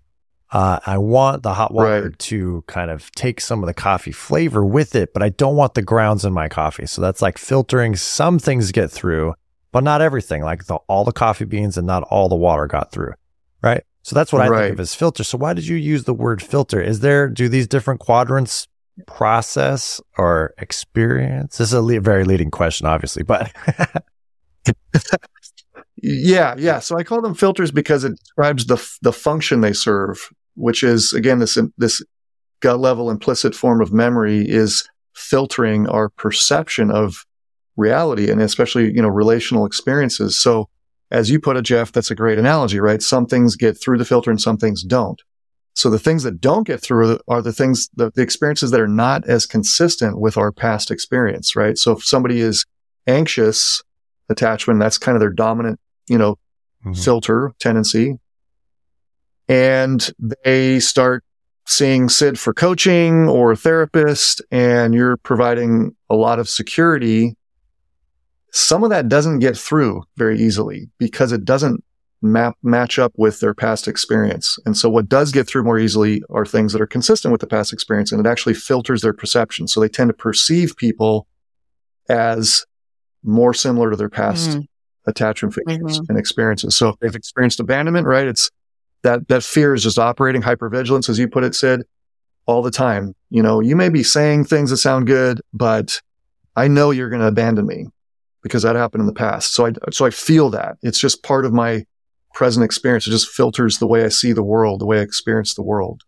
Uh, 0.52 0.80
I 0.86 0.98
want 0.98 1.44
the 1.44 1.54
hot 1.54 1.72
water 1.72 2.04
Right. 2.10 2.20
to 2.30 2.64
kind 2.68 2.90
of 2.90 3.12
take 3.12 3.40
some 3.42 3.62
of 3.62 3.68
the 3.68 3.74
coffee 3.76 4.12
flavor 4.12 4.66
with 4.66 4.96
it, 4.96 5.14
but 5.14 5.22
I 5.22 5.30
don't 5.30 5.56
want 5.56 5.76
the 5.76 5.82
grounds 5.84 6.26
in 6.26 6.34
my 6.34 6.48
coffee. 6.50 6.88
So 6.88 7.00
that's 7.02 7.22
like 7.22 7.38
filtering. 7.38 7.96
Some 7.96 8.40
things 8.40 8.72
get 8.72 8.90
through, 8.90 9.34
but 9.72 9.84
not 9.84 10.02
everything. 10.02 10.42
Like 10.44 10.66
the, 10.66 10.76
all 10.88 11.04
the 11.04 11.12
coffee 11.12 11.46
beans 11.46 11.78
and 11.78 11.86
not 11.86 12.02
all 12.10 12.28
the 12.28 12.36
water 12.36 12.66
got 12.66 12.92
through. 12.92 13.14
Right. 13.62 13.84
So 14.04 14.16
that's 14.16 14.32
what 14.34 14.42
I 14.42 14.50
Right. 14.50 14.64
think 14.66 14.74
of 14.74 14.80
as 14.82 14.94
filter. 14.94 15.24
So 15.24 15.38
why 15.38 15.54
did 15.54 15.66
you 15.66 15.76
use 15.78 16.04
the 16.04 16.14
word 16.14 16.42
filter? 16.42 16.82
Is 16.82 17.00
there, 17.00 17.28
do 17.30 17.48
these 17.50 17.68
different 17.68 18.00
quadrants 18.02 18.68
process 19.08 20.00
or 20.18 20.54
experience? 20.60 21.58
This 21.58 21.70
is 21.70 21.74
a 21.74 21.82
le- 21.82 22.00
very 22.02 22.26
leading 22.26 22.52
question, 22.52 22.86
obviously, 22.86 23.24
but 23.24 23.52
Yeah, 26.02 26.56
yeah. 26.58 26.80
So 26.80 26.98
I 26.98 27.04
call 27.04 27.22
them 27.22 27.34
filters 27.34 27.72
because 27.72 28.04
it 28.04 28.18
describes 28.20 28.66
the 28.66 28.76
f- 28.76 28.98
the 29.02 29.14
function 29.14 29.62
they 29.62 29.72
serve, 29.74 30.18
which 30.56 30.84
is 30.84 31.14
again 31.14 31.40
this 31.40 31.58
this 31.78 32.04
gut 32.60 32.80
level 32.80 33.10
implicit 33.10 33.56
form 33.56 33.80
of 33.82 33.94
memory 33.94 34.46
is 34.48 34.88
filtering 35.16 35.88
our 35.88 36.10
perception 36.10 36.92
of 36.92 37.26
reality 37.78 38.30
and 38.30 38.42
especially 38.42 38.92
you 38.94 39.02
know 39.02 39.08
relational 39.08 39.66
experiences. 39.66 40.38
So 40.40 40.68
as 41.14 41.30
you 41.30 41.40
put 41.40 41.56
it, 41.56 41.62
Jeff, 41.62 41.92
that's 41.94 42.12
a 42.12 42.16
great 42.16 42.38
analogy, 42.38 42.80
right? 42.80 43.02
Some 43.02 43.26
things 43.28 43.56
get 43.56 43.80
through 43.80 44.00
the 44.00 44.06
filter 44.06 44.30
and 44.32 44.42
some 44.42 44.58
things 44.58 44.84
don't. 44.84 45.22
So 45.76 45.90
the 45.90 46.00
things 46.00 46.24
that 46.24 46.42
don't 46.42 46.68
get 46.68 46.82
through 46.82 47.20
are 47.28 47.42
the 47.42 47.54
things, 47.54 47.90
the, 47.96 48.12
the 48.14 48.22
experiences 48.22 48.72
that 48.72 48.82
are 48.82 48.88
not 48.88 49.26
as 49.26 49.46
consistent 49.46 50.20
with 50.20 50.38
our 50.38 50.52
past 50.52 50.92
experience, 50.92 51.56
right? 51.56 51.78
So 51.78 51.94
if 51.94 52.04
somebody 52.04 52.42
is 52.42 52.66
anxious 53.08 53.82
attachment, 54.30 54.80
that's 54.80 54.98
kind 54.98 55.16
of 55.16 55.20
their 55.20 55.30
dominant, 55.32 55.80
you 56.08 56.18
know, 56.18 56.38
Mhm. 56.86 57.02
filter 57.02 57.54
tendency. 57.60 58.20
And 59.48 60.10
they 60.44 60.80
start 60.80 61.24
seeing 61.66 62.10
Cyd 62.10 62.38
for 62.40 62.54
coaching 62.54 63.28
or 63.28 63.56
therapist, 63.56 64.42
and 64.52 64.94
you're 64.94 65.18
providing 65.18 65.96
a 66.10 66.16
lot 66.16 66.40
of 66.40 66.50
security. 66.50 67.36
Some 68.54 68.84
of 68.84 68.92
that 68.92 69.10
doesn't 69.10 69.40
get 69.40 69.58
through 69.58 70.04
very 70.16 70.40
easily 70.40 70.90
because 71.00 71.32
it 71.32 71.44
doesn't 71.44 71.84
map 72.22 72.56
match 72.64 73.00
up 73.00 73.12
with 73.18 73.40
their 73.40 73.54
past 73.54 73.88
experience. 73.88 74.58
And 74.66 74.78
so 74.78 74.90
what 74.90 75.10
does 75.10 75.32
get 75.32 75.48
through 75.48 75.64
more 75.64 75.78
easily 75.80 76.24
are 76.30 76.46
things 76.46 76.72
that 76.72 76.82
are 76.82 76.88
consistent 76.88 77.32
with 77.32 77.42
the 77.42 77.48
past 77.48 77.74
experience 77.74 78.12
and 78.12 78.26
it 78.26 78.30
actually 78.30 78.54
filters 78.54 79.02
their 79.02 79.12
perception. 79.12 79.68
So 79.68 79.80
they 79.82 79.90
tend 79.90 80.08
to 80.10 80.14
perceive 80.14 80.78
people 80.78 81.28
as 82.08 82.66
more 83.24 83.54
similar 83.54 83.90
to 83.90 83.98
their 83.98 84.10
past 84.10 84.52
Mm. 84.52 84.68
attachment 85.08 85.56
features 85.56 86.00
Mhm. 86.00 86.06
and 86.10 86.18
experiences. 86.18 86.78
So 86.78 86.90
if 86.90 86.96
they've 87.00 87.16
experienced 87.16 87.60
abandonment, 87.60 88.08
right? 88.08 88.28
It's 88.28 88.50
that, 89.02 89.28
that 89.28 89.44
fear 89.44 89.74
is 89.74 89.84
just 89.84 90.00
operating 90.00 90.42
hypervigilance, 90.44 91.10
as 91.10 91.20
you 91.20 91.28
put 91.28 91.44
it, 91.44 91.56
Cyd, 91.56 91.84
all 92.46 92.62
the 92.62 92.72
time. 92.72 93.16
You 93.30 93.42
know, 93.44 93.60
you 93.60 93.76
may 93.76 93.90
be 93.90 94.04
saying 94.04 94.46
things 94.46 94.70
that 94.70 94.78
sound 94.78 95.08
good, 95.08 95.42
but 95.54 96.00
I 96.56 96.68
know 96.70 96.92
you're 96.92 97.10
going 97.10 97.22
to 97.22 97.28
abandon 97.28 97.66
me 97.66 97.88
because 98.44 98.62
that 98.64 98.76
happened 98.76 99.02
in 99.02 99.08
the 99.08 99.14
past. 99.14 99.54
So 99.54 99.66
I, 99.66 99.72
so 99.92 100.06
I 100.06 100.10
feel 100.12 100.50
that 100.52 100.78
it's 100.84 101.00
just 101.00 101.24
part 101.24 101.46
of 101.46 101.54
my 101.54 101.86
present 102.34 102.64
experience. 102.64 103.08
It 103.08 103.12
just 103.12 103.30
filters 103.30 103.78
the 103.80 103.88
way 103.88 104.04
I 104.04 104.10
see 104.10 104.34
the 104.34 104.44
world, 104.44 104.82
the 104.82 104.86
way 104.86 105.00
I 105.00 105.02
experience 105.02 105.56
the 105.56 105.64
world. 105.64 106.02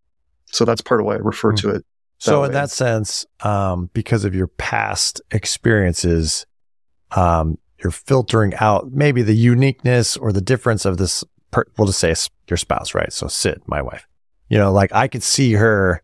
So 0.52 0.66
that's 0.66 0.82
part 0.82 1.00
of 1.00 1.06
why 1.08 1.16
I 1.16 1.18
refer 1.18 1.52
Hmm. 1.52 1.58
to 1.58 1.70
it. 1.72 1.86
So 2.18 2.42
that 2.42 2.48
in 2.48 2.52
that 2.54 2.70
sense, 2.72 3.26
um, 3.42 3.90
because 3.94 4.26
of 4.26 4.34
your 4.34 4.48
past 4.48 5.22
experiences, 5.32 6.46
um, 7.12 7.58
you're 7.84 7.92
filtering 7.92 8.54
out 8.56 8.92
maybe 8.92 9.22
the 9.22 9.36
uniqueness 9.36 10.18
or 10.18 10.32
the 10.32 10.42
difference 10.42 10.86
of 10.86 10.98
this. 10.98 11.24
Per- 11.52 11.66
we'll 11.78 11.88
just 11.88 12.00
say 12.00 12.14
your 12.50 12.58
spouse, 12.58 12.94
right? 12.96 13.12
So 13.12 13.28
Cyd, 13.28 13.62
my 13.68 13.82
wife. 13.82 14.08
You 14.50 14.58
know, 14.58 14.72
like 14.72 14.94
I 14.94 15.08
could 15.08 15.24
see 15.24 15.54
her 15.54 16.02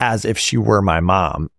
as 0.00 0.24
if 0.24 0.36
she 0.38 0.56
were 0.56 0.82
my 0.82 1.00
mom, 1.00 1.50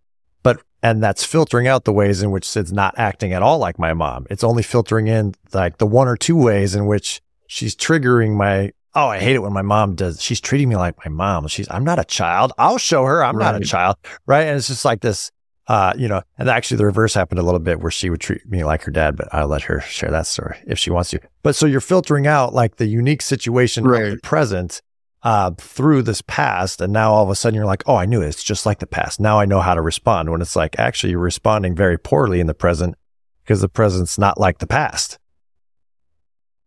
and 0.84 1.02
that's 1.04 1.24
filtering 1.24 1.68
out 1.68 1.86
the 1.86 1.94
ways 1.94 2.22
in 2.22 2.32
which 2.32 2.46
Cyd's 2.48 2.72
not 2.74 2.94
acting 2.98 3.34
at 3.34 3.42
all 3.42 3.58
like 3.58 3.80
my 3.80 3.94
mom. 3.94 4.28
It's 4.30 4.44
only 4.44 4.63
filtering 4.63 5.08
in 5.08 5.34
like 5.54 5.78
the 5.78 5.88
one 5.88 6.08
or 6.08 6.16
two 6.18 6.36
ways 6.36 6.76
in 6.76 6.86
which 6.86 7.22
she's 7.48 7.76
triggering 7.76 8.36
my. 8.36 8.72
Oh, 8.96 9.08
I 9.08 9.20
hate 9.20 9.36
it 9.36 9.40
when 9.44 9.54
my 9.54 9.62
mom 9.62 9.96
does. 9.96 10.22
She's 10.22 10.40
treating 10.42 10.70
me 10.70 10.76
like 10.76 10.96
my 11.06 11.10
mom. 11.10 11.48
She's. 11.48 11.68
I'm 11.70 11.84
not 11.84 12.00
a 12.00 12.04
child. 12.06 12.52
I'll 12.58 12.78
show 12.80 13.06
her 13.06 13.24
I'm 13.24 13.38
not 13.38 13.56
a 13.56 13.60
child 13.60 13.98
right? 14.26 14.48
And 14.48 14.58
it's 14.58 14.68
just 14.68 14.86
like 14.86 15.02
this, 15.02 15.32
uh, 15.68 15.94
you 15.98 16.08
know, 16.08 16.22
and 16.38 16.50
actually 16.50 16.78
the 16.78 16.86
reverse 16.86 17.13
happened 17.13 17.40
a 17.40 17.44
little 17.44 17.60
bit 17.60 17.80
where 17.80 17.92
she 17.92 18.10
would 18.10 18.22
treat 18.22 18.48
me 18.50 18.63
like 18.63 18.84
her 18.84 18.92
dad, 18.92 19.16
but 19.16 19.28
I'll 19.32 19.48
let 19.48 19.63
her 19.63 19.82
share 19.82 20.10
that 20.12 20.26
story 20.26 20.58
if 20.66 20.80
she 20.80 20.90
wants 20.90 21.12
to. 21.12 21.20
But 21.44 21.56
so 21.56 21.66
you're 21.66 21.82
filtering 21.82 22.26
out 22.26 22.54
like 22.54 22.78
the 22.78 22.88
unique 22.88 23.22
situation 23.22 23.86
of 23.86 23.92
the 23.92 23.98
Right. 24.12 24.22
present, 24.24 24.82
uh, 25.24 25.52
through 25.58 26.04
this 26.04 26.22
past. 26.22 26.82
And 26.82 26.94
now 26.94 27.12
all 27.12 27.24
of 27.24 27.30
a 27.30 27.36
sudden 27.36 27.56
you're 27.56 27.66
like, 27.66 27.84
oh, 27.86 27.96
I 27.96 28.06
knew 28.06 28.22
it. 28.22 28.28
It's 28.28 28.44
just 28.44 28.66
like 28.66 28.80
the 28.80 28.88
past. 28.88 29.20
Now 29.20 29.40
I 29.40 29.46
know 29.46 29.60
how 29.60 29.76
to 29.76 29.82
respond 29.82 30.32
when 30.32 30.42
it's 30.42 30.56
like 30.56 30.78
actually 30.80 31.12
you're 31.12 31.20
responding 31.20 31.76
very 31.76 31.98
poorly 31.98 32.40
in 32.40 32.48
the 32.48 32.54
present 32.54 32.96
because 33.44 33.62
the 33.62 33.70
present's 33.70 34.18
not 34.18 34.40
like 34.40 34.60
the 34.60 34.68
past. 34.68 35.20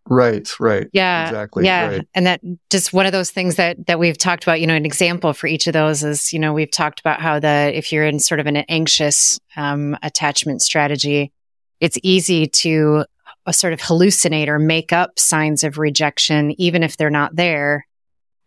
Right, 0.09 0.49
right. 0.59 0.89
Yeah. 0.93 1.29
Exactly. 1.29 1.65
yeah. 1.65 1.87
Right. 1.89 2.09
And 2.15 2.27
that 2.27 2.41
just 2.69 2.93
one 2.93 3.07
of 3.07 3.13
those 3.13 3.31
things 3.31 3.57
that 3.57 3.87
that 3.87 4.01
we've 4.01 4.19
talked 4.19 4.43
about, 4.43 4.61
you 4.61 4.67
know, 4.67 4.75
an 4.75 4.87
example 4.87 5.33
for 5.33 5.47
each 5.47 5.67
of 5.67 5.73
those 5.73 6.03
is, 6.03 6.33
you 6.33 6.39
know, 6.39 6.53
we've 6.53 6.71
talked 6.71 6.99
about 6.99 7.21
how 7.21 7.39
the 7.39 7.71
if 7.75 7.93
you're 7.93 8.07
in 8.07 8.19
sort 8.19 8.41
of 8.41 8.47
an 8.47 8.57
anxious 8.57 9.39
um, 9.57 9.97
attachment 10.03 10.63
strategy, 10.63 11.33
it's 11.79 11.99
easy 12.03 12.49
to 12.49 13.05
uh, 13.47 13.53
sort 13.53 13.73
of 13.73 13.81
hallucinate 13.81 14.49
or 14.49 14.59
make 14.59 14.93
up 14.93 15.19
signs 15.19 15.63
of 15.63 15.79
rejection, 15.79 16.61
even 16.61 16.83
if 16.83 16.97
they're 16.97 17.09
not 17.09 17.37
there. 17.37 17.87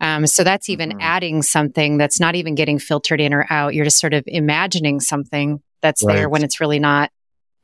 Um, 0.04 0.28
so 0.28 0.44
that's 0.44 0.70
even 0.70 0.92
Mhm. 0.92 0.98
adding 1.00 1.42
something 1.42 1.98
that's 1.98 2.20
not 2.20 2.36
even 2.36 2.54
getting 2.56 2.78
filtered 2.78 3.20
in 3.22 3.34
or 3.34 3.48
out. 3.50 3.74
You're 3.74 3.86
just 3.86 4.00
sort 4.00 4.14
of 4.14 4.24
imagining 4.28 5.00
something 5.00 5.62
that's 5.82 6.06
there 6.06 6.30
when 6.30 6.44
it's 6.44 6.60
really 6.60 6.78
not. 6.80 7.10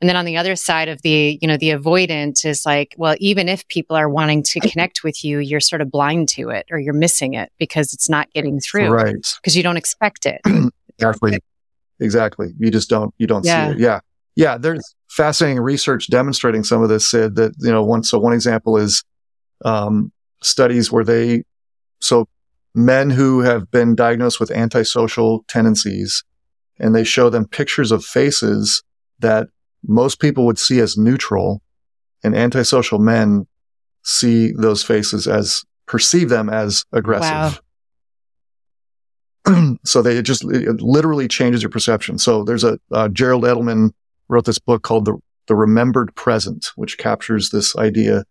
And 0.00 0.08
then 0.08 0.16
on 0.16 0.24
the 0.24 0.38
other 0.38 0.56
side 0.56 0.88
of 0.88 1.02
the, 1.02 1.38
you 1.42 1.46
know, 1.46 1.58
the 1.58 1.70
avoidant 1.70 2.46
is 2.46 2.64
like, 2.64 2.94
well, 2.96 3.14
even 3.20 3.48
if 3.50 3.68
people 3.68 3.94
are 3.96 4.08
wanting 4.08 4.42
to 4.44 4.60
connect 4.72 5.04
with 5.04 5.22
you, 5.22 5.38
you're 5.40 5.60
sort 5.60 5.82
of 5.82 5.90
blind 5.90 6.28
to 6.30 6.48
it 6.48 6.64
or 6.70 6.78
you're 6.78 6.94
missing 6.94 7.34
it 7.34 7.52
because 7.58 7.92
it's 7.92 8.08
not 8.08 8.32
getting 8.32 8.58
through 8.58 8.88
Right. 8.88 9.16
because 9.36 9.54
you 9.54 9.62
don't 9.62 9.76
expect 9.76 10.24
it. 10.26 10.40
Exactly. 10.98 11.38
Exactly. 11.98 12.48
You 12.58 12.70
just 12.70 12.90
don't, 12.90 13.14
you 13.18 13.26
don't 13.26 13.44
Yeah. 13.44 13.68
see 13.68 13.72
it. 13.74 13.78
Yeah. 13.80 14.00
Yeah. 14.36 14.58
There's 14.58 14.94
fascinating 15.08 15.60
research 15.60 16.08
demonstrating 16.10 16.62
some 16.64 16.82
of 16.82 16.88
this, 16.90 17.10
Cyd, 17.10 17.36
that, 17.36 17.52
you 17.58 17.70
know, 17.70 17.82
one, 17.82 18.02
so 18.02 18.18
one 18.18 18.32
example 18.34 18.76
is, 18.76 19.02
um, 19.64 20.12
studies 20.42 20.90
where 20.92 21.04
they, 21.04 21.42
so 22.00 22.28
men 22.74 23.10
who 23.10 23.40
have 23.40 23.70
been 23.70 23.94
diagnosed 23.94 24.40
with 24.40 24.50
antisocial 24.50 25.44
tendencies 25.48 26.24
and 26.78 26.94
they 26.94 27.04
show 27.04 27.28
them 27.28 27.46
pictures 27.46 27.92
of 27.92 28.04
faces 28.04 28.82
that 29.18 29.48
most 29.86 30.20
people 30.20 30.46
would 30.46 30.58
see 30.58 30.80
as 30.80 30.96
neutral 30.96 31.62
and 32.22 32.36
antisocial 32.36 32.98
men 32.98 33.46
see 34.02 34.52
those 34.52 34.82
faces 34.82 35.26
as 35.26 35.64
perceive 35.86 36.28
them 36.28 36.48
as 36.48 36.84
aggressive. 36.92 37.60
so 39.84 40.02
they 40.02 40.16
it 40.16 40.22
just 40.22 40.44
it 40.44 40.80
literally 40.80 41.28
changes 41.28 41.62
your 41.62 41.70
perception. 41.70 42.18
So 42.18 42.44
there's 42.44 42.64
a 42.64 42.78
uh, 42.92 43.08
Gerald 43.08 43.44
Edelman 43.44 43.90
wrote 44.28 44.44
this 44.44 44.58
book 44.58 44.82
called 44.82 45.06
the 45.06 45.18
the 45.46 45.56
remembered 45.56 46.14
present, 46.14 46.70
which 46.76 46.98
captures 46.98 47.50
this 47.50 47.74
idea 47.76 48.24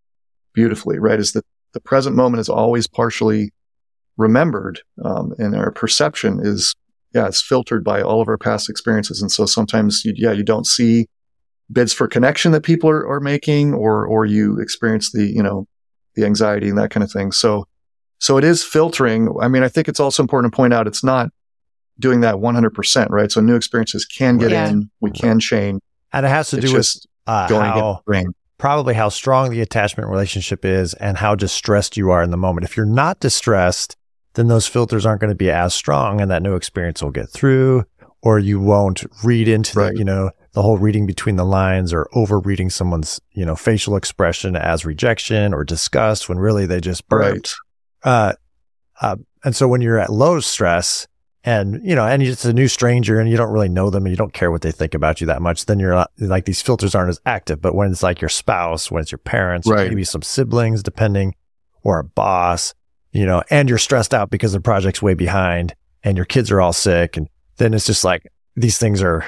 beautifully. 0.53 0.99
Right, 0.99 1.19
is 1.19 1.33
that 1.33 1.45
the 1.73 1.81
present 1.81 2.15
moment 2.15 2.41
is 2.41 2.49
always 2.49 2.87
partially 2.87 3.51
remembered, 4.19 4.81
um, 5.03 5.33
and 5.39 5.55
our 5.55 5.71
perception 5.71 6.39
is 6.43 6.75
yeah, 7.15 7.25
it's 7.27 7.41
filtered 7.41 7.83
by 7.83 8.01
all 8.03 8.21
of 8.21 8.27
our 8.27 8.37
past 8.37 8.69
experiences, 8.69 9.19
and 9.21 9.31
so 9.31 9.47
sometimes 9.47 10.03
you, 10.05 10.13
yeah, 10.15 10.31
you 10.31 10.43
don't 10.43 10.67
see 10.67 11.07
bids 11.71 11.91
for 11.93 12.07
connection 12.07 12.51
that 12.51 12.61
people 12.61 12.87
are, 12.89 13.07
are 13.09 13.19
making, 13.19 13.73
or 13.73 14.05
or 14.05 14.25
you 14.25 14.59
experience 14.59 15.11
the 15.11 15.25
you 15.25 15.41
know 15.41 15.65
the 16.15 16.25
anxiety 16.25 16.69
and 16.69 16.77
that 16.77 16.91
kind 16.91 17.03
of 17.03 17.11
thing. 17.11 17.31
So 17.31 17.65
so 18.19 18.37
it 18.37 18.43
is 18.43 18.63
filtering. 18.63 19.29
I 19.41 19.47
mean, 19.47 19.63
I 19.63 19.69
think 19.69 19.87
it's 19.87 19.99
also 19.99 20.21
important 20.21 20.51
to 20.53 20.55
point 20.55 20.73
out 20.73 20.85
it's 20.87 21.03
not 21.03 21.29
doing 21.99 22.21
that 22.21 22.35
100%, 22.35 23.09
right? 23.09 23.31
So 23.31 23.41
new 23.41 23.55
experiences 23.55 24.05
can 24.05 24.37
get 24.37 24.51
Yeah. 24.51 24.69
in, 24.69 24.89
we 25.01 25.11
can 25.11 25.39
change. 25.39 25.81
And 26.13 26.25
it 26.25 26.29
has 26.29 26.49
to 26.51 26.57
It's 26.57 26.65
do 26.69 26.73
with 26.73 26.87
uh, 27.27 27.47
going 27.47 27.65
how, 27.71 28.01
brain. 28.05 28.27
probably 28.57 28.93
how 28.93 29.09
strong 29.09 29.49
the 29.51 29.59
attachment 29.61 30.09
relationship 30.09 30.63
is 30.63 30.93
and 30.95 31.17
how 31.17 31.35
distressed 31.35 31.97
you 31.97 32.09
are 32.11 32.23
in 32.23 32.31
the 32.31 32.37
moment. 32.37 32.63
If 32.65 32.77
you're 32.77 32.85
not 32.85 33.19
distressed, 33.19 33.95
then 34.35 34.47
those 34.47 34.67
filters 34.67 35.05
aren't 35.05 35.21
going 35.21 35.29
to 35.31 35.35
be 35.35 35.49
as 35.51 35.73
strong 35.73 36.21
and 36.21 36.29
that 36.31 36.43
new 36.43 36.55
experience 36.55 37.01
will 37.01 37.11
get 37.11 37.29
through 37.29 37.83
or 38.21 38.37
you 38.39 38.59
won't 38.59 39.03
read 39.23 39.47
into 39.47 39.79
Right. 39.79 39.93
the, 39.93 39.99
you 39.99 40.05
know, 40.05 40.29
the 40.53 40.61
whole 40.61 40.77
reading 40.77 41.05
between 41.05 41.35
the 41.35 41.45
lines 41.45 41.93
or 41.93 42.09
over 42.13 42.39
reading 42.39 42.69
someone's, 42.69 43.19
you 43.31 43.45
know, 43.45 43.55
facial 43.55 43.95
expression 43.95 44.55
as 44.55 44.85
rejection 44.85 45.53
or 45.53 45.63
disgust 45.63 46.27
when 46.27 46.37
really 46.37 46.65
they 46.65 46.81
just 46.81 47.07
burped. 47.07 47.53
Right. 48.05 48.11
Uh, 48.11 48.33
uh, 49.01 49.15
and 49.43 49.55
so 49.55 49.67
when 49.67 49.81
you're 49.81 49.99
at 49.99 50.11
low 50.11 50.39
stress, 50.41 51.07
and 51.45 51.79
you 51.85 51.95
know, 51.95 52.05
and 52.05 52.21
it's 52.21 52.43
a 52.43 52.51
new 52.51 52.67
stranger 52.67 53.17
and 53.17 53.29
you 53.29 53.37
don't 53.37 53.51
really 53.53 53.69
know 53.69 53.89
them 53.89 54.03
and 54.05 54.11
you 54.11 54.17
don't 54.17 54.33
care 54.33 54.51
what 54.51 54.61
they 54.61 54.73
think 54.73 54.93
about 54.93 55.21
you 55.21 55.27
that 55.27 55.41
much, 55.41 55.67
then 55.67 55.79
you're 55.79 55.93
not 55.93 56.11
like 56.17 56.43
these 56.43 56.61
filters 56.61 56.93
aren't 56.93 57.09
as 57.09 57.21
active. 57.25 57.61
But 57.61 57.75
when 57.75 57.89
it's 57.89 58.03
like 58.03 58.19
your 58.19 58.27
spouse, 58.27 58.91
when 58.91 59.01
it's 59.01 59.11
your 59.13 59.19
parents, 59.19 59.65
Right. 59.65 59.87
maybe 59.87 60.03
some 60.03 60.21
siblings, 60.21 60.83
depending, 60.83 61.35
or 61.81 61.97
a 61.99 62.03
boss, 62.03 62.73
you 63.11 63.25
know, 63.25 63.43
and 63.49 63.67
you're 63.69 63.77
stressed 63.77 64.13
out 64.13 64.29
because 64.29 64.53
the 64.53 64.59
project's 64.61 65.01
way 65.01 65.13
behind 65.13 65.75
and 66.03 66.15
your 66.17 66.25
kids 66.25 66.51
are 66.51 66.61
all 66.61 66.73
sick, 66.73 67.17
and 67.17 67.27
then 67.57 67.73
it's 67.73 67.85
just 67.85 68.03
like 68.03 68.27
these 68.55 68.77
things 68.77 69.01
are 69.03 69.25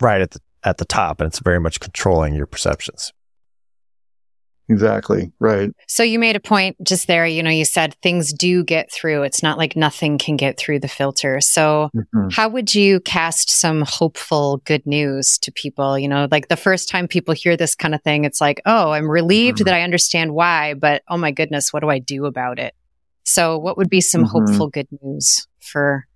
right 0.00 0.20
at 0.20 0.30
the 0.32 0.40
at 0.64 0.78
the 0.78 0.84
top, 0.84 1.20
and 1.20 1.26
it's 1.26 1.40
very 1.40 1.58
much 1.58 1.80
controlling 1.80 2.34
your 2.34 2.46
perceptions. 2.46 3.12
Exactly. 4.68 5.32
Right. 5.40 5.70
So 5.88 6.02
you 6.02 6.18
made 6.18 6.36
a 6.36 6.40
point 6.40 6.76
just 6.84 7.06
there. 7.08 7.26
You 7.26 7.42
know, 7.42 7.50
you 7.50 7.64
said 7.64 7.94
things 8.00 8.32
do 8.32 8.62
get 8.64 8.90
through. 8.92 9.24
It's 9.24 9.42
not 9.42 9.58
like 9.58 9.74
nothing 9.76 10.18
can 10.18 10.36
get 10.36 10.56
through 10.56 10.78
the 10.78 10.88
filter. 10.88 11.40
So 11.40 11.90
Mhm. 11.94 12.32
how 12.32 12.48
would 12.48 12.74
you 12.74 13.00
cast 13.00 13.50
some 13.50 13.82
hopeful 13.82 14.58
good 14.64 14.86
news 14.86 15.36
to 15.38 15.52
people? 15.52 15.98
You 15.98 16.08
know, 16.08 16.28
like 16.30 16.48
the 16.48 16.56
first 16.56 16.88
time 16.88 17.08
people 17.08 17.34
hear 17.34 17.56
this 17.56 17.74
kind 17.74 17.94
of 17.94 18.02
thing, 18.02 18.24
it's 18.24 18.40
like, 18.40 18.62
oh, 18.64 18.92
I'm 18.92 19.10
relieved 19.10 19.58
Mhm. 19.58 19.64
that 19.64 19.74
I 19.74 19.82
understand 19.82 20.32
why, 20.32 20.74
but 20.74 21.02
oh 21.08 21.18
my 21.18 21.32
goodness, 21.32 21.72
what 21.72 21.80
do 21.80 21.90
I 21.90 21.98
do 21.98 22.24
about 22.24 22.58
it? 22.58 22.72
So 23.24 23.56
what 23.58 23.76
would 23.76 23.88
be 23.90 24.00
some 24.00 24.24
Mhm. 24.24 24.28
hopeful 24.30 24.68
good 24.68 24.88
news 25.02 25.46
for? 25.60 26.06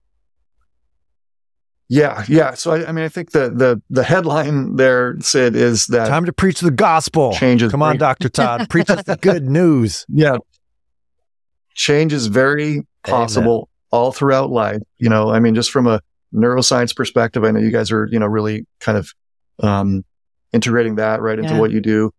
Yeah. 1.89 2.25
Yeah. 2.29 2.55
So 2.55 2.73
I, 2.73 2.89
I 2.89 2.93
mean, 2.93 3.05
I 3.05 3.09
think 3.09 3.31
the 3.31 3.49
the 3.51 3.81
the 3.91 4.03
headline 4.03 4.75
there, 4.77 5.15
Cyd, 5.21 5.55
is 5.55 5.87
that 5.87 6.09
Time 6.09 6.25
to 6.25 6.33
preach 6.33 6.61
the 6.61 6.73
gospel. 6.73 7.33
change 7.33 7.63
is 7.63 7.71
Come 7.71 7.83
on, 7.83 7.97
Doctor 7.97 8.29
Todd, 8.29 8.69
preach 8.71 8.91
us 8.91 9.05
the 9.05 9.17
good 9.17 9.45
news. 9.45 10.05
yeah 10.09 10.37
change 11.79 12.13
is 12.15 12.27
very 12.29 12.81
possible 13.07 13.69
all 13.91 14.11
throughout 14.11 14.49
life 14.51 14.81
you 14.97 15.11
know 15.11 15.29
i 15.31 15.39
mean 15.39 15.55
just 15.55 15.71
from 15.71 15.87
a 15.87 16.01
neuroscience 16.33 16.97
perspective 16.97 17.45
i 17.45 17.51
know 17.51 17.61
you 17.61 17.71
guys 17.71 17.93
are 17.93 18.09
you 18.11 18.19
know 18.19 18.25
really 18.25 18.67
kind 18.81 18.97
of 18.97 19.13
um 19.63 20.03
integrating 20.55 20.95
that 20.95 21.21
right 21.21 21.39
into 21.39 21.53
Yeah. 21.53 21.61
what 21.61 21.71
you 21.73 21.83
do 21.83 22.13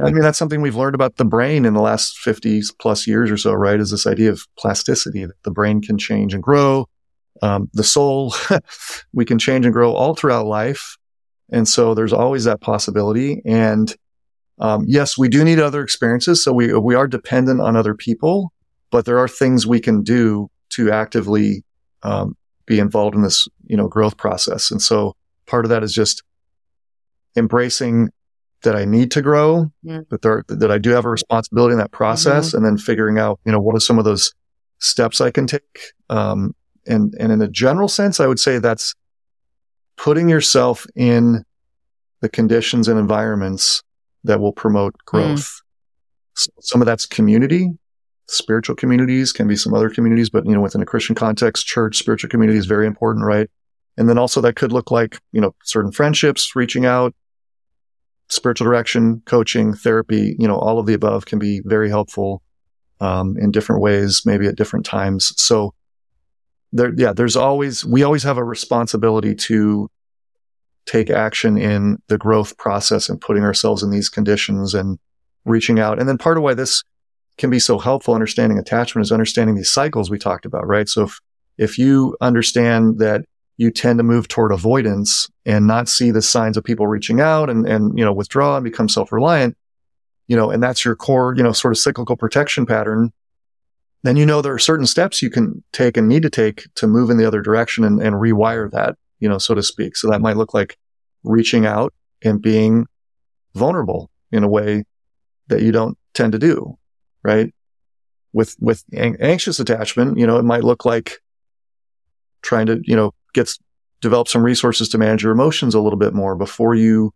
i 0.00 0.10
mean 0.10 0.20
that's 0.20 0.38
something 0.38 0.60
we've 0.60 0.76
learned 0.76 0.94
about 0.94 1.16
the 1.16 1.24
brain 1.24 1.64
in 1.64 1.74
the 1.74 1.80
last 1.80 2.18
50 2.18 2.62
plus 2.78 3.06
years 3.06 3.30
or 3.30 3.36
so 3.36 3.52
right 3.52 3.80
is 3.80 3.90
this 3.90 4.06
idea 4.06 4.30
of 4.30 4.42
plasticity 4.58 5.24
that 5.24 5.42
the 5.42 5.50
brain 5.50 5.80
can 5.80 5.98
change 5.98 6.34
and 6.34 6.42
grow 6.42 6.88
um, 7.42 7.68
the 7.72 7.84
soul 7.84 8.34
we 9.12 9.24
can 9.24 9.38
change 9.38 9.66
and 9.66 9.72
grow 9.72 9.92
all 9.92 10.14
throughout 10.14 10.46
life 10.46 10.96
and 11.50 11.68
so 11.68 11.94
there's 11.94 12.12
always 12.12 12.44
that 12.44 12.60
possibility 12.60 13.42
and 13.44 13.96
um, 14.62 14.84
yes, 14.86 15.18
we 15.18 15.28
do 15.28 15.44
need 15.44 15.58
other 15.58 15.82
experiences. 15.82 16.42
So 16.42 16.52
we, 16.52 16.72
we 16.72 16.94
are 16.94 17.08
dependent 17.08 17.60
on 17.60 17.74
other 17.74 17.94
people, 17.94 18.52
but 18.90 19.04
there 19.04 19.18
are 19.18 19.28
things 19.28 19.66
we 19.66 19.80
can 19.80 20.02
do 20.02 20.50
to 20.70 20.92
actively, 20.92 21.64
um, 22.04 22.36
be 22.64 22.78
involved 22.78 23.16
in 23.16 23.22
this, 23.22 23.48
you 23.66 23.76
know, 23.76 23.88
growth 23.88 24.16
process. 24.16 24.70
And 24.70 24.80
so 24.80 25.16
part 25.46 25.64
of 25.64 25.70
that 25.70 25.82
is 25.82 25.92
just 25.92 26.22
embracing 27.36 28.10
that 28.62 28.76
I 28.76 28.84
need 28.84 29.10
to 29.12 29.22
grow, 29.22 29.70
Mm. 29.84 30.08
that 30.10 30.22
there, 30.22 30.44
that 30.48 30.70
I 30.70 30.78
do 30.78 30.90
have 30.90 31.04
a 31.04 31.08
responsibility 31.10 31.72
in 31.72 31.78
that 31.78 31.90
process 31.92 32.52
and 32.54 32.64
then 32.64 32.78
figuring 32.78 33.18
out, 33.18 33.40
you 33.44 33.52
know, 33.52 33.60
what 33.60 33.74
are 33.76 33.80
some 33.80 33.98
of 33.98 34.04
those 34.04 34.32
steps 34.78 35.20
I 35.20 35.30
can 35.30 35.46
take. 35.46 35.80
Um, 36.10 36.54
and, 36.86 37.14
and 37.18 37.30
in 37.32 37.40
a 37.42 37.48
general 37.48 37.88
sense, 37.88 38.18
I 38.20 38.26
would 38.26 38.40
say 38.40 38.58
that's 38.58 38.94
putting 39.96 40.28
yourself 40.28 40.86
in 40.96 41.44
the 42.20 42.28
conditions 42.28 42.88
and 42.88 42.98
environments 42.98 43.82
that 44.24 44.40
will 44.40 44.52
promote 44.52 44.94
growth. 45.06 45.60
S- 46.36 46.48
Some 46.60 46.80
of 46.80 46.86
that's 46.86 47.06
community, 47.06 47.70
spiritual 48.28 48.74
communities 48.76 49.32
can 49.32 49.46
be 49.48 49.56
some 49.56 49.74
other 49.74 49.90
communities, 49.90 50.30
but 50.30 50.46
you 50.46 50.52
know, 50.54 50.60
within 50.60 50.80
a 50.82 50.86
Christian 50.86 51.14
context, 51.14 51.66
church, 51.66 51.98
spiritual 51.98 52.30
community 52.30 52.58
is 52.58 52.66
very 52.66 52.86
important, 52.86 53.24
right? 53.24 53.48
And 53.96 54.08
then 54.08 54.18
also 54.18 54.40
that 54.40 54.56
could 54.56 54.72
look 54.72 54.90
like, 54.90 55.18
you 55.32 55.40
know, 55.40 55.54
certain 55.64 55.92
friendships, 55.92 56.56
reaching 56.56 56.86
out, 56.86 57.14
spiritual 58.32 58.64
direction, 58.64 59.22
coaching, 59.26 59.74
therapy, 59.74 60.34
you 60.38 60.48
know, 60.48 60.56
all 60.56 60.78
of 60.78 60.86
the 60.86 60.94
above 60.94 61.26
can 61.26 61.38
be 61.38 61.60
very 61.66 61.90
helpful, 61.90 62.42
um, 63.00 63.36
in 63.38 63.50
different 63.50 63.82
ways, 63.82 64.22
maybe 64.24 64.46
at 64.46 64.56
different 64.56 64.86
times. 64.86 65.32
So 65.36 65.74
there, 66.72 66.92
yeah, 66.96 67.12
there's 67.12 67.36
always, 67.36 67.84
we 67.84 68.02
always 68.02 68.22
have 68.22 68.38
a 68.38 68.44
responsibility 68.44 69.34
to 69.34 69.90
take 70.86 71.10
action 71.10 71.58
in 71.58 71.98
the 72.08 72.16
growth 72.16 72.56
process 72.56 73.10
and 73.10 73.20
putting 73.20 73.44
ourselves 73.44 73.82
in 73.82 73.90
these 73.90 74.08
conditions 74.08 74.72
and 74.72 74.98
reaching 75.44 75.78
out. 75.78 75.98
And 75.98 76.08
then 76.08 76.16
part 76.16 76.38
of 76.38 76.42
why 76.42 76.54
this 76.54 76.82
can 77.36 77.50
be 77.50 77.58
so 77.58 77.78
helpful 77.78 78.14
understanding 78.14 78.58
attachment 78.58 79.04
is 79.04 79.12
understanding 79.12 79.56
these 79.56 79.70
cycles 79.70 80.10
we 80.10 80.18
talked 80.18 80.46
about, 80.46 80.66
right? 80.66 80.88
So 80.88 81.02
if, 81.04 81.20
if 81.58 81.78
you 81.78 82.16
understand 82.20 82.98
that 82.98 83.26
you 83.56 83.70
tend 83.70 83.98
to 83.98 84.02
move 84.02 84.28
toward 84.28 84.52
avoidance 84.52 85.30
and 85.44 85.66
not 85.66 85.88
see 85.88 86.10
the 86.10 86.22
signs 86.22 86.56
of 86.56 86.64
people 86.64 86.86
reaching 86.86 87.20
out 87.20 87.50
and, 87.50 87.66
and, 87.66 87.96
you 87.98 88.04
know, 88.04 88.12
withdraw 88.12 88.56
and 88.56 88.64
become 88.64 88.88
self-reliant, 88.88 89.56
you 90.26 90.36
know, 90.36 90.50
and 90.50 90.62
that's 90.62 90.84
your 90.84 90.96
core, 90.96 91.34
you 91.36 91.42
know, 91.42 91.52
sort 91.52 91.72
of 91.72 91.78
cyclical 91.78 92.16
protection 92.16 92.64
pattern, 92.66 93.12
then 94.02 94.16
you 94.16 94.26
know 94.26 94.42
there 94.42 94.54
are 94.54 94.58
certain 94.58 94.86
steps 94.86 95.22
you 95.22 95.30
can 95.30 95.62
take 95.72 95.96
and 95.96 96.08
need 96.08 96.22
to 96.22 96.30
take 96.30 96.66
to 96.74 96.86
move 96.86 97.10
in 97.10 97.18
the 97.18 97.26
other 97.26 97.40
direction 97.40 97.84
and, 97.84 98.02
and 98.02 98.16
rewire 98.16 98.70
that, 98.70 98.96
you 99.20 99.28
know, 99.28 99.38
so 99.38 99.54
to 99.54 99.62
speak. 99.62 99.96
So 99.96 100.10
that 100.10 100.20
might 100.20 100.36
look 100.36 100.54
like 100.54 100.76
reaching 101.22 101.66
out 101.66 101.94
and 102.22 102.42
being 102.42 102.86
vulnerable 103.54 104.10
in 104.32 104.42
a 104.42 104.48
way 104.48 104.84
that 105.48 105.62
you 105.62 105.70
don't 105.70 105.96
tend 106.14 106.32
to 106.32 106.38
do, 106.38 106.78
right? 107.22 107.54
With, 108.32 108.56
with 108.58 108.82
an- 108.92 109.18
anxious 109.20 109.60
attachment, 109.60 110.18
you 110.18 110.26
know, 110.26 110.38
it 110.38 110.44
might 110.44 110.64
look 110.64 110.84
like 110.84 111.20
trying 112.40 112.66
to, 112.66 112.80
you 112.82 112.96
know, 112.96 113.12
get, 113.32 113.42
s- 113.48 113.58
develop 114.00 114.28
some 114.28 114.42
resources 114.42 114.88
to 114.90 114.98
manage 114.98 115.22
your 115.22 115.32
emotions 115.32 115.74
a 115.74 115.80
little 115.80 115.98
bit 115.98 116.14
more 116.14 116.34
before 116.34 116.74
you, 116.74 117.12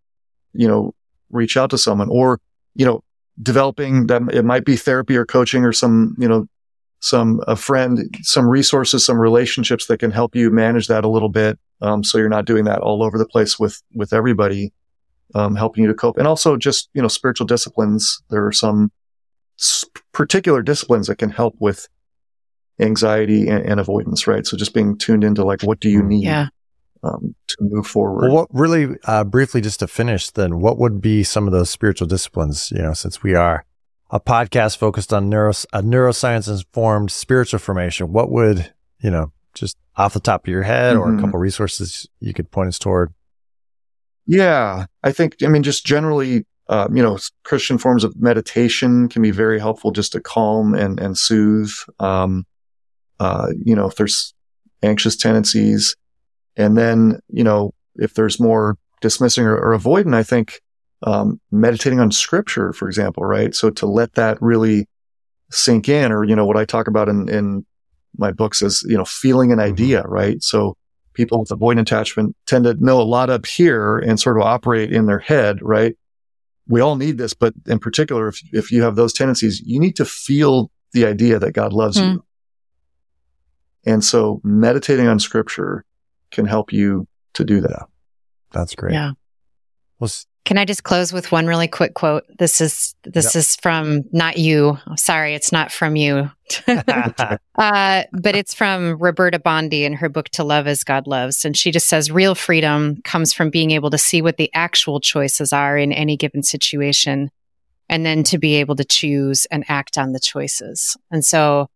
you 0.53 0.69
know, 0.69 0.95
reach 1.31 1.57
out 1.57 1.71
to 1.71 1.79
someone 1.79 2.09
or, 2.11 2.41
you 2.75 2.87
know, 2.87 3.03
developing 3.43 4.07
that 4.07 4.23
it 4.33 4.45
might 4.45 4.65
be 4.65 4.77
therapy 4.77 5.17
or 5.17 5.27
coaching 5.27 5.65
or 5.65 5.73
some, 5.73 6.15
you 6.19 6.29
know, 6.29 6.47
some, 7.01 7.43
a 7.47 7.57
friend, 7.57 8.17
some 8.23 8.49
resources, 8.49 9.05
some 9.05 9.19
relationships 9.19 9.87
that 9.87 9.99
can 9.99 10.11
help 10.11 10.35
you 10.35 10.51
manage 10.51 10.87
that 10.89 11.05
a 11.05 11.09
little 11.09 11.29
bit. 11.29 11.59
Um, 11.83 12.03
so 12.03 12.17
you're 12.17 12.29
not 12.31 12.47
doing 12.47 12.65
that 12.65 12.81
all 12.81 13.03
over 13.03 13.19
the 13.19 13.27
place 13.27 13.59
with, 13.59 13.83
with 13.95 14.13
everybody, 14.13 14.73
um, 15.35 15.57
helping 15.57 15.85
you 15.85 15.89
to 15.89 15.95
cope. 15.95 16.17
And 16.17 16.27
also 16.27 16.57
just, 16.57 16.89
you 16.95 17.03
know, 17.03 17.09
spiritual 17.09 17.47
disciplines. 17.47 18.23
There 18.31 18.47
are 18.47 18.53
some 18.53 18.91
s- 19.59 19.85
particular 20.13 20.63
disciplines 20.63 21.07
that 21.09 21.19
can 21.19 21.31
help 21.31 21.55
with 21.59 21.87
anxiety 22.81 23.49
and, 23.49 23.65
and 23.65 23.81
avoidance, 23.81 24.27
right? 24.27 24.47
So 24.47 24.57
just 24.57 24.75
being 24.75 24.99
tuned 24.99 25.25
into 25.25 25.45
like, 25.45 25.63
what 25.63 25.81
do 25.81 25.89
you 25.89 26.03
need? 26.03 26.25
Yeah. 26.25 26.49
Um, 27.03 27.35
to 27.49 27.57
move 27.61 27.87
forward. 27.87 28.23
Well, 28.27 28.35
what 28.35 28.49
really 28.53 28.97
uh, 29.05 29.23
briefly, 29.25 29.61
just 29.61 29.81
to 29.81 29.87
finish, 29.87 30.31
then 30.31 30.61
what 30.61 30.79
would 30.79 31.01
be 31.01 31.23
some 31.23 31.47
of 31.47 31.53
those 31.53 31.71
spiritual 31.71 32.09
disciplines? 32.09 32.73
You 32.73 32.83
know, 32.83 32.95
since 32.95 33.23
we 33.23 33.35
are 33.35 33.65
a 34.11 34.19
podcast 34.19 34.79
focused 34.79 35.13
on 35.13 35.29
neuro, 35.29 35.51
a 35.73 35.83
neuroscience 35.83 36.49
informed 36.49 37.11
spiritual 37.11 37.61
formation, 37.61 38.13
what 38.13 38.31
would 38.31 38.73
you 39.01 39.11
know, 39.11 39.31
just 39.55 39.77
off 39.97 40.15
the 40.15 40.21
top 40.21 40.47
of 40.47 40.51
your 40.51 40.63
head, 40.63 40.97
or 40.97 41.11
a 41.11 41.13
Mhm. 41.13 41.21
couple 41.21 41.39
resources 41.39 42.09
you 42.19 42.33
could 42.33 42.51
point 42.51 42.69
us 42.69 42.79
toward? 42.79 43.13
Yeah, 44.27 44.87
I 45.05 45.13
think, 45.13 45.37
I 45.45 45.49
mean, 45.49 45.63
just 45.63 45.87
generally, 45.87 46.47
uh, 46.69 46.89
you 46.93 47.03
know, 47.03 47.19
Christian 47.45 47.79
forms 47.79 48.05
of 48.05 48.21
meditation 48.21 49.09
can 49.09 49.23
be 49.23 49.31
very 49.31 49.61
helpful 49.61 49.93
just 49.93 50.13
to 50.13 50.21
calm 50.21 50.75
and, 50.75 50.99
and 50.99 51.17
soothe. 51.17 51.71
Um, 52.01 52.47
uh, 53.21 53.49
you 53.65 53.75
know, 53.75 53.87
if 53.87 53.97
there's 53.97 54.35
anxious 54.83 55.17
tendencies 55.17 55.97
and 56.57 56.77
then, 56.77 57.21
you 57.29 57.45
know, 57.45 57.73
if 57.97 58.15
there's 58.15 58.39
more 58.39 58.77
dismissing 59.01 59.45
or, 59.45 59.57
or 59.57 59.77
avoidant, 59.79 60.15
I 60.15 60.23
think, 60.23 60.61
um, 61.03 61.41
meditating 61.51 62.01
on 62.01 62.11
scripture, 62.11 62.73
for 62.73 62.89
example, 62.89 63.25
right? 63.25 63.55
So 63.55 63.71
to 63.71 63.87
let 63.87 64.15
that 64.15 64.41
really 64.41 64.89
sink 65.51 65.89
in 65.89 66.13
or, 66.13 66.25
you 66.25 66.35
know, 66.35 66.47
what 66.47 66.57
I 66.57 66.65
talk 66.65 66.89
about 66.89 67.09
in, 67.09 67.29
in 67.29 67.67
my 68.17 68.33
books 68.33 68.63
is, 68.63 68.85
you 68.89 68.97
know, 68.97 69.05
feeling 69.05 69.53
an 69.53 69.61
idea, 69.61 70.03
right? 70.03 70.43
So, 70.43 70.77
people 71.13 71.41
with 71.41 71.49
avoidant 71.49 71.81
attachment 71.81 72.37
tend 72.47 72.65
to 72.65 72.75
know 72.75 73.01
a 73.01 73.03
lot 73.03 73.31
up 73.31 73.47
here 73.47 73.99
and 73.99 74.21
sort 74.21 74.37
of 74.37 74.43
operate 74.43 74.93
in 74.93 75.07
their 75.07 75.19
head, 75.19 75.59
right? 75.63 75.97
We 76.69 76.83
all 76.83 76.97
need 76.97 77.17
this, 77.17 77.33
but 77.33 77.55
in 77.67 77.79
particular, 77.79 78.29
if, 78.29 78.41
if 78.53 78.71
you 78.71 78.83
have 78.83 78.97
those 78.97 79.15
tendencies, 79.15 79.63
you 79.65 79.81
need 79.81 79.97
to 79.97 80.05
feel 80.05 80.71
the 80.93 81.07
idea 81.07 81.39
that 81.39 81.53
God 81.53 81.73
loves 81.73 81.99
Hmm. 81.99 82.05
you. 82.05 82.25
And 83.87 84.05
so 84.05 84.41
meditating 84.43 85.07
on 85.07 85.19
scripture 85.19 85.85
can 86.31 86.45
help 86.45 86.73
you 86.73 87.07
to 87.35 87.45
do 87.45 87.61
that. 87.61 87.87
That's 88.53 88.75
great. 88.75 88.95
Yeah. 88.95 89.13
Well, 90.01 90.07
s- 90.07 90.27
Can 90.45 90.59
I 90.59 90.65
just 90.65 90.83
close 90.83 91.13
with 91.13 91.31
one 91.33 91.47
really 91.47 91.69
quick 91.69 91.95
quote? 91.95 92.25
This 92.39 92.61
is 92.61 92.95
this 93.05 93.37
is 93.37 93.57
from 93.57 94.03
not 94.13 94.39
you. 94.39 94.79
Sorry, 94.97 95.35
it's 95.35 95.53
not 95.53 95.71
from 95.73 95.97
you. 95.97 96.31
uh, 96.69 98.03
but 98.13 98.37
it's 98.37 98.55
from 98.55 98.99
Roberta 98.99 99.39
Bondi 99.39 99.85
in 99.85 99.93
her 99.95 100.09
book 100.09 100.29
To 100.31 100.45
Love 100.45 100.67
as 100.67 100.85
God 100.85 101.07
Loves. 101.07 101.45
And 101.45 101.57
she 101.57 101.71
just 101.71 101.89
says 101.89 102.11
real 102.11 102.35
freedom 102.35 103.01
comes 103.03 103.33
from 103.33 103.51
being 103.51 103.71
able 103.71 103.91
to 103.91 103.99
see 103.99 104.21
what 104.21 104.37
the 104.37 104.51
actual 104.53 105.01
choices 105.01 105.53
are 105.53 105.79
in 105.79 105.93
any 105.93 106.17
given 106.17 106.43
situation 106.43 107.31
and 107.89 108.05
then 108.05 108.25
to 108.25 108.39
be 108.39 108.57
able 108.57 108.75
to 108.77 108.85
choose 108.85 109.47
and 109.47 109.65
act 109.69 109.97
on 109.97 110.13
the 110.13 110.21
choices. 110.21 110.97
And 111.11 111.25
so 111.25 111.69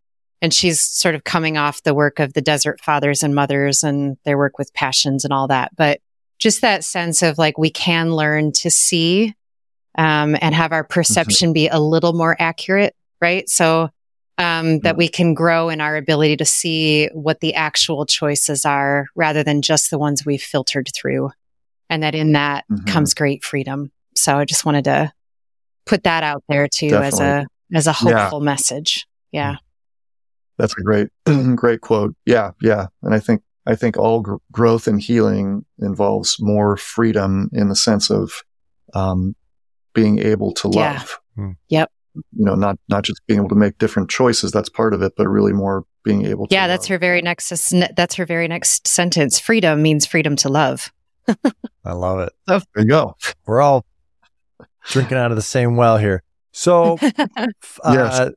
and 0.42 0.54
she's 0.54 0.80
sort 0.80 1.14
of 1.14 1.24
coming 1.24 1.56
off 1.56 1.82
the 1.82 1.94
work 1.94 2.18
of 2.18 2.32
the 2.32 2.40
desert 2.40 2.80
fathers 2.80 3.22
and 3.22 3.34
mothers 3.34 3.82
and 3.82 4.16
their 4.24 4.38
work 4.38 4.58
with 4.58 4.72
passions 4.74 5.24
and 5.24 5.32
all 5.32 5.48
that. 5.48 5.74
But 5.76 6.00
just 6.38 6.62
that 6.62 6.84
sense 6.84 7.22
of 7.22 7.38
like 7.38 7.58
we 7.58 7.70
can 7.70 8.14
learn 8.14 8.52
to 8.52 8.70
see 8.70 9.34
um, 9.96 10.36
and 10.40 10.54
have 10.54 10.72
our 10.72 10.84
perception 10.84 11.52
be 11.52 11.68
a 11.68 11.78
little 11.78 12.14
more 12.14 12.36
accurate, 12.38 12.94
right? 13.20 13.48
So 13.48 13.90
um, 14.38 14.78
that 14.80 14.96
we 14.96 15.08
can 15.08 15.34
grow 15.34 15.68
in 15.68 15.82
our 15.82 15.96
ability 15.96 16.38
to 16.38 16.46
see 16.46 17.08
what 17.12 17.40
the 17.40 17.54
actual 17.54 18.06
choices 18.06 18.64
are 18.64 19.06
rather 19.14 19.42
than 19.42 19.60
just 19.60 19.90
the 19.90 19.98
ones 19.98 20.24
we've 20.24 20.40
filtered 20.40 20.88
through. 20.94 21.30
And 21.90 22.02
that 22.02 22.14
in 22.14 22.32
that 22.32 22.64
mm-hmm. 22.70 22.86
comes 22.86 23.12
great 23.12 23.44
freedom. 23.44 23.92
So 24.16 24.38
I 24.38 24.46
just 24.46 24.64
wanted 24.64 24.84
to 24.84 25.12
put 25.84 26.04
that 26.04 26.22
out 26.22 26.42
there 26.48 26.68
too 26.68 26.88
Definitely. 26.88 27.08
as 27.08 27.20
a 27.20 27.46
as 27.74 27.86
a 27.86 27.92
hopeful 27.92 28.40
yeah. 28.40 28.44
message. 28.44 29.06
Yeah. 29.30 29.56
That's 30.60 30.74
a 30.78 30.82
great 30.82 31.08
great 31.56 31.80
quote. 31.80 32.14
Yeah, 32.26 32.52
yeah. 32.60 32.86
And 33.02 33.14
I 33.14 33.18
think 33.20 33.42
I 33.66 33.74
think 33.74 33.96
all 33.96 34.20
gr- 34.20 34.36
growth 34.52 34.86
and 34.86 35.00
healing 35.00 35.64
involves 35.78 36.36
more 36.40 36.76
freedom 36.76 37.50
in 37.52 37.68
the 37.68 37.76
sense 37.76 38.10
of 38.10 38.42
um, 38.94 39.34
being 39.94 40.18
able 40.18 40.52
to 40.54 40.68
love. 40.68 41.20
Yeah. 41.36 41.44
Hmm. 41.44 41.50
Yep 41.68 41.90
you 42.14 42.44
know, 42.44 42.54
not 42.54 42.78
not 42.88 43.04
just 43.04 43.20
being 43.26 43.38
able 43.38 43.48
to 43.48 43.54
make 43.54 43.78
different 43.78 44.10
choices. 44.10 44.52
That's 44.52 44.68
part 44.68 44.94
of 44.94 45.02
it, 45.02 45.12
but 45.16 45.28
really 45.28 45.52
more 45.52 45.84
being 46.04 46.26
able 46.26 46.46
to. 46.46 46.54
Yeah, 46.54 46.66
that's 46.66 46.86
her 46.86 46.98
very 46.98 47.22
next. 47.22 47.52
That's 47.96 48.14
her 48.16 48.26
very 48.26 48.48
next 48.48 48.86
sentence. 48.86 49.38
Freedom 49.38 49.80
means 49.80 50.06
freedom 50.06 50.36
to 50.36 50.48
love. 50.48 50.92
I 51.84 51.92
love 51.92 52.20
it. 52.20 52.32
there 52.46 52.60
you 52.76 52.86
go. 52.86 53.16
We're 53.46 53.60
all 53.60 53.84
drinking 54.84 55.18
out 55.18 55.30
of 55.30 55.36
the 55.36 55.42
same 55.42 55.76
well 55.76 55.98
here. 55.98 56.22
So, 56.52 56.98
uh, 57.36 57.46
yes. 57.84 58.30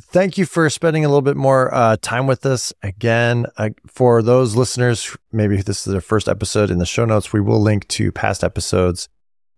Thank 0.00 0.38
you 0.38 0.46
for 0.46 0.68
spending 0.70 1.04
a 1.04 1.08
little 1.08 1.22
bit 1.22 1.36
more 1.36 1.72
uh, 1.74 1.96
time 2.00 2.26
with 2.26 2.46
us. 2.46 2.72
Again, 2.82 3.46
uh, 3.56 3.70
for 3.86 4.22
those 4.22 4.56
listeners, 4.56 5.16
maybe 5.30 5.56
this 5.60 5.86
is 5.86 5.92
their 5.92 6.00
first 6.00 6.28
episode 6.28 6.70
in 6.70 6.78
the 6.78 6.86
show 6.86 7.04
notes, 7.04 7.32
we 7.32 7.40
will 7.40 7.60
link 7.60 7.86
to 7.88 8.12
past 8.12 8.42
episodes 8.42 9.08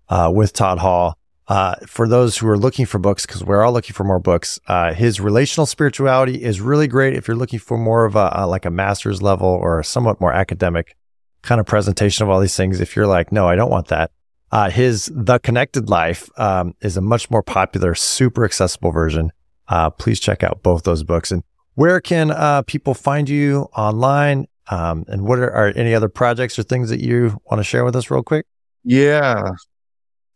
uh, 0.09 0.31
with 0.35 0.53
Todd 0.53 0.79
Hall. 0.79 1.17
Uh, 1.47 1.75
for 1.87 2.09
those 2.09 2.39
who 2.39 2.49
are 2.49 2.57
looking 2.57 2.87
for 2.87 2.99
books, 2.99 3.27
because 3.27 3.45
we're 3.45 3.63
all 3.63 3.73
looking 3.73 3.93
for 3.93 4.05
more 4.05 4.19
books, 4.19 4.59
uh, 4.67 4.95
his 4.95 5.21
relational 5.21 5.67
spirituality 5.67 6.43
is 6.43 6.61
really 6.61 6.89
great. 6.89 7.15
If 7.15 7.29
you're 7.29 7.37
looking 7.37 7.59
for 7.59 7.77
more 7.77 8.07
of 8.07 8.17
a, 8.17 8.47
like 8.47 8.65
a 8.65 8.71
master's 8.71 9.21
level 9.21 9.49
or 9.49 9.83
somewhat 9.83 10.21
more 10.21 10.33
academic 10.33 10.97
kind 11.43 11.61
of 11.61 11.67
presentation 11.67 12.23
of 12.23 12.31
all 12.31 12.41
these 12.41 12.57
things, 12.57 12.81
if 12.81 12.97
you're 12.97 13.07
like, 13.07 13.31
no, 13.31 13.47
I 13.47 13.57
don't 13.57 13.71
want 13.71 13.89
that. 13.89 14.11
Uh, 14.51 14.71
his 14.71 15.11
The 15.15 15.39
Connected 15.39 15.91
Life 15.91 16.31
um, 16.39 16.75
is 16.81 16.97
a 16.97 17.03
much 17.03 17.31
more 17.31 17.43
popular, 17.43 17.95
super 17.95 18.45
accessible 18.45 18.91
version. 18.93 19.31
Uh, 19.69 19.91
please 19.91 20.21
check 20.21 20.43
out 20.43 20.63
both 20.63 20.85
those 20.85 21.03
books. 21.03 21.31
And 21.31 21.43
where 21.75 22.01
can 22.01 22.31
uh, 22.31 22.63
people 22.63 22.95
find 22.95 23.29
you 23.29 23.69
online? 23.77 24.47
Um, 24.69 25.05
and 25.09 25.27
what 25.27 25.39
are, 25.39 25.51
are 25.53 25.69
any 25.69 25.95
other 25.95 26.09
projects 26.09 26.59
or 26.59 26.63
things 26.63 26.89
that 26.91 27.01
you 27.01 27.41
want 27.51 27.61
to 27.61 27.65
share 27.65 27.85
with 27.85 27.97
us 27.97 28.11
real 28.11 28.23
quick? 28.23 28.47
Yeah. 28.83 29.51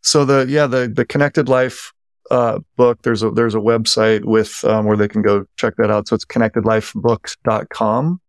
So 0.01 0.25
the 0.25 0.45
yeah 0.47 0.67
the 0.67 0.87
the 0.87 1.05
Connected 1.05 1.49
Life 1.49 1.91
uh, 2.31 2.59
book 2.77 3.01
there's 3.01 3.23
a 3.23 3.31
there's 3.31 3.55
a 3.55 3.59
website 3.59 4.23
with 4.25 4.63
um, 4.63 4.85
where 4.85 4.97
they 4.97 5.07
can 5.07 5.21
go 5.21 5.45
check 5.57 5.75
that 5.77 5.89
out. 5.91 6.07
So 6.07 6.15
it's 6.15 6.25
connectedlifebooks.com, 6.25 8.21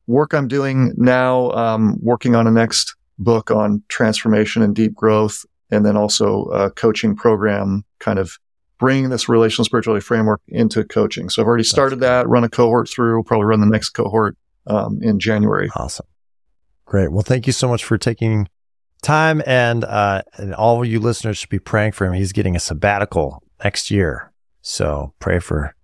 work 0.06 0.34
I'm 0.34 0.46
doing 0.46 0.94
now, 0.96 1.50
um, 1.50 1.98
working 2.00 2.36
on 2.36 2.46
a 2.46 2.52
next 2.52 2.94
book 3.18 3.50
on 3.50 3.82
transformation 3.88 4.62
and 4.62 4.76
deep 4.76 4.94
growth, 4.94 5.44
and 5.72 5.84
then 5.84 5.96
also 5.96 6.44
a 6.44 6.70
coaching 6.70 7.16
program, 7.16 7.84
kind 7.98 8.20
of 8.20 8.38
bringing 8.80 9.10
this 9.10 9.28
relational 9.28 9.64
spirituality 9.64 10.02
framework 10.02 10.40
into 10.48 10.82
coaching. 10.82 11.28
So 11.28 11.42
I've 11.42 11.46
already 11.46 11.64
started 11.64 12.00
that, 12.00 12.26
run 12.26 12.42
a 12.42 12.48
cohort 12.48 12.88
through, 12.88 13.22
probably 13.24 13.44
run 13.44 13.60
the 13.60 13.66
next 13.66 13.90
cohort 13.90 14.36
um, 14.66 14.98
in 15.02 15.20
January. 15.20 15.68
Awesome. 15.76 16.06
Great. 16.86 17.12
Well, 17.12 17.22
thank 17.22 17.46
you 17.46 17.52
so 17.52 17.68
much 17.68 17.84
for 17.84 17.98
taking 17.98 18.48
time. 19.02 19.42
And, 19.46 19.84
uh, 19.84 20.22
and 20.38 20.54
all 20.54 20.82
of 20.82 20.88
you 20.88 20.98
listeners 20.98 21.36
should 21.36 21.50
be 21.50 21.58
praying 21.58 21.92
for 21.92 22.06
him. 22.06 22.14
He's 22.14 22.32
getting 22.32 22.56
a 22.56 22.60
sabbatical 22.60 23.42
next 23.62 23.90
year. 23.90 24.32
So 24.62 25.12
pray 25.20 25.38
for 25.38 25.74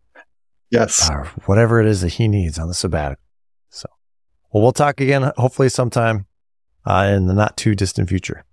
yes, 0.70 1.08
uh, 1.08 1.28
whatever 1.44 1.80
it 1.80 1.86
is 1.86 2.00
that 2.00 2.14
he 2.14 2.28
needs 2.28 2.58
on 2.58 2.68
the 2.68 2.74
sabbatical. 2.74 3.22
So, 3.68 3.88
well, 4.50 4.62
we'll 4.62 4.72
talk 4.72 5.00
again, 5.00 5.32
hopefully 5.36 5.68
sometime, 5.68 6.26
uh, 6.86 7.12
in 7.14 7.26
the 7.26 7.34
not 7.34 7.58
too 7.58 7.74
distant 7.74 8.08
future. 8.08 8.45